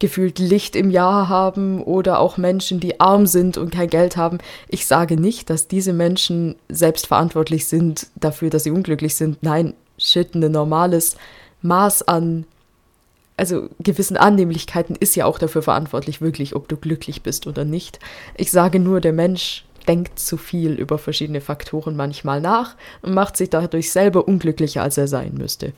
gefühlt 0.00 0.40
Licht 0.40 0.74
im 0.74 0.90
Jahr 0.90 1.28
haben 1.28 1.82
oder 1.82 2.18
auch 2.18 2.36
Menschen, 2.36 2.80
die 2.80 3.00
arm 3.00 3.26
sind 3.26 3.56
und 3.56 3.70
kein 3.70 3.88
Geld 3.88 4.16
haben. 4.16 4.38
Ich 4.68 4.86
sage 4.86 5.16
nicht, 5.18 5.48
dass 5.48 5.68
diese 5.68 5.92
Menschen 5.92 6.56
selbst 6.68 7.06
verantwortlich 7.06 7.66
sind 7.66 8.08
dafür, 8.16 8.50
dass 8.50 8.64
sie 8.64 8.72
unglücklich 8.72 9.14
sind. 9.14 9.42
Nein, 9.42 9.72
shit, 9.98 10.34
ein 10.34 10.50
normales 10.50 11.16
Maß 11.62 12.06
an, 12.08 12.46
also 13.36 13.68
gewissen 13.80 14.16
Annehmlichkeiten 14.16 14.96
ist 14.96 15.16
ja 15.16 15.26
auch 15.26 15.38
dafür 15.38 15.62
verantwortlich, 15.62 16.20
wirklich, 16.20 16.54
ob 16.54 16.68
du 16.68 16.76
glücklich 16.76 17.22
bist 17.22 17.46
oder 17.46 17.64
nicht. 17.64 17.98
Ich 18.36 18.50
sage 18.50 18.78
nur, 18.78 19.00
der 19.00 19.12
Mensch 19.12 19.64
denkt 19.88 20.18
zu 20.18 20.36
viel 20.36 20.72
über 20.72 20.98
verschiedene 20.98 21.40
Faktoren 21.40 21.96
manchmal 21.96 22.40
nach 22.40 22.76
und 23.02 23.14
macht 23.14 23.36
sich 23.36 23.50
dadurch 23.50 23.92
selber 23.92 24.26
unglücklicher, 24.26 24.82
als 24.82 24.96
er 24.98 25.08
sein 25.08 25.34
müsste. 25.34 25.72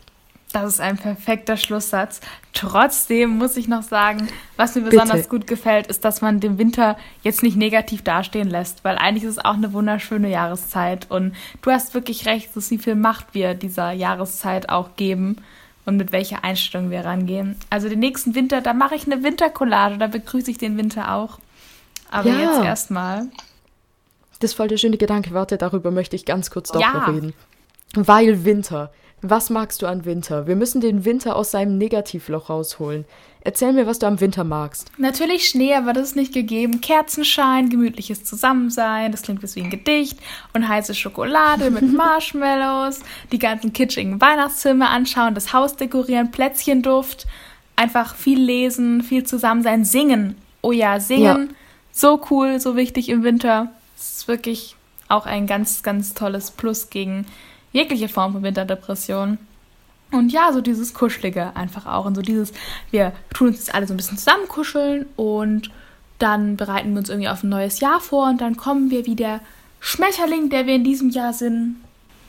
Das 0.62 0.72
ist 0.72 0.80
ein 0.80 0.96
perfekter 0.96 1.58
Schlusssatz. 1.58 2.22
Trotzdem 2.54 3.36
muss 3.36 3.58
ich 3.58 3.68
noch 3.68 3.82
sagen, 3.82 4.26
was 4.56 4.74
mir 4.74 4.80
besonders 4.80 5.16
Bitte. 5.16 5.28
gut 5.28 5.46
gefällt, 5.46 5.86
ist, 5.88 6.02
dass 6.02 6.22
man 6.22 6.40
den 6.40 6.56
Winter 6.56 6.96
jetzt 7.22 7.42
nicht 7.42 7.58
negativ 7.58 8.02
dastehen 8.02 8.48
lässt, 8.48 8.82
weil 8.82 8.96
eigentlich 8.96 9.24
ist 9.24 9.32
es 9.32 9.44
auch 9.44 9.52
eine 9.52 9.74
wunderschöne 9.74 10.30
Jahreszeit 10.30 11.10
und 11.10 11.34
du 11.60 11.70
hast 11.70 11.92
wirklich 11.92 12.24
recht, 12.24 12.54
so 12.54 12.70
wie 12.70 12.78
viel 12.78 12.94
Macht 12.94 13.34
wir 13.34 13.52
dieser 13.52 13.92
Jahreszeit 13.92 14.70
auch 14.70 14.96
geben 14.96 15.36
und 15.84 15.98
mit 15.98 16.10
welcher 16.10 16.42
Einstellung 16.42 16.90
wir 16.90 17.04
rangehen. 17.04 17.56
Also 17.68 17.90
den 17.90 17.98
nächsten 17.98 18.34
Winter, 18.34 18.62
da 18.62 18.72
mache 18.72 18.94
ich 18.94 19.04
eine 19.04 19.22
Wintercollage, 19.22 19.98
da 19.98 20.06
begrüße 20.06 20.50
ich 20.50 20.56
den 20.56 20.78
Winter 20.78 21.12
auch. 21.12 21.38
Aber 22.10 22.30
ja. 22.30 22.40
jetzt 22.40 22.64
erstmal. 22.64 23.26
Das 24.40 24.52
ist 24.52 24.56
voll 24.56 24.68
der 24.68 24.78
schöne 24.78 24.96
Gedanke. 24.96 25.34
Warte, 25.34 25.58
darüber 25.58 25.90
möchte 25.90 26.16
ich 26.16 26.24
ganz 26.24 26.50
kurz 26.50 26.70
doch 26.70 26.80
ja. 26.80 26.94
noch 26.94 27.08
reden. 27.08 27.34
Weil 27.92 28.46
Winter. 28.46 28.90
Was 29.22 29.48
magst 29.50 29.80
du 29.82 29.86
an 29.86 30.04
Winter? 30.04 30.46
Wir 30.46 30.56
müssen 30.56 30.80
den 30.80 31.04
Winter 31.04 31.36
aus 31.36 31.50
seinem 31.50 31.78
Negativloch 31.78 32.50
rausholen. 32.50 33.06
Erzähl 33.40 33.72
mir, 33.72 33.86
was 33.86 33.98
du 33.98 34.06
am 34.06 34.20
Winter 34.20 34.44
magst. 34.44 34.90
Natürlich 34.98 35.48
Schnee, 35.48 35.74
aber 35.74 35.92
das 35.92 36.08
ist 36.08 36.16
nicht 36.16 36.34
gegeben. 36.34 36.80
Kerzenschein, 36.80 37.70
gemütliches 37.70 38.24
Zusammensein, 38.24 39.12
das 39.12 39.22
klingt 39.22 39.42
wie 39.42 39.62
ein 39.62 39.70
Gedicht. 39.70 40.18
Und 40.52 40.68
heiße 40.68 40.94
Schokolade 40.94 41.70
mit 41.70 41.92
Marshmallows, 41.96 43.00
die 43.32 43.38
ganzen 43.38 43.72
kitschigen 43.72 44.20
Weihnachtszimmer 44.20 44.90
anschauen, 44.90 45.34
das 45.34 45.52
Haus 45.52 45.76
dekorieren, 45.76 46.30
Plätzchenduft. 46.30 47.26
Einfach 47.76 48.16
viel 48.16 48.40
lesen, 48.40 49.02
viel 49.02 49.24
Zusammensein, 49.24 49.84
singen. 49.84 50.36
Oh 50.60 50.72
ja, 50.72 50.98
singen. 51.00 51.48
Ja. 51.48 51.54
So 51.92 52.20
cool, 52.30 52.60
so 52.60 52.76
wichtig 52.76 53.08
im 53.08 53.22
Winter. 53.22 53.70
Es 53.96 54.18
ist 54.18 54.28
wirklich 54.28 54.76
auch 55.08 55.24
ein 55.24 55.46
ganz, 55.46 55.82
ganz 55.82 56.14
tolles 56.14 56.50
Plus 56.50 56.90
gegen 56.90 57.26
jegliche 57.76 58.08
Form 58.08 58.32
von 58.32 58.42
Winterdepression. 58.42 59.38
Und 60.12 60.32
ja, 60.32 60.52
so 60.52 60.60
dieses 60.60 60.94
Kuschelige 60.94 61.54
einfach 61.56 61.86
auch. 61.86 62.06
Und 62.06 62.14
so 62.14 62.22
dieses, 62.22 62.52
wir 62.90 63.12
tun 63.34 63.48
uns 63.48 63.58
jetzt 63.58 63.74
alle 63.74 63.86
so 63.86 63.94
ein 63.94 63.96
bisschen 63.96 64.18
zusammenkuscheln 64.18 65.06
und 65.16 65.70
dann 66.18 66.56
bereiten 66.56 66.92
wir 66.92 66.98
uns 66.98 67.10
irgendwie 67.10 67.28
auf 67.28 67.42
ein 67.42 67.50
neues 67.50 67.80
Jahr 67.80 68.00
vor 68.00 68.28
und 68.28 68.40
dann 68.40 68.56
kommen 68.56 68.90
wir 68.90 69.04
wie 69.04 69.16
der 69.16 69.40
Schmetterling, 69.80 70.48
der 70.48 70.66
wir 70.66 70.74
in 70.74 70.84
diesem 70.84 71.10
Jahr 71.10 71.32
sind, 71.32 71.76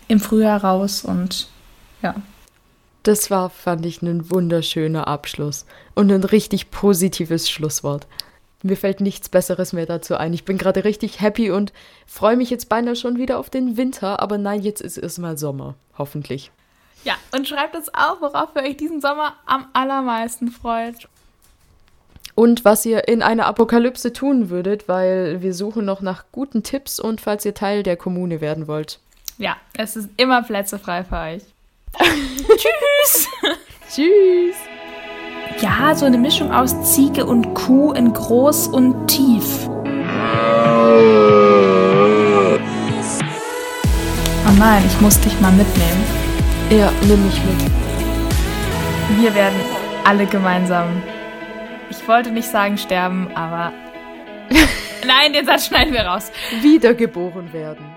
im 0.10 0.20
Frühjahr 0.20 0.64
raus 0.64 1.04
und 1.04 1.48
ja. 2.02 2.16
Das 3.04 3.32
war, 3.32 3.50
fand 3.50 3.86
ich, 3.86 4.02
ein 4.02 4.30
wunderschöner 4.30 5.08
Abschluss 5.08 5.66
und 5.95 6.12
ein 6.12 6.26
richtig 6.26 6.72
positives 6.72 7.50
Schlusswort. 7.50 8.06
Mir 8.64 8.78
fällt 8.78 9.01
nichts 9.01 9.30
Besseres 9.30 9.74
mehr 9.74 9.86
dazu 9.86 10.16
ein. 10.18 10.34
Ich 10.34 10.45
bin 10.45 10.58
gerade 10.58 10.84
richtig 10.84 11.22
happy 11.22 11.51
und 11.51 11.74
freue 12.08 12.36
mich 12.36 12.49
jetzt 12.49 12.70
beinahe 12.70 12.95
schon 12.95 13.18
wieder 13.18 13.38
auf 13.38 13.49
den 13.49 13.78
Winter. 13.78 14.20
Aber 14.20 14.38
nein, 14.38 14.62
jetzt 14.62 14.82
ist 14.82 14.97
erstmal 14.97 15.38
Sommer. 15.38 15.76
Hoffentlich. 15.97 16.51
Ja, 17.03 17.16
und 17.32 17.47
schreibt 17.47 17.76
uns 17.76 17.89
auf, 17.93 18.20
worauf 18.22 18.49
ihr 18.55 18.64
euch 18.64 18.78
diesen 18.78 18.99
Sommer 18.99 19.34
am 19.45 19.68
allermeisten 19.74 20.49
freut. 20.49 21.08
Und 22.34 22.66
was 22.66 22.86
ihr 22.86 23.08
in 23.08 23.22
einer 23.22 23.45
Apokalypse 23.45 24.14
tun 24.14 24.49
würdet, 24.49 24.88
weil 24.88 25.41
wir 25.41 25.53
suchen 25.53 25.86
noch 25.86 26.01
nach 26.01 26.26
guten 26.32 26.64
Tipps 26.64 26.99
und 26.99 27.22
falls 27.22 27.45
ihr 27.45 27.53
Teil 27.53 27.84
der 27.84 27.97
Kommune 27.97 28.41
werden 28.41 28.68
wollt. 28.68 28.99
Ja, 29.38 29.58
es 29.78 29.95
ist 29.95 30.10
immer 30.18 30.43
Plätze 30.43 30.80
frei 30.80 31.03
für 31.03 31.16
euch. 31.16 31.43
Tschüss! 32.58 33.30
Tschüss! 33.89 34.76
Ja, 35.60 35.95
so 35.95 36.05
eine 36.05 36.20
Mischung 36.20 36.51
aus 36.51 36.93
Ziege 36.93 37.26
und 37.26 37.55
Kuh 37.55 37.91
in 37.93 38.14
groß 38.14 38.68
und 38.68 39.08
tief. 39.08 39.68
Oh 39.68 39.80
nein, 44.60 44.84
ich 44.86 45.01
muss 45.01 45.20
dich 45.20 45.39
mal 45.41 45.51
mitnehmen. 45.51 46.03
Ja, 46.70 46.91
nimm 47.08 47.26
mich 47.26 47.41
mit. 47.43 49.20
Wir 49.20 49.34
werden 49.34 49.60
alle 50.03 50.28
gemeinsam. 50.28 51.01
Ich 51.89 52.08
wollte 52.08 52.30
nicht 52.30 52.47
sagen 52.47 52.78
sterben, 52.78 53.30
aber. 53.34 53.74
Nein, 55.08 55.34
den 55.34 55.45
Satz 55.45 55.68
schneiden 55.68 55.93
wir 55.93 56.01
raus. 56.01 56.32
Wiedergeboren 56.62 57.51
werden. 57.53 57.97